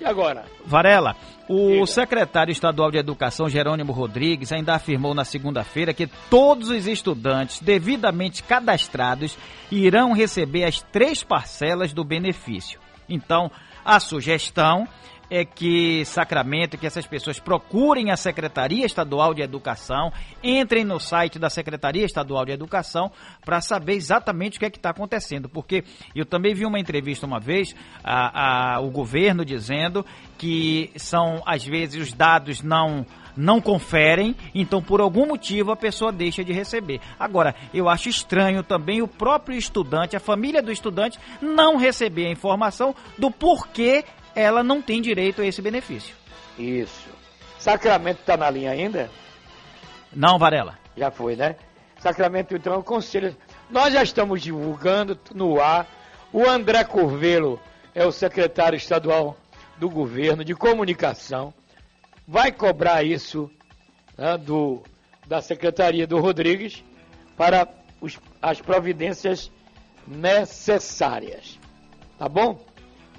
E 0.00 0.04
agora? 0.04 0.44
Varela, 0.64 1.16
o 1.48 1.84
secretário 1.86 2.52
estadual 2.52 2.90
de 2.90 2.98
Educação, 2.98 3.48
Jerônimo 3.48 3.92
Rodrigues, 3.92 4.52
ainda 4.52 4.74
afirmou 4.74 5.14
na 5.14 5.24
segunda-feira 5.24 5.94
que 5.94 6.06
todos 6.28 6.68
os 6.68 6.86
estudantes 6.86 7.60
devidamente 7.60 8.42
cadastrados 8.42 9.36
irão 9.70 10.12
receber 10.12 10.64
as 10.64 10.80
três 10.82 11.24
parcelas 11.24 11.92
do 11.92 12.04
benefício. 12.04 12.78
Então, 13.08 13.50
a 13.84 13.98
sugestão 13.98 14.86
é 15.30 15.44
que 15.44 16.04
Sacramento, 16.04 16.78
que 16.78 16.86
essas 16.86 17.06
pessoas 17.06 17.38
procurem 17.38 18.10
a 18.10 18.16
Secretaria 18.16 18.84
Estadual 18.84 19.34
de 19.34 19.42
Educação, 19.42 20.12
entrem 20.42 20.84
no 20.84 20.98
site 20.98 21.38
da 21.38 21.50
Secretaria 21.50 22.04
Estadual 22.04 22.44
de 22.44 22.52
Educação 22.52 23.10
para 23.44 23.60
saber 23.60 23.94
exatamente 23.94 24.56
o 24.56 24.60
que 24.60 24.66
é 24.66 24.70
que 24.70 24.78
está 24.78 24.90
acontecendo. 24.90 25.48
Porque 25.48 25.84
eu 26.14 26.24
também 26.24 26.54
vi 26.54 26.64
uma 26.64 26.80
entrevista 26.80 27.26
uma 27.26 27.40
vez, 27.40 27.74
a, 28.02 28.76
a, 28.76 28.80
o 28.80 28.90
governo 28.90 29.44
dizendo 29.44 30.04
que 30.36 30.90
são, 30.96 31.42
às 31.44 31.64
vezes, 31.64 32.08
os 32.08 32.12
dados 32.12 32.62
não 32.62 33.04
não 33.38 33.60
conferem, 33.60 34.34
então 34.52 34.82
por 34.82 35.00
algum 35.00 35.24
motivo 35.24 35.70
a 35.70 35.76
pessoa 35.76 36.10
deixa 36.10 36.42
de 36.42 36.52
receber. 36.52 37.00
Agora, 37.16 37.54
eu 37.72 37.88
acho 37.88 38.08
estranho 38.08 38.64
também 38.64 39.00
o 39.00 39.06
próprio 39.06 39.56
estudante, 39.56 40.16
a 40.16 40.20
família 40.20 40.60
do 40.60 40.72
estudante, 40.72 41.20
não 41.40 41.76
receber 41.76 42.26
a 42.26 42.32
informação 42.32 42.92
do 43.16 43.30
porquê 43.30 44.04
ela 44.40 44.62
não 44.62 44.80
tem 44.80 45.02
direito 45.02 45.42
a 45.42 45.46
esse 45.46 45.60
benefício. 45.60 46.14
Isso. 46.58 47.08
Sacramento 47.58 48.20
está 48.20 48.36
na 48.36 48.48
linha 48.48 48.70
ainda? 48.70 49.10
Não, 50.12 50.38
Varela. 50.38 50.78
Já 50.96 51.10
foi, 51.10 51.34
né? 51.34 51.56
Sacramento, 51.98 52.54
então, 52.54 52.78
o 52.78 52.82
conselho. 52.84 53.36
Nós 53.68 53.92
já 53.92 54.02
estamos 54.02 54.40
divulgando 54.40 55.18
no 55.34 55.60
ar. 55.60 55.86
O 56.32 56.48
André 56.48 56.84
Curvelo 56.84 57.60
é 57.94 58.06
o 58.06 58.12
secretário 58.12 58.76
estadual 58.76 59.36
do 59.76 59.90
governo 59.90 60.44
de 60.44 60.54
comunicação. 60.54 61.52
Vai 62.26 62.52
cobrar 62.52 63.02
isso 63.02 63.50
né, 64.16 64.38
do, 64.38 64.82
da 65.26 65.40
secretaria 65.40 66.06
do 66.06 66.20
Rodrigues 66.20 66.84
para 67.36 67.66
os, 68.00 68.18
as 68.40 68.60
providências 68.60 69.50
necessárias. 70.06 71.58
Tá 72.18 72.28
bom? 72.28 72.58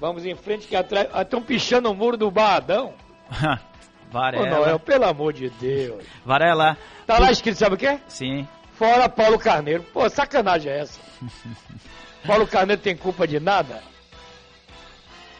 Vamos 0.00 0.24
em 0.24 0.34
frente 0.34 0.66
que 0.66 0.74
atrás. 0.74 1.08
Estão 1.14 1.42
pichando 1.42 1.90
o 1.90 1.94
muro 1.94 2.16
do 2.16 2.30
Barradão. 2.30 2.94
Varela. 4.10 4.44
Ô, 4.44 4.50
Noel, 4.50 4.78
pelo 4.80 5.04
amor 5.04 5.32
de 5.32 5.50
Deus. 5.50 6.04
Varela. 6.24 6.76
Tá 7.06 7.18
lá 7.18 7.30
escrito, 7.30 7.58
sabe 7.58 7.74
o 7.74 7.78
quê? 7.78 8.00
Sim. 8.08 8.48
Fora 8.72 9.08
Paulo 9.08 9.38
Carneiro. 9.38 9.84
Pô, 9.92 10.08
sacanagem 10.08 10.72
é 10.72 10.80
essa? 10.80 10.98
Paulo 12.26 12.46
Carneiro 12.46 12.80
tem 12.80 12.96
culpa 12.96 13.26
de 13.26 13.38
nada? 13.38 13.82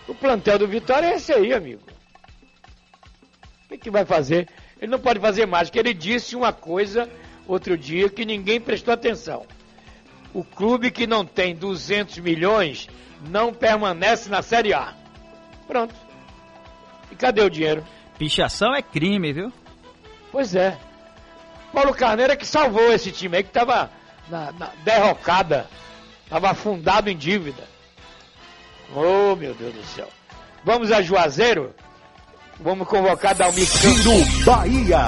O 0.07 0.15
plantel 0.15 0.59
do 0.59 0.69
Vitória 0.69 1.07
é 1.07 1.17
esse 1.17 1.33
aí, 1.33 1.53
amigo. 1.53 1.83
O 3.65 3.69
que, 3.71 3.79
que 3.79 3.91
vai 3.91 4.05
fazer? 4.05 4.49
Ele 4.81 4.91
não 4.91 4.99
pode 4.99 5.21
fazer 5.21 5.47
mais, 5.47 5.69
porque 5.69 5.79
ele 5.79 5.95
disse 5.95 6.37
uma 6.37 6.53
coisa 6.53 7.09
outro 7.47 7.79
dia 7.79 8.09
que 8.09 8.25
ninguém 8.25 8.61
prestou 8.61 8.93
atenção. 8.93 9.47
O 10.35 10.45
clube 10.45 10.91
que 10.91 11.07
não 11.07 11.25
tem 11.25 11.55
200 11.55 12.19
milhões 12.19 12.89
não 13.29 13.53
permanece 13.53 14.29
na 14.29 14.43
Série 14.43 14.73
A. 14.73 14.95
Pronto. 15.67 15.95
E 17.11 17.17
cadê 17.17 17.43
o 17.43 17.51
dinheiro? 17.51 17.85
Pichação 18.19 18.75
é 18.75 18.83
crime, 18.83 19.33
viu? 19.33 19.53
Pois 20.33 20.55
é. 20.55 20.79
Paulo 21.73 21.95
Carneiro 21.95 22.33
é 22.33 22.37
que 22.37 22.47
salvou 22.47 22.93
esse 22.93 23.13
time 23.13 23.37
aí 23.37 23.43
que 23.43 23.51
estava 23.51 23.91
na, 24.29 24.53
na, 24.53 24.71
derrocada, 24.85 25.67
estava 26.25 26.51
afundado 26.51 27.09
em 27.09 27.17
dívida. 27.17 27.63
Oh, 28.95 29.37
meu 29.37 29.55
Deus 29.55 29.75
do 29.75 29.85
céu. 29.85 30.09
Vamos 30.65 30.91
a 30.91 31.01
Juazeiro? 31.01 31.75
Vamos 32.59 32.87
convocar 32.89 33.35
Dalmi 33.35 33.65
Giro 33.65 34.45
Bahia. 34.45 35.07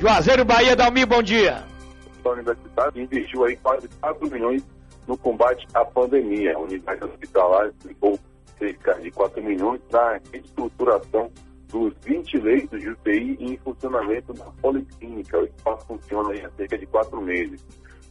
Juazeiro, 0.00 0.44
Bahia, 0.44 0.76
Dalmi, 0.76 1.06
bom 1.06 1.22
dia. 1.22 1.64
hospital 2.06 2.32
universitário 2.34 3.02
investiu 3.02 3.44
aí 3.44 3.56
quase 3.56 3.88
4 4.00 4.30
milhões 4.30 4.62
no 5.06 5.16
combate 5.16 5.66
à 5.74 5.84
pandemia. 5.84 6.56
A 6.56 6.60
unidade 6.60 7.04
hospitalar 7.04 7.66
aplicou 7.68 8.18
cerca 8.58 8.94
de 9.00 9.10
4 9.10 9.42
milhões 9.42 9.80
para 9.90 10.16
a 10.16 10.20
reestruturação 10.32 11.30
dos 11.68 11.92
20 12.04 12.38
leitos 12.38 12.80
de 12.80 12.90
UTI 12.90 13.36
em 13.40 13.56
funcionamento 13.58 14.32
da 14.32 14.44
policlínica. 14.62 15.40
O 15.40 15.44
espaço 15.44 15.86
funciona 15.86 16.32
há 16.46 16.50
cerca 16.52 16.78
de 16.78 16.86
4 16.86 17.20
meses. 17.20 17.64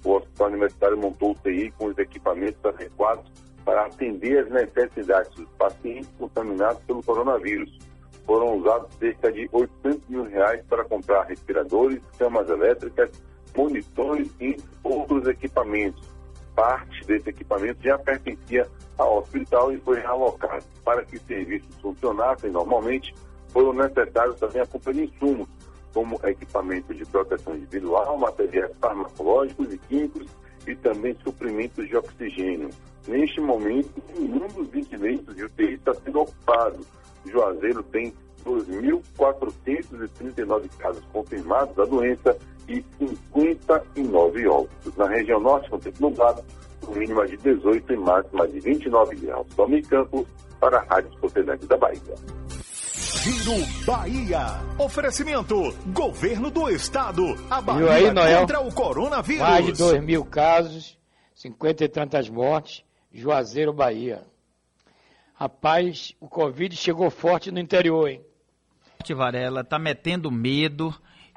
O 0.03 0.11
hospital 0.15 0.47
universitário 0.47 0.97
montou 0.97 1.31
UTI 1.31 1.71
com 1.77 1.85
os 1.85 1.97
equipamentos 1.97 2.63
adequados 2.65 3.31
para 3.63 3.85
atender 3.85 4.39
as 4.39 4.51
necessidades 4.51 5.31
dos 5.35 5.47
pacientes 5.57 6.09
contaminados 6.19 6.81
pelo 6.83 7.01
coronavírus. 7.01 7.79
Foram 8.25 8.57
usados 8.57 8.93
cerca 8.95 9.31
de 9.31 9.47
800 9.51 10.09
mil 10.09 10.23
reais 10.23 10.61
para 10.69 10.83
comprar 10.85 11.23
respiradores, 11.23 12.01
camas 12.17 12.49
elétricas, 12.49 13.09
monitores 13.55 14.29
e 14.41 14.57
outros 14.83 15.27
equipamentos. 15.27 16.12
Parte 16.55 17.05
desse 17.05 17.29
equipamento 17.29 17.83
já 17.83 17.97
pertencia 17.97 18.67
ao 18.97 19.19
hospital 19.19 19.71
e 19.71 19.77
foi 19.79 19.99
realocado. 19.99 20.63
Para 20.83 21.03
que 21.03 21.17
os 21.17 21.21
serviços 21.23 21.75
funcionassem 21.81 22.51
normalmente, 22.51 23.13
foram 23.49 23.73
necessários 23.73 24.39
também 24.39 24.61
a 24.61 24.67
compra 24.67 24.93
de 24.93 25.03
insumos, 25.03 25.47
como 25.93 26.19
equipamento 26.23 26.93
de 26.93 27.05
proteção 27.05 27.55
individual, 27.55 28.17
materiais 28.17 28.71
farmacológicos 28.79 29.73
e 29.73 29.77
químicos 29.77 30.27
e 30.67 30.75
também 30.75 31.15
suprimentos 31.23 31.87
de 31.87 31.95
oxigênio. 31.95 32.69
Neste 33.07 33.39
momento, 33.41 33.91
nenhum 34.17 34.47
dos 34.47 34.67
20 34.69 34.97
leitos 34.97 35.35
de 35.35 35.43
UTI 35.43 35.73
está 35.73 35.93
sendo 35.93 36.21
ocupado. 36.21 36.79
Juazeiro 37.25 37.83
tem 37.83 38.11
2.439 38.45 40.69
casos 40.77 41.03
confirmados 41.11 41.75
da 41.75 41.83
doença 41.85 42.37
e 42.67 42.83
59 42.99 44.47
óbitos. 44.47 44.95
Na 44.95 45.07
região 45.07 45.39
norte, 45.39 45.69
com 45.69 45.79
tempo 45.79 46.01
nublado, 46.01 46.43
com 46.81 46.93
mínima 46.93 47.27
de 47.27 47.37
18 47.37 47.93
e 47.93 47.97
máxima 47.97 48.47
de 48.47 48.59
29 48.59 49.15
graus. 49.15 49.47
Tome 49.55 49.81
Campos 49.83 50.27
para 50.59 50.79
a 50.79 50.83
Rádio 50.83 51.11
Sociedade 51.19 51.65
da 51.67 51.77
Bahia. 51.77 52.15
Giro 53.23 53.65
Bahia. 53.85 54.47
Oferecimento: 54.77 55.55
Governo 55.87 56.51
do 56.51 56.69
Estado. 56.69 57.23
A 57.49 57.61
Bahia 57.61 57.91
aí, 57.91 58.11
Noel? 58.11 58.41
contra 58.41 58.59
o 58.59 58.73
coronavírus. 58.73 59.41
Mais 59.41 59.65
de 59.65 59.71
2 59.73 60.03
mil 60.03 60.25
casos, 60.25 60.97
50 61.35 61.85
e 61.85 61.89
tantas 61.89 62.29
mortes, 62.29 62.83
Juazeiro, 63.13 63.71
Bahia. 63.71 64.23
Rapaz, 65.33 66.15
o 66.19 66.27
Covid 66.27 66.75
chegou 66.75 67.09
forte 67.09 67.51
no 67.51 67.59
interior, 67.59 68.09
hein? 68.09 68.21
Varela 69.13 69.63
tá 69.63 69.77
metendo 69.77 70.31
medo 70.31 70.93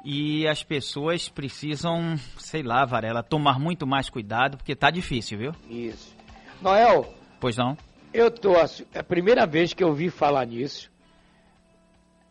e 0.09 0.47
as 0.47 0.63
pessoas 0.63 1.27
precisam, 1.27 2.15
sei 2.37 2.63
lá, 2.63 2.85
Varela, 2.85 3.21
tomar 3.21 3.59
muito 3.59 3.85
mais 3.85 4.09
cuidado 4.09 4.55
porque 4.55 4.73
tá 4.73 4.89
difícil, 4.89 5.37
viu? 5.37 5.51
Isso. 5.69 6.15
Noel, 6.61 7.13
Pois 7.41 7.57
não? 7.57 7.77
eu 8.13 8.31
tô. 8.31 8.55
ass- 8.57 8.85
É 8.93 8.99
a 8.99 9.03
primeira 9.03 9.45
vez 9.45 9.73
que 9.73 9.83
eu 9.83 9.89
ouvi 9.89 10.09
falar 10.09 10.45
nisso. 10.45 10.89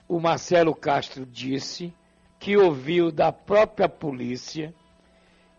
O 0.08 0.18
Marcelo 0.18 0.74
Castro 0.74 1.26
disse 1.26 1.92
que 2.40 2.56
ouviu 2.56 3.12
da 3.12 3.30
própria 3.30 3.88
polícia 3.88 4.72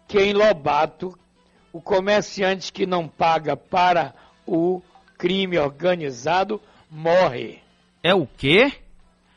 que 0.07 0.19
em 0.19 0.33
Lobato 0.33 1.17
o 1.71 1.79
comerciante 1.79 2.73
que 2.73 2.85
não 2.87 3.07
paga 3.07 3.55
para 3.55 4.15
o 4.45 4.81
crime 5.17 5.57
organizado 5.59 6.59
morre. 6.89 7.59
É 8.01 8.15
o 8.15 8.25
quê? 8.25 8.71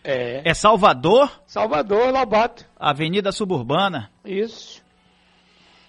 É. 0.02 0.42
É 0.44 0.54
Salvador? 0.54 1.30
Salvador, 1.46 2.12
Lobato. 2.12 2.64
Avenida 2.78 3.32
Suburbana. 3.32 4.10
Isso. 4.24 4.82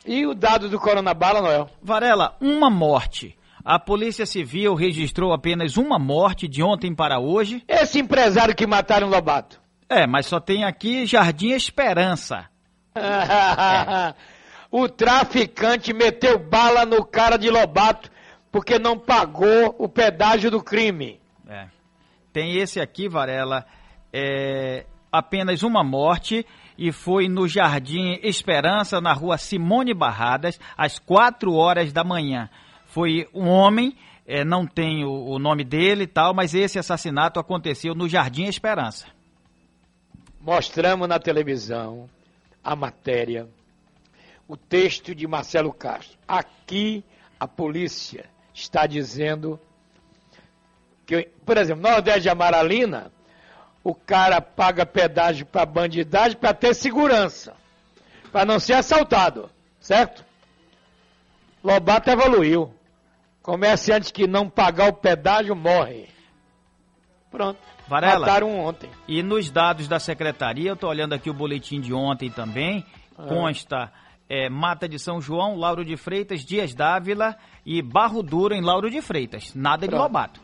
E 0.05 0.25
o 0.25 0.33
dado 0.33 0.67
do 0.67 0.79
Coronabala, 0.79 1.41
Noel? 1.41 1.69
Varela, 1.81 2.35
uma 2.41 2.69
morte. 2.69 3.37
A 3.63 3.77
Polícia 3.77 4.25
Civil 4.25 4.73
registrou 4.73 5.33
apenas 5.33 5.77
uma 5.77 5.99
morte 5.99 6.47
de 6.47 6.63
ontem 6.63 6.95
para 6.95 7.19
hoje. 7.19 7.63
Esse 7.67 7.99
empresário 7.99 8.55
que 8.55 8.65
mataram 8.65 9.07
em 9.07 9.11
Lobato. 9.11 9.61
É, 9.87 10.07
mas 10.07 10.25
só 10.25 10.39
tem 10.39 10.63
aqui 10.63 11.05
Jardim 11.05 11.49
Esperança. 11.49 12.49
o 14.71 14.89
traficante 14.89 15.93
meteu 15.93 16.39
bala 16.39 16.85
no 16.85 17.05
cara 17.05 17.37
de 17.37 17.49
Lobato 17.49 18.09
porque 18.51 18.79
não 18.79 18.97
pagou 18.97 19.75
o 19.77 19.87
pedágio 19.87 20.49
do 20.49 20.61
crime. 20.61 21.21
É. 21.47 21.67
Tem 22.33 22.57
esse 22.57 22.79
aqui, 22.79 23.07
Varela, 23.07 23.65
é, 24.13 24.85
apenas 25.11 25.63
uma 25.63 25.83
morte 25.83 26.45
e 26.77 26.91
foi 26.91 27.27
no 27.27 27.47
Jardim 27.47 28.19
Esperança, 28.23 28.99
na 28.99 29.13
rua 29.13 29.37
Simone 29.37 29.93
Barradas, 29.93 30.59
às 30.77 30.97
4 30.97 31.53
horas 31.53 31.93
da 31.93 32.03
manhã. 32.03 32.49
Foi 32.85 33.27
um 33.33 33.47
homem, 33.47 33.95
é, 34.25 34.43
não 34.43 34.65
tem 34.65 35.05
o, 35.05 35.11
o 35.11 35.39
nome 35.39 35.63
dele 35.63 36.03
e 36.03 36.07
tal, 36.07 36.33
mas 36.33 36.53
esse 36.53 36.79
assassinato 36.79 37.39
aconteceu 37.39 37.93
no 37.93 38.09
Jardim 38.09 38.45
Esperança. 38.45 39.07
Mostramos 40.39 41.07
na 41.07 41.19
televisão 41.19 42.09
a 42.63 42.75
matéria, 42.75 43.47
o 44.47 44.57
texto 44.57 45.13
de 45.13 45.27
Marcelo 45.27 45.71
Castro. 45.71 46.17
Aqui 46.27 47.03
a 47.39 47.47
polícia 47.47 48.25
está 48.53 48.87
dizendo 48.87 49.59
que, 51.05 51.29
por 51.45 51.57
exemplo, 51.57 51.83
Nordeste 51.83 52.21
de 52.21 52.29
Amaralina, 52.29 53.11
o 53.83 53.93
cara 53.95 54.39
paga 54.41 54.85
pedágio 54.85 55.45
para 55.45 55.65
bandidagem 55.65 56.37
para 56.37 56.53
ter 56.53 56.73
segurança, 56.73 57.53
para 58.31 58.45
não 58.45 58.59
ser 58.59 58.73
assaltado, 58.73 59.49
certo? 59.79 60.23
Lobato 61.63 62.09
evoluiu. 62.09 62.73
Comerciante 63.41 64.13
que 64.13 64.27
não 64.27 64.47
pagar 64.49 64.89
o 64.89 64.93
pedágio 64.93 65.55
morre. 65.55 66.07
Pronto. 67.31 67.59
Varela. 67.87 68.19
Mataram 68.19 68.59
ontem. 68.59 68.89
E 69.07 69.23
nos 69.23 69.49
dados 69.49 69.87
da 69.87 69.99
secretaria, 69.99 70.69
eu 70.69 70.73
estou 70.75 70.89
olhando 70.89 71.13
aqui 71.13 71.29
o 71.29 71.33
boletim 71.33 71.81
de 71.81 71.93
ontem 71.93 72.29
também, 72.29 72.85
Ah. 73.17 73.25
consta 73.27 73.91
é, 74.29 74.47
Mata 74.49 74.87
de 74.87 74.97
São 74.97 75.19
João, 75.19 75.57
Lauro 75.57 75.83
de 75.83 75.97
Freitas, 75.97 76.45
Dias 76.45 76.73
Dávila 76.73 77.35
e 77.65 77.81
Barro 77.81 78.23
Duro 78.23 78.53
em 78.53 78.61
Lauro 78.61 78.89
de 78.89 79.01
Freitas. 79.01 79.53
Nada 79.53 79.85
de 79.85 79.89
Pronto. 79.89 80.03
Lobato. 80.03 80.41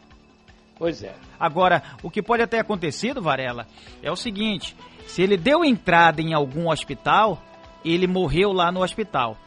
Pois 0.78 1.02
é. 1.04 1.14
Agora, 1.40 1.82
o 2.04 2.10
que 2.10 2.22
pode 2.22 2.46
ter 2.48 2.60
acontecido, 2.60 3.22
Varela, 3.22 3.68
é 4.04 4.12
o 4.12 4.16
seguinte: 4.16 4.76
se 5.08 5.22
ele 5.22 5.36
deu 5.38 5.64
entrada 5.66 6.22
em 6.22 6.34
algum 6.34 6.70
hospital, 6.70 7.42
ele 7.84 8.08
morreu 8.08 8.52
lá 8.52 8.72
no 8.72 8.84
hospital. 8.84 9.38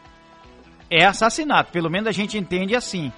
É 0.90 1.04
assassinato, 1.04 1.70
pelo 1.70 1.88
menos 1.90 2.08
a 2.08 2.12
gente 2.12 2.36
entende 2.36 2.74
assim. 2.74 3.12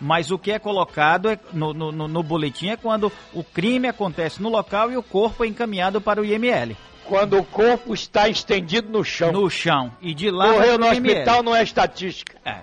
Mas 0.00 0.32
o 0.32 0.38
que 0.38 0.50
é 0.50 0.58
colocado 0.58 1.30
é- 1.30 1.38
no, 1.52 1.72
no- 1.72 1.92
no- 2.08 2.22
boletim 2.24 2.70
é 2.70 2.76
quando 2.76 3.12
o 3.32 3.44
crime 3.44 3.86
acontece 3.86 4.42
no 4.42 4.48
local 4.48 4.90
e 4.90 4.96
o 4.96 5.02
corpo 5.02 5.44
é 5.44 5.46
encaminhado 5.46 6.00
para 6.00 6.20
o 6.20 6.24
IML. 6.24 6.76
Quando 7.04 7.38
o 7.38 7.44
corpo 7.44 7.94
está 7.94 8.28
estendido 8.28 8.88
no 8.90 9.04
chão. 9.04 9.30
No 9.30 9.48
chão. 9.48 9.92
E 10.00 10.12
de 10.12 10.28
lá 10.30 10.48
Morreu 10.52 10.76
no 10.78 10.86
IML. 10.92 11.12
hospital 11.12 11.42
não 11.44 11.54
é 11.54 11.62
estatística. 11.62 12.36
É. 12.44 12.58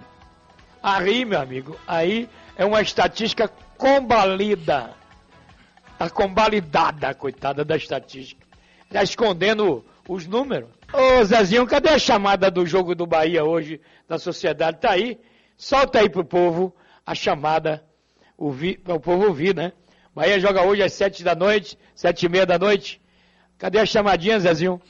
Aí, 0.84 1.24
meu 1.24 1.40
amigo, 1.40 1.78
aí 1.88 2.28
é 2.58 2.66
uma 2.66 2.82
estatística 2.82 3.50
combalida. 3.80 4.94
A 5.98 6.10
combalidada, 6.10 7.14
coitada 7.14 7.64
da 7.66 7.76
estatística. 7.76 8.46
Já 8.92 9.02
escondendo 9.02 9.84
os 10.08 10.28
números. 10.28 10.70
Ô 10.94 11.24
Zezinho, 11.24 11.66
cadê 11.66 11.90
a 11.90 12.00
chamada 12.00 12.52
do 12.52 12.66
jogo 12.66 12.94
do 12.94 13.08
Bahia 13.08 13.44
hoje 13.44 13.82
da 14.08 14.20
sociedade? 14.20 14.80
Tá 14.80 14.92
aí. 14.92 15.18
Solta 15.58 16.00
aí 16.00 16.10
pro 16.10 16.24
povo 16.24 16.76
a 17.06 17.16
chamada, 17.16 17.84
para 18.84 18.96
o 18.96 19.00
povo 19.00 19.28
ouvir, 19.28 19.56
né? 19.56 19.72
Bahia 20.14 20.40
joga 20.40 20.64
hoje 20.64 20.84
às 20.84 20.94
sete 20.94 21.24
da 21.24 21.36
noite, 21.36 21.78
sete 21.96 22.26
e 22.26 22.30
meia 22.30 22.46
da 22.46 22.58
noite. 22.58 23.02
Cadê 23.58 23.80
a 23.80 23.86
chamadinha, 23.86 24.40
Zezinho? 24.40 24.82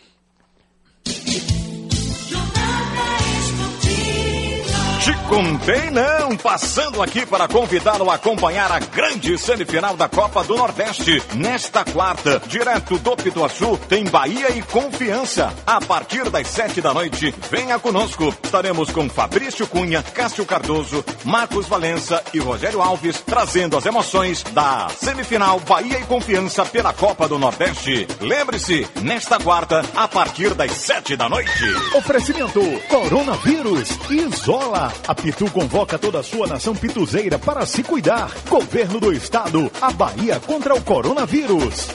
Te 5.00 5.14
contei 5.30 5.90
não, 5.92 6.36
passando 6.36 7.02
aqui 7.02 7.26
para 7.26 7.48
convidá-lo 7.48 8.12
a 8.12 8.16
acompanhar 8.16 8.70
a 8.70 8.80
grande 8.80 9.38
semifinal 9.38 9.96
da 9.96 10.10
Copa 10.10 10.44
do 10.44 10.58
Nordeste. 10.58 11.24
Nesta 11.36 11.86
quarta, 11.86 12.42
direto 12.48 12.98
do 12.98 13.16
Pituaçu, 13.16 13.78
tem 13.88 14.04
Bahia 14.04 14.52
e 14.52 14.62
Confiança. 14.62 15.54
A 15.66 15.80
partir 15.80 16.30
das 16.30 16.48
sete 16.48 16.82
da 16.82 16.94
noite, 16.94 17.34
venha 17.50 17.80
conosco. 17.80 18.36
Estaremos 18.44 18.92
com 18.92 19.08
Fabrício 19.08 19.66
Cunha, 19.68 20.04
Cássio 20.04 20.46
Cardoso, 20.46 21.04
Marcos 21.24 21.66
Valença 21.66 22.22
e 22.34 22.40
Rogério 22.40 22.82
Alves, 22.82 23.22
trazendo 23.22 23.78
as 23.78 23.86
emoções 23.86 24.44
da 24.52 24.90
semifinal 24.90 25.62
Bahia 25.62 25.98
e 26.00 26.04
Confiança 26.04 26.66
pela 26.66 26.92
Copa 26.92 27.26
do 27.26 27.40
Nordeste. 27.40 28.06
Lembre-se, 28.20 28.86
nesta 29.02 29.40
quarta, 29.40 29.82
a 29.96 30.10
partir 30.10 30.54
das 30.54 30.74
sete 30.74 31.16
da 31.16 31.30
noite. 31.30 31.64
Oferecimento 31.96 32.60
Coronavírus 32.90 33.98
Isola. 34.10 34.89
A 35.08 35.16
Pitu 35.16 35.50
convoca 35.52 35.98
toda 35.98 36.20
a 36.20 36.24
sua 36.24 36.48
nação 36.48 36.76
pituzeira 36.76 37.38
para 37.40 37.66
se 37.66 37.84
cuidar. 37.84 38.32
Governo 38.48 39.00
do 39.00 39.12
Estado, 39.12 39.72
a 39.82 39.92
Bahia 39.92 40.40
contra 40.40 40.76
o 40.76 40.84
coronavírus. 40.84 41.88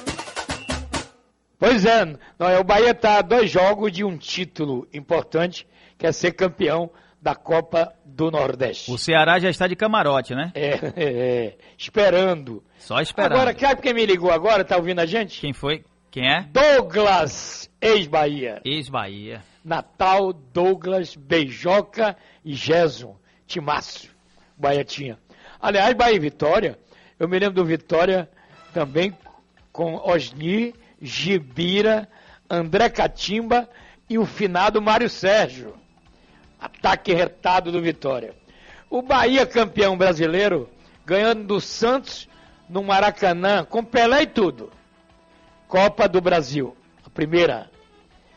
Pois 1.58 1.84
é, 1.84 2.04
não, 2.38 2.48
é, 2.48 2.58
o 2.58 2.64
Bahia 2.64 2.90
está 2.90 3.18
a 3.18 3.22
dois 3.22 3.50
jogos 3.50 3.92
de 3.92 4.04
um 4.04 4.18
título 4.18 4.86
importante, 4.92 5.66
que 5.92 6.04
quer 6.04 6.12
ser 6.12 6.32
campeão 6.32 6.90
da 7.22 7.34
Copa 7.34 7.94
do 8.04 8.30
Nordeste. 8.30 8.90
O 8.90 8.98
Ceará 8.98 9.38
já 9.38 9.48
está 9.48 9.66
de 9.66 9.74
camarote, 9.74 10.34
né? 10.34 10.52
É, 10.54 10.68
é, 10.68 10.92
é, 10.96 11.56
esperando. 11.78 12.62
Só 12.78 13.00
esperando. 13.00 13.32
Agora, 13.32 13.58
sabe 13.58 13.80
quem 13.80 13.94
me 13.94 14.04
ligou 14.04 14.30
agora? 14.30 14.62
Tá 14.62 14.76
ouvindo 14.76 15.00
a 15.00 15.06
gente? 15.06 15.40
Quem 15.40 15.54
foi? 15.54 15.84
Quem 16.10 16.30
é? 16.30 16.46
Douglas, 16.52 17.70
ex-Bahia. 17.80 18.60
Ex-Bahia. 18.64 19.42
Natal, 19.64 20.34
Douglas, 20.34 21.16
Beijoca 21.16 22.14
e 22.44 22.54
Gerson. 22.54 23.16
Timácio. 23.46 24.10
Bahia 24.56 24.84
tinha. 24.84 25.18
Aliás, 25.60 25.94
Bahia 25.94 26.16
e 26.16 26.20
Vitória, 26.20 26.78
eu 27.18 27.28
me 27.28 27.38
lembro 27.38 27.56
do 27.56 27.64
Vitória 27.64 28.28
também 28.72 29.16
com 29.72 29.96
Osni, 29.96 30.74
Gibira, 31.00 32.08
André 32.48 32.88
Catimba 32.88 33.68
e 34.08 34.18
o 34.18 34.26
finado 34.26 34.80
Mário 34.80 35.08
Sérgio. 35.08 35.74
Ataque 36.60 37.12
retado 37.12 37.72
do 37.72 37.80
Vitória. 37.80 38.34
O 38.88 39.02
Bahia 39.02 39.46
campeão 39.46 39.96
brasileiro, 39.96 40.68
ganhando 41.04 41.44
do 41.44 41.60
Santos 41.60 42.28
no 42.68 42.82
Maracanã, 42.82 43.64
com 43.64 43.84
Pelé 43.84 44.22
e 44.22 44.26
tudo. 44.26 44.72
Copa 45.66 46.08
do 46.08 46.20
Brasil, 46.20 46.76
a 47.04 47.10
primeira. 47.10 47.70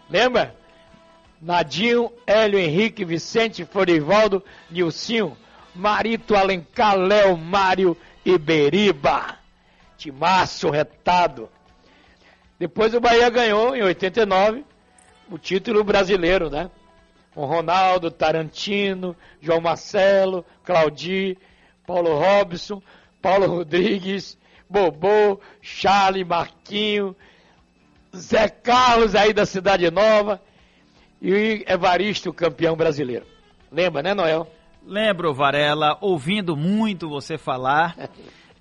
Lembra? 0.09 0.55
Nadinho, 1.41 2.11
Hélio 2.25 2.59
Henrique, 2.59 3.05
Vicente, 3.05 3.65
Florivaldo, 3.65 4.43
Nilcinho, 4.69 5.37
Marito 5.73 6.35
Alencar, 6.35 6.97
Léo, 6.97 7.37
Mário 7.37 7.95
e 8.25 8.37
Beriba. 8.37 9.37
Timaço 9.97 10.69
retado. 10.69 11.49
Depois 12.59 12.93
o 12.93 12.99
Bahia 12.99 13.29
ganhou, 13.29 13.75
em 13.75 13.83
89, 13.83 14.65
o 15.29 15.37
título 15.37 15.83
brasileiro, 15.83 16.49
né? 16.49 16.71
Com 17.33 17.45
Ronaldo, 17.45 18.09
Tarantino, 18.09 19.15
João 19.39 19.61
Marcelo, 19.61 20.43
Claudi, 20.63 21.37
Paulo 21.85 22.17
Robson, 22.17 22.81
Paulo 23.21 23.45
Rodrigues, 23.45 24.37
Bobô, 24.67 25.39
Charlie, 25.61 26.25
Marquinho, 26.25 27.15
Zé 28.15 28.49
Carlos 28.49 29.13
aí 29.13 29.33
da 29.33 29.45
Cidade 29.45 29.91
Nova 29.91 30.41
e 31.21 31.65
Evaristo, 31.67 32.31
campeão 32.33 32.75
brasileiro. 32.75 33.25
Lembra, 33.71 34.01
né, 34.01 34.13
Noel? 34.13 34.47
Lembro, 34.85 35.33
Varela, 35.33 35.97
ouvindo 36.01 36.55
muito 36.55 37.09
você 37.09 37.37
falar. 37.37 37.95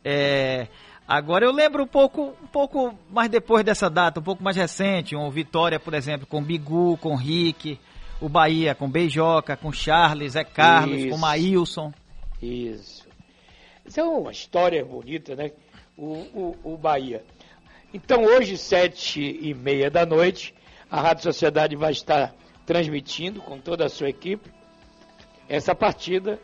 É, 0.08 0.68
agora 1.08 1.44
eu 1.44 1.50
lembro 1.50 1.82
um 1.82 1.86
pouco, 1.86 2.32
um 2.40 2.46
pouco 2.46 2.96
mais 3.10 3.28
depois 3.28 3.64
dessa 3.64 3.90
data, 3.90 4.20
um 4.20 4.22
pouco 4.22 4.40
mais 4.40 4.56
recente, 4.56 5.16
um 5.16 5.28
Vitória, 5.28 5.80
por 5.80 5.94
exemplo, 5.94 6.28
com 6.28 6.40
Bigu, 6.40 6.96
com 6.98 7.16
Rick, 7.16 7.76
o 8.20 8.28
Bahia 8.28 8.72
com 8.72 8.88
Beijoca, 8.88 9.56
com 9.56 9.72
Charles, 9.72 10.34
Zé 10.34 10.44
Carlos, 10.44 10.96
Isso. 10.96 11.08
com 11.08 11.18
Maílson. 11.18 11.92
Isso. 12.40 13.04
Isso 13.84 13.98
é 14.00 14.04
uma 14.04 14.30
história 14.30 14.84
bonita, 14.84 15.34
né? 15.34 15.50
O, 15.96 16.04
o, 16.04 16.56
o 16.62 16.76
Bahia. 16.76 17.24
Então 17.92 18.22
hoje, 18.24 18.56
sete 18.56 19.20
e 19.20 19.54
meia 19.54 19.90
da 19.90 20.06
noite, 20.06 20.54
a 20.90 21.00
Rádio 21.00 21.24
Sociedade 21.24 21.74
vai 21.74 21.90
estar 21.92 22.32
transmitindo 22.66 23.40
com 23.40 23.58
toda 23.58 23.86
a 23.86 23.88
sua 23.88 24.10
equipe 24.10 24.50
essa 25.48 25.74
partida 25.74 26.40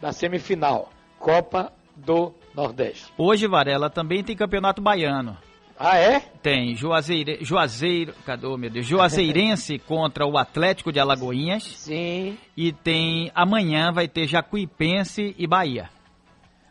da 0.00 0.12
semifinal, 0.12 0.90
Copa 1.18 1.72
do 1.96 2.32
Nordeste. 2.54 3.12
Hoje, 3.18 3.48
Varela, 3.48 3.90
também 3.90 4.22
tem 4.22 4.36
campeonato 4.36 4.80
baiano. 4.80 5.36
Ah, 5.76 5.98
é? 5.98 6.20
Tem 6.40 6.76
Juazeire, 6.76 7.38
Juazeiro, 7.40 8.14
cadê, 8.24 8.46
meu 8.56 8.70
Deus? 8.70 8.86
Juazeirense 8.86 9.78
contra 9.86 10.24
o 10.24 10.38
Atlético 10.38 10.92
de 10.92 11.00
Alagoinhas. 11.00 11.64
Sim. 11.64 12.38
E 12.56 12.72
tem, 12.72 13.32
amanhã 13.34 13.90
vai 13.90 14.06
ter 14.06 14.28
Jacuipense 14.28 15.34
e 15.36 15.46
Bahia. 15.48 15.90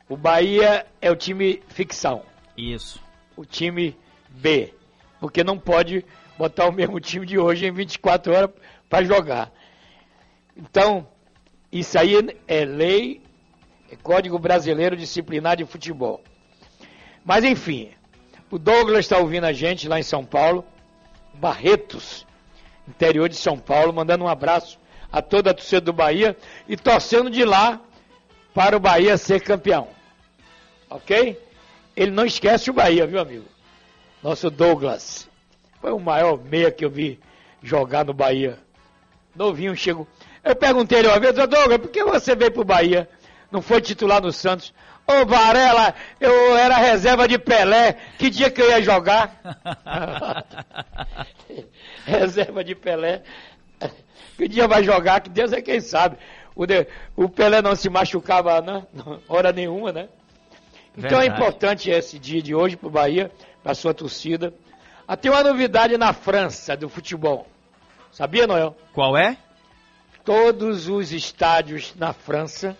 O 0.08 0.16
Bahia 0.16 0.86
é 1.02 1.12
o 1.12 1.16
time 1.16 1.62
ficção. 1.68 2.22
Isso. 2.58 3.02
O 3.36 3.44
time 3.44 3.96
B. 4.30 4.74
Porque 5.20 5.44
não 5.44 5.58
pode 5.58 6.06
botar 6.38 6.68
o 6.68 6.72
mesmo 6.72 7.00
time 7.00 7.26
de 7.26 7.38
hoje 7.38 7.66
em 7.66 7.72
24 7.72 8.34
horas 8.34 8.50
para 8.94 9.06
jogar. 9.06 9.52
Então, 10.56 11.08
isso 11.72 11.98
aí 11.98 12.14
é 12.48 12.64
lei, 12.64 13.24
é 13.90 13.96
Código 13.96 14.38
Brasileiro 14.38 14.96
Disciplinar 14.96 15.58
de 15.58 15.66
Futebol. 15.66 16.22
Mas 17.26 17.44
enfim, 17.44 17.90
o 18.52 18.60
Douglas 18.60 19.00
está 19.00 19.18
ouvindo 19.18 19.46
a 19.46 19.52
gente 19.52 19.88
lá 19.88 19.98
em 20.00 20.04
São 20.04 20.24
Paulo, 20.24 20.64
Barretos, 21.34 22.24
interior 22.88 23.28
de 23.28 23.36
São 23.36 23.58
Paulo, 23.58 23.92
mandando 23.92 24.26
um 24.26 24.28
abraço 24.28 24.78
a 25.12 25.24
toda 25.24 25.50
a 25.50 25.54
torcida 25.56 25.82
do 25.82 25.92
Bahia 25.92 26.38
e 26.68 26.78
torcendo 26.78 27.32
de 27.32 27.44
lá 27.44 27.82
para 28.54 28.78
o 28.78 28.80
Bahia 28.80 29.18
ser 29.18 29.42
campeão. 29.42 29.88
Ok? 30.88 31.42
Ele 31.96 32.12
não 32.12 32.28
esquece 32.28 32.70
o 32.70 32.74
Bahia, 32.74 33.08
viu, 33.08 33.20
amigo? 33.20 33.46
Nosso 34.22 34.52
Douglas. 34.52 35.28
Foi 35.82 35.92
o 35.92 36.00
maior 36.00 36.38
meia 36.38 36.70
que 36.70 36.86
eu 36.86 36.92
vi 36.92 37.20
jogar 37.64 38.06
no 38.06 38.14
Bahia. 38.14 38.63
Novinho 39.36 39.76
chegou. 39.76 40.08
Eu 40.44 40.56
perguntei 40.56 41.00
ele 41.00 41.08
uma 41.08 41.20
vez, 41.20 41.34
Douglas, 41.34 41.78
por 41.78 41.90
que 41.90 42.04
você 42.04 42.36
veio 42.36 42.52
pro 42.52 42.64
Bahia? 42.64 43.10
Não 43.52 43.62
foi 43.62 43.82
titular 43.82 44.22
no 44.22 44.32
Santos? 44.32 44.74
Ô 45.06 45.26
Varela, 45.26 45.94
eu 46.20 46.56
era 46.58 46.76
reserva 46.78 47.28
de 47.28 47.38
Pelé. 47.38 47.98
Que 48.18 48.30
dia 48.30 48.50
que 48.50 48.62
eu 48.62 48.70
ia 48.70 48.82
jogar? 48.82 49.40
reserva 52.06 52.64
de 52.64 52.76
Pelé. 52.76 53.22
Que 54.38 54.48
dia 54.48 54.68
vai 54.68 54.84
jogar? 54.84 55.22
Que 55.22 55.30
Deus 55.30 55.54
é 55.54 55.62
quem 55.62 55.80
sabe. 55.80 56.18
O, 56.56 56.66
de- 56.66 56.88
o 57.16 57.30
Pelé 57.30 57.62
não 57.62 57.76
se 57.76 57.90
machucava, 57.90 58.62
né? 58.62 58.84
hora 59.28 59.52
nenhuma, 59.52 59.92
né? 59.92 60.08
Então 60.98 61.20
é 61.20 61.24
Verdade. 61.24 61.42
importante 61.42 61.90
esse 61.90 62.20
dia 62.20 62.42
de 62.42 62.54
hoje 62.54 62.78
pro 62.78 62.90
Bahia, 62.90 63.32
pra 63.64 63.74
sua 63.74 63.94
torcida. 63.94 64.54
Ah, 65.08 65.18
tem 65.18 65.32
uma 65.32 65.44
novidade 65.44 65.98
na 65.98 66.14
França 66.14 66.78
do 66.78 66.88
futebol. 66.88 67.48
Sabia, 68.14 68.46
Noel? 68.46 68.78
Qual 68.94 69.18
é? 69.18 69.36
Todos 70.24 70.88
os 70.88 71.12
estádios 71.12 71.96
na 71.96 72.14
França 72.14 72.78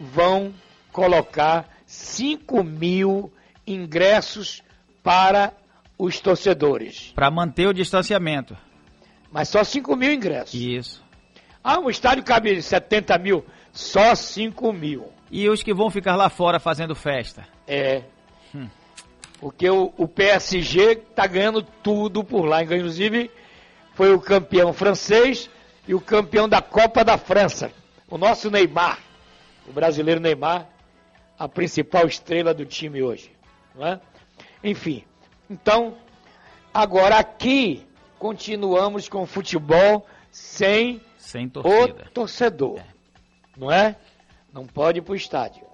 vão 0.00 0.52
colocar 0.90 1.68
5 1.86 2.64
mil 2.64 3.32
ingressos 3.64 4.60
para 5.00 5.52
os 5.96 6.18
torcedores. 6.18 7.12
Para 7.14 7.30
manter 7.30 7.68
o 7.68 7.72
distanciamento. 7.72 8.56
Mas 9.30 9.48
só 9.48 9.62
5 9.62 9.94
mil 9.94 10.12
ingressos. 10.12 10.54
Isso. 10.54 11.04
Ah, 11.62 11.78
um 11.78 11.88
estádio 11.88 12.24
cabe 12.24 12.60
70 12.60 13.16
mil. 13.18 13.46
Só 13.72 14.12
5 14.12 14.72
mil. 14.72 15.08
E 15.30 15.48
os 15.48 15.62
que 15.62 15.72
vão 15.72 15.88
ficar 15.88 16.16
lá 16.16 16.28
fora 16.28 16.58
fazendo 16.58 16.96
festa? 16.96 17.46
É. 17.64 18.02
Hum. 18.52 18.68
Porque 19.38 19.70
o, 19.70 19.92
o 19.96 20.08
PSG 20.08 20.96
tá 20.96 21.28
ganhando 21.28 21.62
tudo 21.62 22.24
por 22.24 22.44
lá. 22.44 22.60
Inclusive, 22.64 23.30
foi 23.94 24.12
o 24.14 24.20
campeão 24.20 24.72
francês 24.72 25.48
e 25.86 25.94
o 25.94 26.00
campeão 26.00 26.48
da 26.48 26.60
Copa 26.62 27.04
da 27.04 27.18
França. 27.18 27.70
O 28.08 28.16
nosso 28.18 28.50
Neymar. 28.50 28.98
O 29.66 29.72
brasileiro 29.72 30.20
Neymar, 30.20 30.66
a 31.38 31.48
principal 31.48 32.06
estrela 32.06 32.52
do 32.52 32.64
time 32.66 33.02
hoje. 33.02 33.30
Não 33.74 33.86
é? 33.86 34.00
Enfim. 34.62 35.04
Então, 35.48 35.96
agora 36.72 37.16
aqui 37.18 37.86
continuamos 38.18 39.08
com 39.08 39.22
o 39.22 39.26
futebol 39.26 40.06
sem 40.30 41.00
Sem 41.18 41.46
o 41.46 41.50
torcida. 41.50 42.10
torcedor. 42.14 42.80
Não 43.56 43.70
é? 43.70 43.96
Não 44.52 44.66
pode 44.66 44.98
ir 44.98 45.02
pro 45.02 45.14
estádio. 45.14 45.64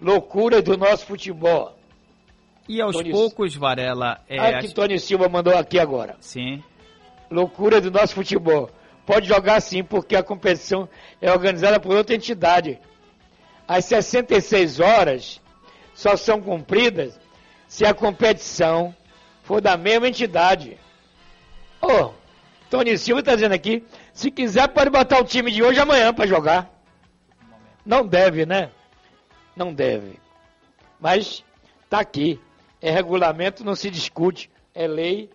Loucura 0.00 0.62
do 0.62 0.76
nosso 0.76 1.06
futebol. 1.06 1.76
E 2.68 2.80
aos 2.80 2.94
Tony- 2.94 3.10
poucos, 3.10 3.54
Varela, 3.56 4.20
é, 4.28 4.40
Olha 4.40 4.58
o 4.58 4.60
que 4.60 4.74
Tony 4.74 4.98
Silva 5.00 5.28
mandou 5.28 5.56
aqui 5.56 5.78
agora. 5.78 6.16
sim, 6.20 6.62
Loucura 7.30 7.80
do 7.80 7.90
nosso 7.90 8.14
futebol. 8.14 8.70
Pode 9.04 9.26
jogar 9.26 9.60
sim, 9.60 9.82
porque 9.82 10.14
a 10.16 10.22
competição 10.22 10.88
é 11.20 11.30
organizada 11.30 11.80
por 11.80 11.96
outra 11.96 12.14
entidade. 12.14 12.78
As 13.66 13.84
66 13.86 14.80
horas 14.80 15.40
só 15.94 16.16
são 16.16 16.40
cumpridas 16.40 17.18
se 17.66 17.84
a 17.84 17.92
competição 17.92 18.94
for 19.42 19.60
da 19.60 19.76
mesma 19.76 20.08
entidade. 20.08 20.78
Ô, 21.80 22.12
Tony 22.70 22.96
Silva 22.98 23.20
está 23.20 23.34
dizendo 23.34 23.54
aqui, 23.54 23.84
se 24.12 24.30
quiser 24.30 24.68
pode 24.68 24.90
botar 24.90 25.20
o 25.20 25.24
time 25.24 25.50
de 25.50 25.62
hoje 25.62 25.80
amanhã 25.80 26.12
para 26.12 26.26
jogar. 26.26 26.70
Não 27.84 28.06
deve, 28.06 28.44
né? 28.44 28.70
Não 29.56 29.72
deve. 29.72 30.18
Mas 31.00 31.44
tá 31.88 32.00
aqui. 32.00 32.40
É 32.80 32.90
regulamento, 32.90 33.64
não 33.64 33.74
se 33.74 33.90
discute. 33.90 34.50
É 34.74 34.86
lei, 34.86 35.30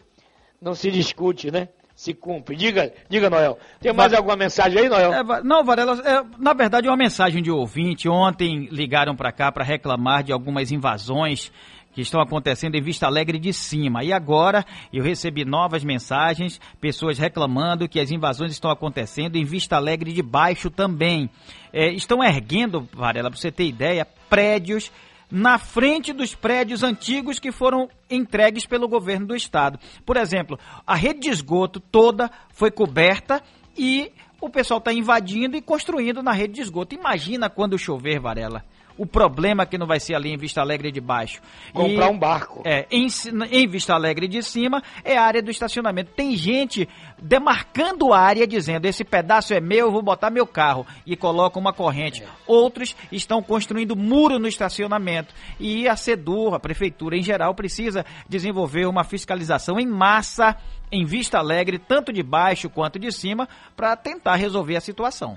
não 0.62 0.76
se 0.76 0.90
discute, 0.92 1.52
né? 1.52 1.70
Se 2.04 2.14
cumpre. 2.14 2.56
Diga, 2.56 2.92
diga 3.10 3.30
Noel. 3.30 3.58
Tem 3.80 3.94
mais 3.94 4.14
alguma 4.14 4.36
mensagem 4.36 4.78
aí, 4.78 4.90
Noel? 4.90 5.14
É, 5.14 5.24
Va- 5.24 5.42
não, 5.42 5.64
Varela, 5.64 6.02
é, 6.06 6.22
na 6.38 6.52
verdade 6.54 6.88
é 6.88 6.92
uma 6.92 6.98
mensagem 6.98 7.42
de 7.42 7.50
ouvinte. 7.50 8.10
Ontem 8.10 8.68
ligaram 8.70 9.16
para 9.16 9.32
cá 9.32 9.50
para 9.52 9.64
reclamar 9.64 10.22
de 10.22 10.34
algumas 10.34 10.70
invasões 10.70 11.50
que 11.94 12.02
estão 12.02 12.20
acontecendo 12.20 12.76
em 12.76 12.82
Vista 12.82 13.06
Alegre 13.06 13.40
de 13.40 13.54
cima. 13.54 14.04
E 14.04 14.12
agora 14.12 14.66
eu 14.92 15.02
recebi 15.04 15.46
novas 15.46 15.84
mensagens, 15.84 16.60
pessoas 16.82 17.18
reclamando 17.18 17.88
que 17.88 18.00
as 18.00 18.12
invasões 18.12 18.52
estão 18.52 18.70
acontecendo 18.70 19.38
em 19.38 19.46
Vista 19.46 19.78
Alegre 19.78 20.12
de 20.12 20.22
baixo 20.22 20.70
também. 20.70 21.30
É, 21.72 21.90
estão 21.94 22.22
erguendo, 22.22 22.86
Varela, 22.92 23.30
para 23.30 23.40
você 23.40 23.52
ter 23.52 23.66
ideia, 23.66 24.06
prédios 24.30 24.92
na 25.34 25.58
frente 25.58 26.14
dos 26.14 26.36
prédios 26.36 26.84
antigos 26.84 27.40
que 27.40 27.52
foram 27.52 27.90
entregues 28.08 28.68
pelo 28.68 28.88
governo 28.88 29.26
do 29.26 29.36
estado. 29.36 29.80
Por 30.06 30.16
exemplo, 30.16 30.60
a 30.86 30.94
rede 30.94 31.22
de 31.22 31.30
esgoto 31.32 31.80
toda 31.80 32.30
foi 32.52 32.70
coberta 32.70 33.42
e 33.76 34.12
o 34.40 34.48
pessoal 34.48 34.78
está 34.78 34.94
invadindo 34.94 35.58
e 35.58 35.62
construindo 35.62 36.22
na 36.22 36.34
rede 36.34 36.54
de 36.54 36.62
esgoto. 36.62 36.94
Imagina 36.94 37.50
quando 37.50 37.80
chover, 37.80 38.20
Varela. 38.20 38.64
O 38.98 39.06
problema 39.06 39.66
que 39.66 39.78
não 39.78 39.88
vai 39.88 40.00
ser 40.00 40.14
ali 40.14 40.32
em 40.32 40.38
Vista 40.38 40.62
Alegre 40.62 40.92
de 40.92 41.02
baixo. 41.02 41.42
Comprar 41.74 42.08
E- 42.08 42.12
um 42.12 42.18
barco. 42.20 42.62
é, 42.64 42.86
em, 42.92 43.08
em 43.52 43.68
Vista 43.68 43.94
Alegre 43.96 44.28
de 44.28 44.44
cima 44.44 44.84
é 45.04 45.18
a 45.18 45.24
área 45.24 45.42
do 45.42 45.50
estacionamento. 45.50 46.12
Tem 46.16 46.36
gente 46.36 46.88
demarcando 47.20 48.14
a 48.14 48.20
área 48.20 48.46
dizendo 48.46 48.86
esse 48.86 49.04
pedaço 49.04 49.54
é 49.54 49.60
meu, 49.60 49.88
eu 49.88 49.92
vou 49.92 50.02
botar 50.04 50.30
meu 50.30 50.46
carro 50.46 50.86
e 51.06 51.16
coloca 51.16 51.58
uma 51.58 51.74
corrente. 51.74 52.24
Outros 52.46 52.96
estão 53.12 53.42
construindo 53.42 53.96
muro 53.96 54.38
no 54.38 54.48
estacionamento 54.48 55.34
e 55.60 55.88
a 55.88 55.96
SEDUR, 55.96 56.54
a 56.54 56.60
prefeitura 56.60 57.18
em 57.18 57.24
geral, 57.24 57.56
precisa 57.56 58.06
desenvolver 58.30 58.86
uma 58.86 59.04
fiscalização 59.04 59.80
em 59.80 59.88
massa 59.88 60.56
em 60.92 61.04
Vista 61.06 61.40
Alegre, 61.40 61.80
tanto 61.80 62.14
de 62.14 62.22
baixo 62.22 62.70
quanto 62.70 63.00
de 63.00 63.12
cima, 63.12 63.50
para 63.76 63.96
tentar 63.96 64.36
resolver 64.36 64.76
a 64.76 64.82
situação. 64.82 65.36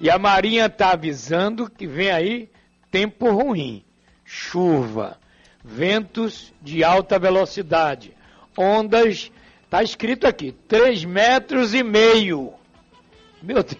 E 0.00 0.10
a 0.10 0.18
Marinha 0.18 0.66
está 0.66 0.90
avisando 0.90 1.70
que 1.70 1.86
vem 1.86 2.10
aí 2.10 2.48
tempo 2.90 3.30
ruim, 3.30 3.84
chuva, 4.24 5.18
ventos 5.64 6.52
de 6.60 6.82
alta 6.84 7.18
velocidade, 7.18 8.12
ondas, 8.56 9.30
está 9.64 9.82
escrito 9.82 10.26
aqui, 10.26 10.52
3 10.68 11.04
metros 11.04 11.74
e 11.74 11.82
meio. 11.82 12.52
Meu 13.42 13.62
Deus, 13.62 13.76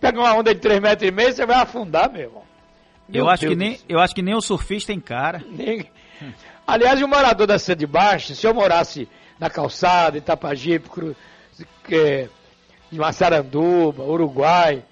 pega 0.00 0.18
uma 0.20 0.34
onda 0.34 0.54
de 0.54 0.60
3 0.60 0.80
metros 0.80 1.08
e 1.08 1.12
meio, 1.12 1.32
você 1.32 1.46
vai 1.46 1.56
afundar, 1.56 2.10
meu 2.10 2.22
irmão. 2.22 2.42
Eu 3.08 3.24
Meu 3.24 3.28
acho, 3.28 3.46
que 3.46 3.54
nem, 3.54 3.78
eu 3.88 3.98
acho 3.98 4.14
que 4.14 4.22
nem 4.22 4.34
o 4.34 4.40
surfista 4.40 4.92
encara. 4.92 5.44
Nem- 5.50 5.86
Aliás, 6.66 7.02
o 7.02 7.08
morador 7.08 7.46
da 7.46 7.58
cidade 7.58 7.80
de 7.80 7.86
baixo, 7.86 8.34
se 8.34 8.46
eu 8.46 8.54
morasse 8.54 9.08
na 9.38 9.50
calçada, 9.50 10.16
Itapajipe, 10.16 10.88
Cru... 10.88 11.16
é, 11.90 12.28
em 12.92 12.96
Massaranduba, 12.96 14.04
Uruguai, 14.04 14.82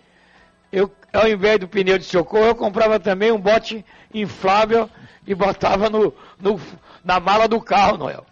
eu, 0.72 0.90
ao 1.12 1.28
invés 1.28 1.58
do 1.58 1.68
pneu 1.68 1.98
de 1.98 2.04
socorro, 2.04 2.44
eu 2.46 2.54
comprava 2.54 2.98
também 3.00 3.30
um 3.32 3.40
bote 3.40 3.84
inflável 4.12 4.88
e 5.26 5.34
botava 5.34 5.88
no, 5.90 6.12
no- 6.40 6.60
na 7.04 7.18
mala 7.20 7.46
do 7.48 7.60
carro, 7.60 7.96
Noel. 7.96 8.24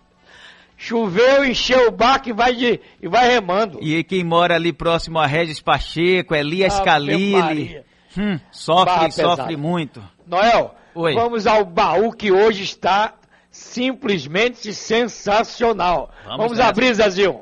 Choveu, 0.77 1.44
encheu 1.44 1.89
o 1.89 1.90
barco 1.90 2.28
e 2.28 2.32
vai, 2.32 2.55
de, 2.55 2.81
e 3.02 3.09
vai 3.09 3.27
remando. 3.28 3.78
E 3.82 4.05
quem 4.05 4.23
mora 4.23 4.55
ali 4.55 4.73
próximo 4.73 5.19
a 5.19 5.27
Regis 5.27 5.60
Pacheco, 5.60 6.35
Elias 6.35 6.74
Ave 6.77 6.85
Calili, 6.85 7.82
hum, 8.16 8.39
sofre, 8.52 8.85
Barra 8.85 9.10
sofre 9.10 9.36
pesada. 9.47 9.56
muito. 9.56 10.02
Noel, 10.24 10.74
Oi. 10.94 11.15
vamos 11.15 11.47
ao 11.48 11.65
baú 11.65 12.12
que 12.12 12.31
hoje 12.31 12.62
está 12.62 13.15
simplesmente 13.51 14.73
sensacional. 14.73 16.10
Vamos 16.24 16.39
Vamos, 16.39 16.60
abrir, 16.60 16.94
Zezinho. 16.94 17.40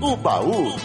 O 0.00 0.16
baú, 0.16 0.76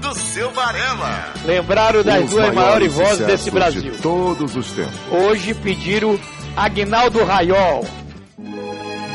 do 0.00 0.14
seu 0.14 0.50
Varela. 0.52 1.34
Lembraram 1.44 2.02
das 2.02 2.24
Os 2.24 2.30
duas 2.30 2.54
maiores 2.54 2.94
vozes 2.94 3.26
desse 3.26 3.50
Brasil. 3.50 3.82
De 3.82 3.98
todos 3.98 4.56
os 4.56 4.70
tempos. 4.72 4.94
Hoje 5.10 5.52
pediram 5.54 6.18
Agnaldo 6.56 7.22
Raiol. 7.24 7.84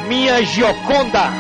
Minha 0.08 0.44
Gioconda. 0.44 1.32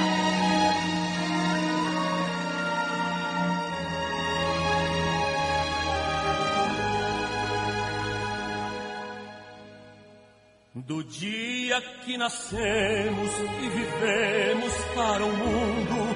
Do 10.74 11.04
dia 11.04 11.80
que 12.04 12.18
nascemos 12.18 13.32
e 13.62 13.70
vivemos 13.70 14.74
para 14.96 15.24
o 15.24 15.32
mundo, 15.32 16.09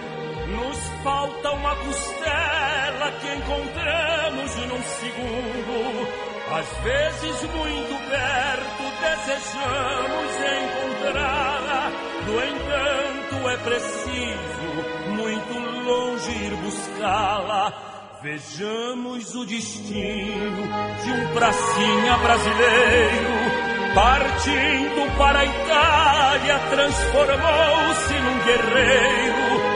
falta 1.04 1.52
uma 1.52 1.76
costela 1.76 3.12
que 3.20 3.28
encontramos 3.36 4.56
num 4.68 4.84
segundo. 4.84 6.24
Às 6.52 6.68
vezes, 6.84 7.42
muito 7.52 8.10
perto, 8.10 8.84
desejamos 9.02 10.32
encontrá-la. 10.64 11.92
No 12.26 12.36
entanto, 12.44 13.50
é 13.50 13.58
preciso 13.58 15.14
muito 15.16 15.54
longe 15.84 16.32
ir 16.32 16.56
buscá-la. 16.56 17.74
Vejamos 18.22 19.36
o 19.36 19.46
destino 19.46 20.64
de 21.04 21.12
um 21.12 21.34
pracinha 21.34 22.18
brasileiro. 22.20 23.64
Partindo 23.94 25.18
para 25.18 25.40
a 25.40 25.46
Itália, 25.46 26.60
transformou-se 26.70 28.14
num 28.14 28.40
guerreiro. 28.46 29.73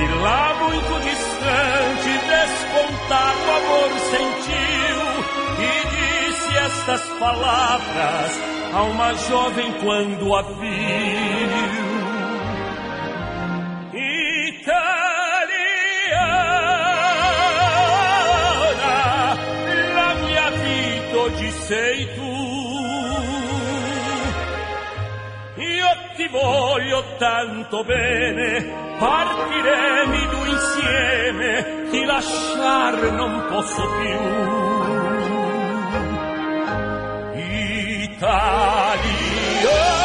E 0.00 0.06
lá 0.22 0.54
muito 0.54 0.92
distante, 1.02 2.10
descontado 2.26 3.50
amor 3.58 3.90
sentiu. 4.10 4.98
E 5.60 5.70
disse 5.94 6.50
estas 6.56 7.02
palavras 7.18 8.30
a 8.72 8.82
uma 8.82 9.12
jovem 9.14 9.72
quando 9.82 10.34
a 10.34 10.42
viu. 10.42 11.90
Italiana, 18.40 19.36
la 19.94 20.14
mia 20.14 20.50
vita 20.50 21.18
oggi 21.18 21.50
sei 21.52 22.06
voglio 26.30 27.16
tanto 27.18 27.84
bene, 27.84 28.96
partiremo 28.98 30.14
insieme, 30.46 31.88
ti 31.90 32.04
lasciare 32.04 33.10
non 33.10 33.46
posso 33.48 33.82
più. 33.98 34.18
Italiana, 38.12 39.99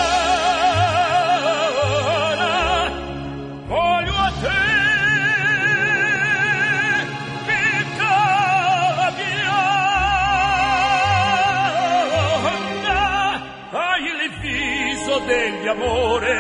degli 15.66 15.68
amore, 15.68 16.34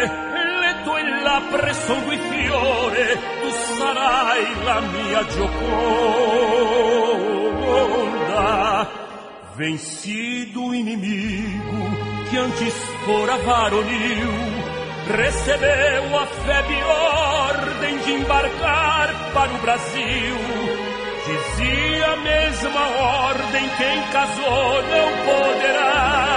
le 0.62 0.76
tue 0.84 1.02
labbra 1.24 1.74
sono 1.74 2.10
di 2.10 2.18
fiore, 2.18 3.20
tu 3.42 3.50
sarai 3.78 4.64
la 4.64 4.80
mia 4.82 5.26
gioconda. 5.26 5.54
Vencido 9.56 10.74
inimigo 10.74 11.98
que 12.30 12.38
antes 12.38 12.74
fora 13.06 13.38
varonil, 13.38 14.30
recebeu 15.08 16.18
a 16.18 16.26
febre 16.26 16.84
ordem 16.84 17.98
de 18.00 18.12
embarcar 18.14 19.32
para 19.34 19.52
o 19.52 19.58
Brasil. 19.60 20.38
Dizia 21.26 22.12
a 22.12 22.18
mesma 22.18 22.88
ordem: 23.30 23.70
quem 23.78 24.02
casou 24.12 24.84
não 24.84 25.10
poderá 25.26 26.35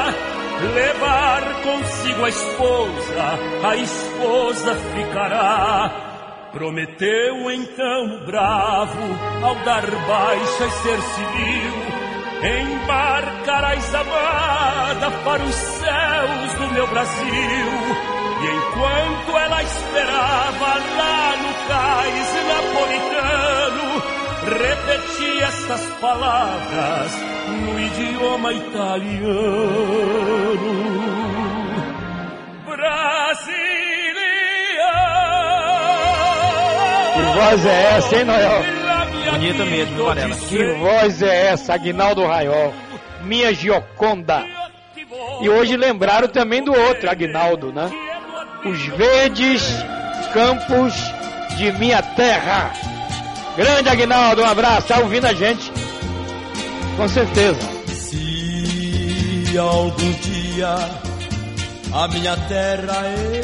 levar 0.66 1.62
consigo 1.62 2.24
a 2.24 2.28
esposa, 2.28 3.38
a 3.64 3.76
esposa 3.76 4.74
ficará. 4.94 6.04
Prometeu 6.52 7.50
então 7.50 8.16
o 8.16 8.26
bravo, 8.26 8.98
ao 9.42 9.54
dar 9.64 9.84
baixa 9.86 10.64
e 10.64 10.70
ser 10.70 11.00
civil, 11.00 11.74
embarcarás 12.42 13.94
amada 13.94 15.10
para 15.24 15.42
os 15.42 15.54
céus 15.54 16.54
do 16.54 16.74
meu 16.74 16.86
Brasil. 16.86 18.08
E 18.40 18.46
enquanto 18.46 19.36
ela 19.36 19.62
esperava 19.62 20.74
lá 20.96 21.36
no 21.36 21.68
cais 21.68 22.28
napolitano, 22.48 23.57
repeti 24.44 25.42
estas 25.42 25.82
palavras 26.00 27.12
no 27.48 27.80
idioma 27.80 28.52
italiano. 28.52 29.88
Que 37.14 37.22
voz 37.34 37.66
é 37.66 37.96
essa, 37.96 38.16
hein, 38.16 38.24
Noel? 38.24 38.62
Bonita 39.32 39.64
mesmo, 39.64 40.04
Varela. 40.04 40.36
Que 40.36 40.72
voz 40.74 41.22
é 41.22 41.46
essa, 41.48 41.74
Aguinaldo 41.74 42.24
Raiol? 42.26 42.72
Minha 43.22 43.52
Gioconda. 43.52 44.44
E 45.40 45.48
hoje 45.48 45.76
lembraram 45.76 46.28
também 46.28 46.62
do 46.62 46.72
outro, 46.72 47.10
Aguinaldo, 47.10 47.72
né? 47.72 47.90
Os 48.64 48.86
verdes 48.86 49.62
campos 50.32 50.94
de 51.56 51.72
minha 51.72 52.02
terra. 52.02 52.72
Grande 53.58 53.88
Aguinaldo, 53.88 54.40
um 54.40 54.44
abraço. 54.44 54.86
Tá 54.86 55.00
ouvindo 55.00 55.24
a 55.26 55.34
gente? 55.34 55.72
Com 56.96 57.08
certeza. 57.08 57.58
Se 57.92 59.58
algum 59.58 60.12
dia 60.12 60.76
a 61.92 62.06
minha 62.06 62.36
terra 62.36 63.02
eu 63.34 63.42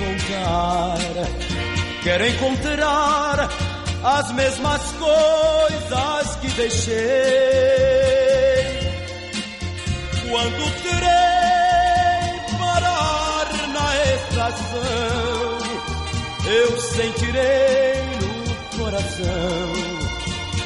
voltar, 0.00 0.98
quero 2.02 2.26
encontrar 2.26 3.48
as 4.02 4.32
mesmas 4.32 4.82
coisas 4.98 6.36
que 6.40 6.48
deixei. 6.48 6.94
Quando 10.28 10.82
terei 10.82 12.58
parar 12.58 13.46
na 13.72 13.88
estação, 14.16 15.58
eu 16.44 16.80
sentirei 16.80 18.13
coração 18.84 19.72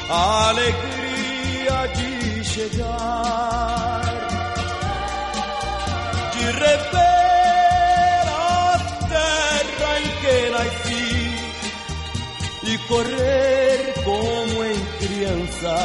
a 0.09 0.49
alegria 0.49 1.87
de 1.95 2.43
chegar, 2.43 4.01
de 6.33 6.43
rever 6.43 8.25
a 8.27 8.77
terra 9.07 9.91
em 9.99 10.07
que 10.19 10.37
nasci 10.49 11.17
e 12.63 12.77
correr 12.89 13.93
como 14.03 14.65
em 14.65 14.79
criança 14.99 15.77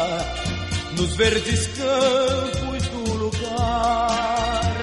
nos 0.96 1.14
verdes 1.14 1.68
campos 1.68 2.82
do 2.88 3.14
lugar. 3.14 4.74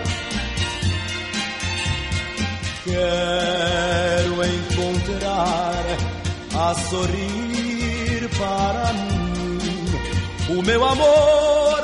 Quero 2.86 4.36
encontrar 4.46 6.11
a 6.62 6.76
sorrir 6.76 8.30
para 8.38 8.94
mim 8.94 10.58
o 10.58 10.62
meu 10.62 10.86
amor 10.86 11.82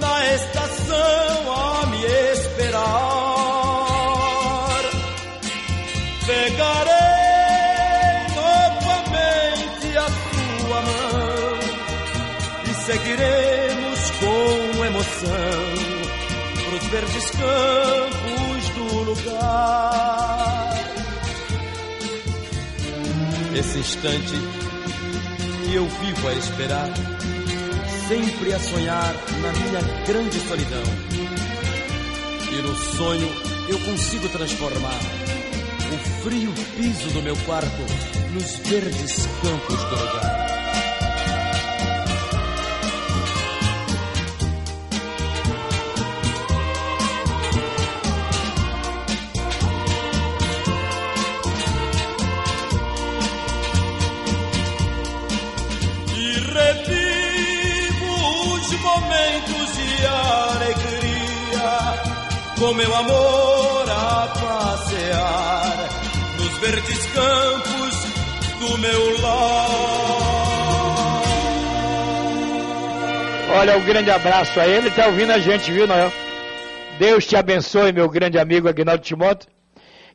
na 0.00 0.34
estação 0.34 1.52
a 1.54 1.86
me 1.86 2.04
esperar. 2.32 2.78
Pegarei 6.26 6.98
novamente 8.34 9.88
a 9.98 10.08
sua 10.18 10.80
mão 10.88 11.58
e 12.64 12.74
seguiremos 12.86 14.00
com 14.18 14.84
emoção 14.84 15.62
pros 16.68 16.84
verdes 16.88 17.30
campos 17.30 18.68
do 18.70 18.86
lugar. 19.04 20.37
Esse 23.54 23.78
instante 23.78 24.34
que 25.64 25.74
eu 25.74 25.86
vivo 25.86 26.28
a 26.28 26.34
esperar, 26.34 26.88
sempre 28.06 28.52
a 28.52 28.58
sonhar 28.58 29.14
na 29.42 29.52
minha 29.52 30.04
grande 30.06 30.38
solidão. 30.40 30.82
E 32.52 32.62
no 32.62 32.76
sonho 32.96 33.28
eu 33.68 33.78
consigo 33.80 34.28
transformar 34.28 34.98
o 35.92 36.22
frio 36.22 36.52
piso 36.76 37.10
do 37.10 37.22
meu 37.22 37.36
quarto 37.38 37.82
nos 38.32 38.56
verdes 38.68 39.26
campos 39.42 39.84
do 39.84 39.90
lugar. 39.90 40.47
Com 62.58 62.74
meu 62.74 62.92
amor 62.94 63.84
a 63.88 64.26
passear 64.40 65.88
nos 66.38 66.58
verdes 66.58 67.06
campos 67.06 68.04
do 68.58 68.78
meu 68.78 69.20
lar. 69.20 70.08
Olha, 73.58 73.78
um 73.78 73.84
grande 73.84 74.10
abraço 74.10 74.58
a 74.58 74.66
ele, 74.66 74.90
tá 74.90 75.06
ouvindo 75.06 75.32
a 75.32 75.38
gente, 75.38 75.70
viu, 75.70 75.86
Noel? 75.86 76.12
Deus 76.98 77.26
te 77.26 77.36
abençoe, 77.36 77.92
meu 77.92 78.08
grande 78.08 78.38
amigo 78.38 78.68
Aguinaldo 78.68 79.04
Timóteo. 79.04 79.48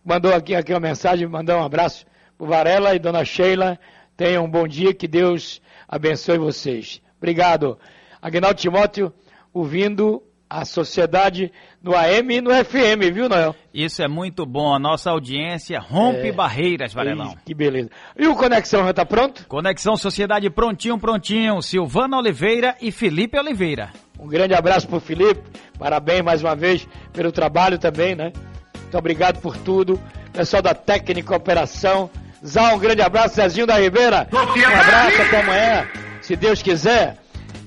Mandou 0.03 0.33
aqui, 0.33 0.53
aqui 0.53 0.73
uma 0.73 0.81
mensagem, 0.81 1.25
mandou 1.27 1.55
um 1.57 1.63
abraço 1.63 2.05
pro 2.37 2.45
Varela 2.45 2.93
e 2.93 2.99
Dona 2.99 3.23
Sheila. 3.23 3.79
Tenham 4.17 4.43
um 4.43 4.51
bom 4.51 4.67
dia, 4.67 4.93
que 4.93 5.07
Deus 5.07 5.61
abençoe 5.87 6.37
vocês. 6.37 7.01
Obrigado. 7.17 7.79
Aguinaldo 8.21 8.59
Timóteo, 8.59 9.13
ouvindo 9.53 10.21
a 10.49 10.65
sociedade 10.65 11.51
no 11.83 11.93
AM 11.95 12.35
e 12.37 12.41
no 12.41 12.49
FM, 12.51 13.13
viu, 13.13 13.27
Noel? 13.27 13.53
Isso 13.73 14.01
é 14.01 14.07
muito 14.07 14.45
bom. 14.45 14.73
A 14.73 14.79
nossa 14.79 15.11
audiência 15.11 15.79
rompe 15.79 16.29
É. 16.29 16.31
barreiras, 16.31 16.93
Varelão. 16.93 17.33
Ih, 17.33 17.37
Que 17.45 17.53
beleza. 17.53 17.89
E 18.17 18.25
o 18.25 18.35
Conexão 18.35 18.85
já 18.85 18.93
tá 18.93 19.05
pronto? 19.05 19.45
Conexão 19.47 19.97
Sociedade 19.97 20.49
prontinho, 20.49 20.97
prontinho. 20.97 21.61
Silvana 21.61 22.17
Oliveira 22.17 22.75
e 22.81 22.89
Felipe 22.91 23.37
Oliveira. 23.37 23.91
Um 24.17 24.27
grande 24.27 24.53
abraço 24.53 24.87
pro 24.87 25.01
Felipe. 25.01 25.41
Parabéns 25.77 26.21
mais 26.21 26.41
uma 26.41 26.55
vez 26.55 26.87
pelo 27.11 27.31
trabalho 27.31 27.77
também, 27.77 28.15
né? 28.15 28.31
Muito 28.79 28.97
obrigado 28.97 29.41
por 29.41 29.57
tudo. 29.57 29.99
Pessoal 30.31 30.61
da 30.61 30.73
técnica 30.73 31.35
operação. 31.35 32.09
Zá, 32.45 32.73
um 32.73 32.79
grande 32.79 33.01
abraço. 33.01 33.35
Zezinho 33.35 33.67
da 33.67 33.77
Ribeira. 33.77 34.27
Um 34.31 34.37
abraço 34.37 35.21
até 35.21 35.39
amanhã, 35.41 35.87
se 36.21 36.35
Deus 36.37 36.61
quiser. 36.61 37.17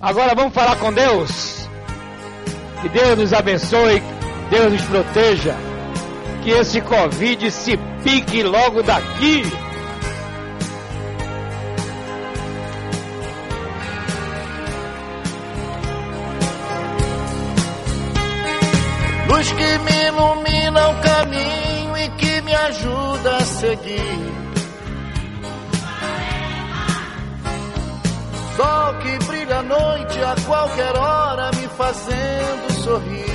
Agora 0.01 0.35
vamos 0.35 0.55
falar 0.55 0.77
com 0.77 0.93
Deus. 0.93 1.56
Que 2.83 2.89
Deus 2.89 3.19
nos 3.19 3.33
abençoe, 3.33 4.03
Deus 4.51 4.73
nos 4.73 4.83
proteja. 4.83 5.55
Que 6.43 6.51
esse 6.51 6.81
Covid 6.81 7.51
se 7.51 7.77
pique 8.05 8.43
logo 8.43 8.83
daqui. 8.83 9.43
Luz 19.29 19.53
que 19.53 19.79
me 19.79 20.07
ilumina 20.07 20.89
o 20.89 21.01
caminho 21.03 21.97
e 21.99 22.09
que 22.11 22.41
me 22.43 22.55
ajuda 22.55 23.37
a 23.39 23.41
seguir. 23.41 24.36
Sol 28.57 28.95
que 29.03 29.19
brilha 29.27 29.59
à 29.59 29.63
noite 29.63 30.19
a 30.23 30.35
qualquer 30.47 30.97
hora 30.97 31.51
me 31.57 31.69
fazendo 31.69 32.73
sorrir. 32.83 33.27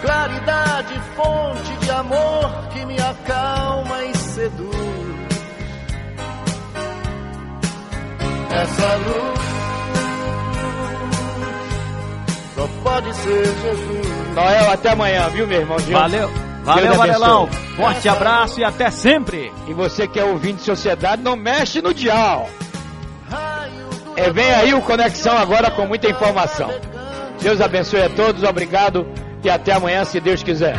Claridade, 0.00 1.00
fonte 1.16 1.76
de 1.84 1.90
amor 1.90 2.68
que 2.72 2.84
me 2.84 2.96
acalma 3.00 4.04
e 4.04 4.16
seduz. 4.16 4.80
Essa 8.52 8.96
luz 8.96 9.40
só 12.54 12.68
pode 12.84 13.16
ser 13.16 13.44
Jesus. 13.44 14.34
Noel, 14.34 14.70
até 14.70 14.90
amanhã, 14.90 15.28
viu, 15.30 15.46
meu 15.46 15.60
irmão? 15.60 15.78
Valeu. 15.78 16.49
Valeu. 16.64 16.94
Varelão. 16.94 17.48
Forte 17.76 18.08
abraço 18.08 18.60
e 18.60 18.64
até 18.64 18.90
sempre. 18.90 19.52
E 19.66 19.74
você 19.74 20.06
que 20.06 20.18
é 20.18 20.24
ouvinte 20.24 20.58
de 20.58 20.64
sociedade, 20.64 21.22
não 21.22 21.36
mexe 21.36 21.80
no 21.80 21.94
dial. 21.94 22.48
É, 24.16 24.30
vem 24.30 24.50
aí 24.50 24.74
o 24.74 24.82
Conexão 24.82 25.36
agora 25.36 25.70
com 25.70 25.86
muita 25.86 26.08
informação. 26.08 26.70
Deus 27.40 27.60
abençoe 27.60 28.02
a 28.02 28.10
todos, 28.10 28.42
obrigado 28.42 29.06
e 29.42 29.48
até 29.48 29.72
amanhã, 29.72 30.04
se 30.04 30.20
Deus 30.20 30.42
quiser. 30.42 30.76